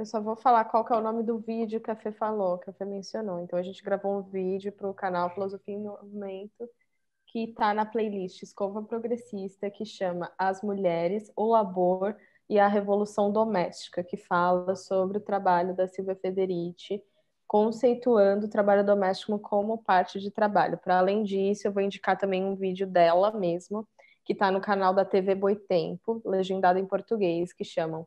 Eu 0.00 0.06
só 0.06 0.18
vou 0.18 0.34
falar 0.34 0.64
qual 0.64 0.82
que 0.82 0.94
é 0.94 0.96
o 0.96 1.02
nome 1.02 1.22
do 1.22 1.38
vídeo 1.38 1.78
que 1.78 1.90
a 1.90 1.94
Fê 1.94 2.10
falou, 2.10 2.56
que 2.56 2.70
a 2.70 2.72
Fê 2.72 2.86
mencionou. 2.86 3.38
Então, 3.40 3.58
a 3.58 3.62
gente 3.62 3.84
gravou 3.84 4.16
um 4.16 4.22
vídeo 4.22 4.72
para 4.72 4.88
o 4.88 4.94
canal 4.94 5.28
Filosofia 5.28 5.74
em 5.74 5.82
Movimento, 5.82 6.66
que 7.26 7.50
está 7.50 7.74
na 7.74 7.84
playlist 7.84 8.42
Escova 8.42 8.82
Progressista, 8.82 9.70
que 9.70 9.84
chama 9.84 10.32
As 10.38 10.62
Mulheres, 10.62 11.30
o 11.36 11.44
Labor 11.44 12.16
e 12.48 12.58
a 12.58 12.66
Revolução 12.66 13.30
Doméstica, 13.30 14.02
que 14.02 14.16
fala 14.16 14.74
sobre 14.74 15.18
o 15.18 15.20
trabalho 15.20 15.76
da 15.76 15.86
Silvia 15.86 16.16
Federici, 16.16 17.02
conceituando 17.46 18.46
o 18.46 18.50
trabalho 18.50 18.86
doméstico 18.86 19.38
como 19.38 19.84
parte 19.84 20.18
de 20.18 20.30
trabalho. 20.30 20.78
Para 20.78 20.98
além 20.98 21.22
disso, 21.22 21.68
eu 21.68 21.72
vou 21.72 21.82
indicar 21.82 22.16
também 22.16 22.42
um 22.42 22.56
vídeo 22.56 22.86
dela 22.86 23.32
mesmo, 23.32 23.86
que 24.24 24.32
está 24.32 24.50
no 24.50 24.62
canal 24.62 24.94
da 24.94 25.04
TV 25.04 25.34
Boitempo, 25.34 26.22
legendado 26.24 26.78
em 26.78 26.86
português, 26.86 27.52
que 27.52 27.64
chamam 27.64 28.06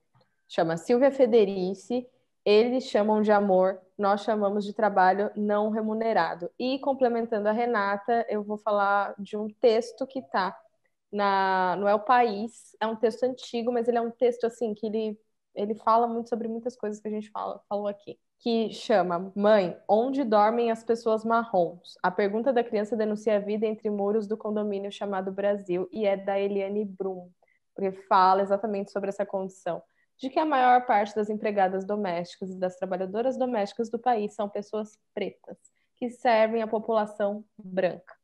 chama 0.54 0.78
Silvia 0.78 1.10
Federici, 1.10 2.08
eles 2.45 2.84
chamam 2.84 3.22
de 3.24 3.32
amor, 3.32 3.82
nós 3.97 4.22
chamamos 4.22 4.64
de 4.64 4.74
trabalho 4.74 5.32
não 5.36 5.72
remunerado. 5.72 6.49
E 6.60 6.78
complementando 6.80 7.49
a 7.49 7.51
Renata, 7.51 8.24
eu 8.30 8.43
vou 8.43 8.58
falar 8.58 9.16
de 9.18 9.36
um 9.36 9.47
texto 9.47 10.06
que 10.06 10.20
está 10.20 10.56
na 11.12 11.76
no 11.80 11.88
É 11.88 11.95
o 11.95 11.99
País. 11.99 12.76
É 12.80 12.86
um 12.86 12.95
texto 12.95 13.24
antigo, 13.24 13.72
mas 13.72 13.88
ele 13.88 13.97
é 13.97 14.01
um 14.01 14.12
texto 14.12 14.45
assim 14.45 14.74
que 14.74 14.86
ele 14.86 15.20
ele 15.56 15.76
fala 15.76 16.08
muito 16.08 16.30
sobre 16.30 16.47
muitas 16.47 16.76
coisas 16.76 16.99
que 16.99 17.08
a 17.08 17.12
gente 17.12 17.30
fala, 17.30 17.62
falou 17.70 17.88
aqui. 17.88 18.20
Que 18.39 18.72
chama 18.74 19.32
Mãe, 19.36 19.78
onde 19.88 20.24
dormem 20.24 20.72
as 20.72 20.84
pessoas 20.84 21.24
marrons? 21.24 21.95
A 22.01 22.10
pergunta 22.10 22.51
da 22.51 22.64
criança 22.64 22.97
denuncia 22.97 23.38
a 23.38 23.39
vida 23.39 23.66
entre 23.66 23.89
muros 23.89 24.28
do 24.28 24.36
condomínio 24.36 24.91
chamado 24.91 25.32
Brasil 25.32 25.88
e 25.91 26.06
é 26.06 26.18
da 26.18 26.39
Eliane 26.39 26.86
Brum, 26.86 27.30
porque 27.76 27.91
fala 28.08 28.41
exatamente 28.41 28.91
sobre 28.91 29.10
essa 29.10 29.26
condição 29.26 29.82
de 30.18 30.30
que 30.30 30.39
a 30.39 30.45
maior 30.45 30.86
parte 30.86 31.16
das 31.16 31.30
empregadas 31.30 31.86
domésticas 31.86 32.49
e 32.49 32.59
das 32.59 32.76
trabalhadoras 32.76 33.38
domésticas 33.38 33.89
do 33.89 33.99
país 33.99 34.34
são 34.34 34.49
pessoas 34.49 34.97
pretas, 35.14 35.57
que 35.95 36.09
servem 36.09 36.61
a 36.61 36.68
população 36.68 37.43
branca. 37.57 38.16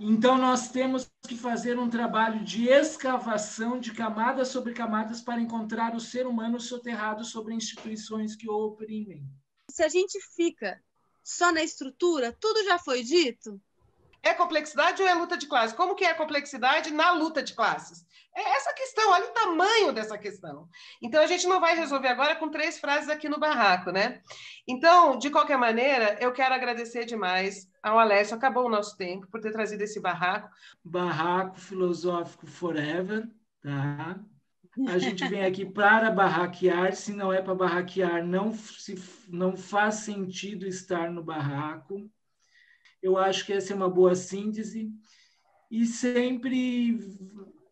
Então, 0.00 0.36
nós 0.36 0.70
temos 0.70 1.08
que 1.28 1.36
fazer 1.36 1.78
um 1.78 1.88
trabalho 1.88 2.42
de 2.42 2.68
escavação 2.68 3.78
de 3.78 3.92
camadas 3.92 4.48
sobre 4.48 4.72
camadas 4.72 5.20
para 5.20 5.40
encontrar 5.40 5.94
o 5.94 6.00
ser 6.00 6.26
humano 6.26 6.58
soterrado 6.58 7.24
sobre 7.24 7.54
instituições 7.54 8.34
que 8.34 8.48
o 8.48 8.54
oprimem. 8.54 9.24
Se 9.70 9.82
a 9.82 9.88
gente 9.88 10.18
fica 10.34 10.82
só 11.22 11.52
na 11.52 11.62
estrutura, 11.62 12.36
tudo 12.40 12.64
já 12.64 12.78
foi 12.78 13.02
dito? 13.02 13.60
É 14.22 14.32
complexidade 14.34 15.02
ou 15.02 15.08
é 15.08 15.14
luta 15.14 15.36
de 15.36 15.46
classes? 15.46 15.76
Como 15.76 15.94
que 15.94 16.04
é 16.04 16.10
a 16.10 16.16
complexidade 16.16 16.92
na 16.92 17.10
luta 17.12 17.42
de 17.42 17.54
classes? 17.54 18.06
É 18.34 18.56
essa 18.56 18.72
questão, 18.72 19.10
olha 19.10 19.26
o 19.26 19.32
tamanho 19.32 19.92
dessa 19.92 20.16
questão. 20.16 20.66
Então, 21.02 21.22
a 21.22 21.26
gente 21.26 21.46
não 21.46 21.60
vai 21.60 21.76
resolver 21.76 22.08
agora 22.08 22.34
com 22.36 22.48
três 22.48 22.78
frases 22.78 23.10
aqui 23.10 23.28
no 23.28 23.38
barraco, 23.38 23.90
né? 23.90 24.22
Então, 24.66 25.18
de 25.18 25.28
qualquer 25.28 25.58
maneira, 25.58 26.16
eu 26.18 26.32
quero 26.32 26.54
agradecer 26.54 27.04
demais 27.04 27.68
ao 27.82 27.98
Alessio, 27.98 28.36
acabou 28.36 28.66
o 28.66 28.70
nosso 28.70 28.96
tempo, 28.96 29.26
por 29.26 29.40
ter 29.40 29.52
trazido 29.52 29.82
esse 29.82 30.00
barraco. 30.00 30.48
Barraco 30.82 31.60
filosófico 31.60 32.46
forever, 32.46 33.28
tá? 33.60 34.18
A 34.88 34.96
gente 34.96 35.28
vem 35.28 35.44
aqui 35.44 35.66
para 35.66 36.10
barraquear, 36.10 36.94
se 36.94 37.12
não 37.12 37.30
é 37.30 37.42
para 37.42 37.54
barraquear, 37.54 38.24
não, 38.24 38.54
se, 38.54 38.94
não 39.28 39.54
faz 39.54 39.96
sentido 39.96 40.66
estar 40.66 41.10
no 41.10 41.22
barraco. 41.22 42.10
Eu 43.02 43.18
acho 43.18 43.44
que 43.44 43.52
essa 43.52 43.72
é 43.72 43.76
uma 43.76 43.90
boa 43.90 44.14
síntese. 44.14 44.90
E 45.70 45.84
sempre 45.86 46.98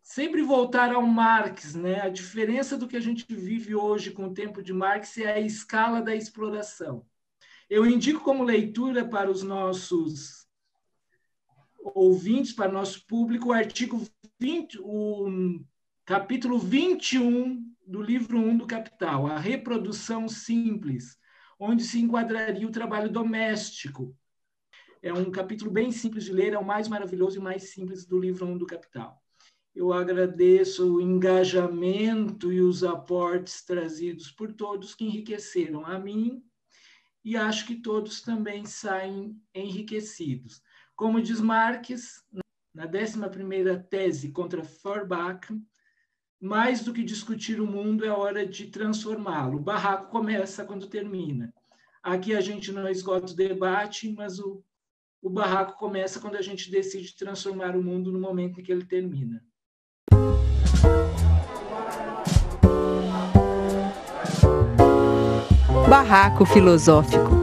sempre 0.02 0.42
voltar 0.42 0.92
ao 0.92 1.06
Marx, 1.06 1.74
né? 1.74 2.00
A 2.00 2.08
diferença 2.08 2.76
do 2.76 2.88
que 2.88 2.96
a 2.96 3.00
gente 3.00 3.24
vive 3.28 3.76
hoje 3.76 4.10
com 4.10 4.26
o 4.26 4.34
tempo 4.34 4.60
de 4.60 4.72
Marx 4.72 5.16
é 5.18 5.34
a 5.34 5.38
escala 5.38 6.02
da 6.02 6.16
exploração. 6.16 7.06
Eu 7.68 7.86
indico 7.86 8.20
como 8.24 8.42
leitura 8.42 9.08
para 9.08 9.30
os 9.30 9.44
nossos 9.44 10.48
ouvintes, 11.94 12.52
para 12.52 12.72
nosso 12.72 13.06
público, 13.06 13.50
o 13.50 13.52
artigo 13.52 14.04
20, 14.40 14.80
o 14.80 15.60
capítulo 16.04 16.58
21 16.58 17.64
do 17.86 18.02
livro 18.02 18.36
1 18.36 18.58
do 18.58 18.66
Capital, 18.66 19.28
a 19.28 19.38
reprodução 19.38 20.28
simples, 20.28 21.16
onde 21.58 21.84
se 21.84 22.00
enquadraria 22.00 22.66
o 22.66 22.72
trabalho 22.72 23.08
doméstico. 23.08 24.12
É 25.02 25.12
um 25.12 25.30
capítulo 25.30 25.70
bem 25.70 25.90
simples 25.90 26.24
de 26.24 26.32
ler, 26.32 26.52
é 26.52 26.58
o 26.58 26.64
mais 26.64 26.86
maravilhoso 26.86 27.38
e 27.38 27.42
mais 27.42 27.70
simples 27.70 28.04
do 28.04 28.18
livro 28.18 28.46
1 28.46 28.58
do 28.58 28.66
Capital. 28.66 29.18
Eu 29.74 29.92
agradeço 29.94 30.96
o 30.96 31.00
engajamento 31.00 32.52
e 32.52 32.60
os 32.60 32.84
aportes 32.84 33.64
trazidos 33.64 34.30
por 34.30 34.52
todos 34.52 34.94
que 34.94 35.06
enriqueceram 35.06 35.86
a 35.86 35.98
mim 35.98 36.42
e 37.24 37.36
acho 37.36 37.66
que 37.66 37.76
todos 37.76 38.20
também 38.20 38.66
saem 38.66 39.40
enriquecidos. 39.54 40.60
Como 40.94 41.22
diz 41.22 41.40
Marx, 41.40 42.22
na 42.74 42.86
11ª 42.86 43.82
tese 43.88 44.32
contra 44.32 44.62
Feuerbach, 44.62 45.48
mais 46.38 46.82
do 46.82 46.92
que 46.92 47.02
discutir 47.02 47.60
o 47.60 47.66
mundo, 47.66 48.04
é 48.04 48.10
hora 48.10 48.46
de 48.46 48.66
transformá-lo. 48.66 49.56
O 49.56 49.62
barraco 49.62 50.10
começa 50.10 50.64
quando 50.64 50.88
termina. 50.88 51.54
Aqui 52.02 52.34
a 52.34 52.40
gente 52.40 52.72
não 52.72 52.88
esgota 52.88 53.32
o 53.32 53.36
debate, 53.36 54.12
mas 54.12 54.38
o, 54.38 54.64
o 55.22 55.28
barraco 55.28 55.76
começa 55.76 56.18
quando 56.18 56.36
a 56.36 56.42
gente 56.42 56.70
decide 56.70 57.14
transformar 57.14 57.76
o 57.76 57.82
mundo 57.82 58.10
no 58.10 58.18
momento 58.18 58.60
em 58.60 58.62
que 58.62 58.72
ele 58.72 58.84
termina. 58.84 59.42
Barraco 65.88 66.44
Filosófico 66.46 67.40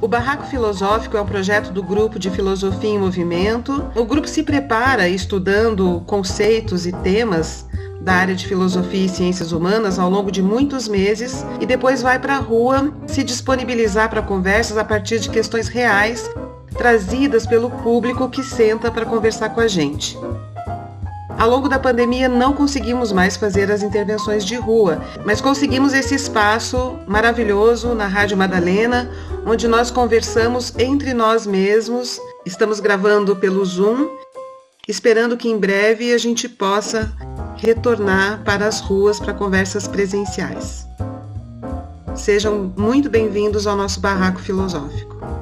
O 0.00 0.06
Barraco 0.06 0.44
Filosófico 0.44 1.16
é 1.16 1.20
um 1.20 1.26
projeto 1.26 1.72
do 1.72 1.82
Grupo 1.82 2.18
de 2.18 2.30
Filosofia 2.30 2.90
em 2.90 2.98
Movimento. 2.98 3.90
O 3.96 4.04
grupo 4.04 4.28
se 4.28 4.42
prepara 4.42 5.08
estudando 5.08 6.02
conceitos 6.06 6.86
e 6.86 6.92
temas 6.92 7.66
da 8.04 8.12
área 8.12 8.34
de 8.34 8.46
filosofia 8.46 9.06
e 9.06 9.08
ciências 9.08 9.50
humanas 9.50 9.98
ao 9.98 10.10
longo 10.10 10.30
de 10.30 10.42
muitos 10.42 10.86
meses 10.86 11.44
e 11.58 11.64
depois 11.64 12.02
vai 12.02 12.18
para 12.18 12.36
a 12.36 12.38
rua 12.38 12.92
se 13.06 13.24
disponibilizar 13.24 14.10
para 14.10 14.20
conversas 14.20 14.76
a 14.76 14.84
partir 14.84 15.18
de 15.18 15.30
questões 15.30 15.68
reais 15.68 16.30
trazidas 16.76 17.46
pelo 17.46 17.70
público 17.70 18.28
que 18.28 18.42
senta 18.42 18.90
para 18.90 19.06
conversar 19.06 19.48
com 19.50 19.60
a 19.60 19.66
gente. 19.66 20.18
Ao 21.38 21.48
longo 21.48 21.68
da 21.68 21.78
pandemia 21.78 22.28
não 22.28 22.52
conseguimos 22.52 23.10
mais 23.10 23.36
fazer 23.36 23.70
as 23.70 23.82
intervenções 23.82 24.44
de 24.44 24.56
rua, 24.56 25.02
mas 25.24 25.40
conseguimos 25.40 25.94
esse 25.94 26.14
espaço 26.14 26.98
maravilhoso 27.06 27.94
na 27.94 28.06
Rádio 28.06 28.36
Madalena, 28.36 29.10
onde 29.46 29.66
nós 29.66 29.90
conversamos 29.90 30.74
entre 30.78 31.14
nós 31.14 31.46
mesmos. 31.46 32.20
Estamos 32.44 32.80
gravando 32.80 33.34
pelo 33.34 33.64
Zoom, 33.64 34.08
esperando 34.86 35.36
que 35.36 35.48
em 35.48 35.58
breve 35.58 36.12
a 36.12 36.18
gente 36.18 36.48
possa 36.48 37.12
retornar 37.56 38.42
para 38.44 38.66
as 38.66 38.80
ruas 38.80 39.18
para 39.18 39.34
conversas 39.34 39.86
presenciais. 39.86 40.86
Sejam 42.14 42.72
muito 42.76 43.10
bem-vindos 43.10 43.66
ao 43.66 43.76
nosso 43.76 44.00
barraco 44.00 44.40
filosófico. 44.40 45.33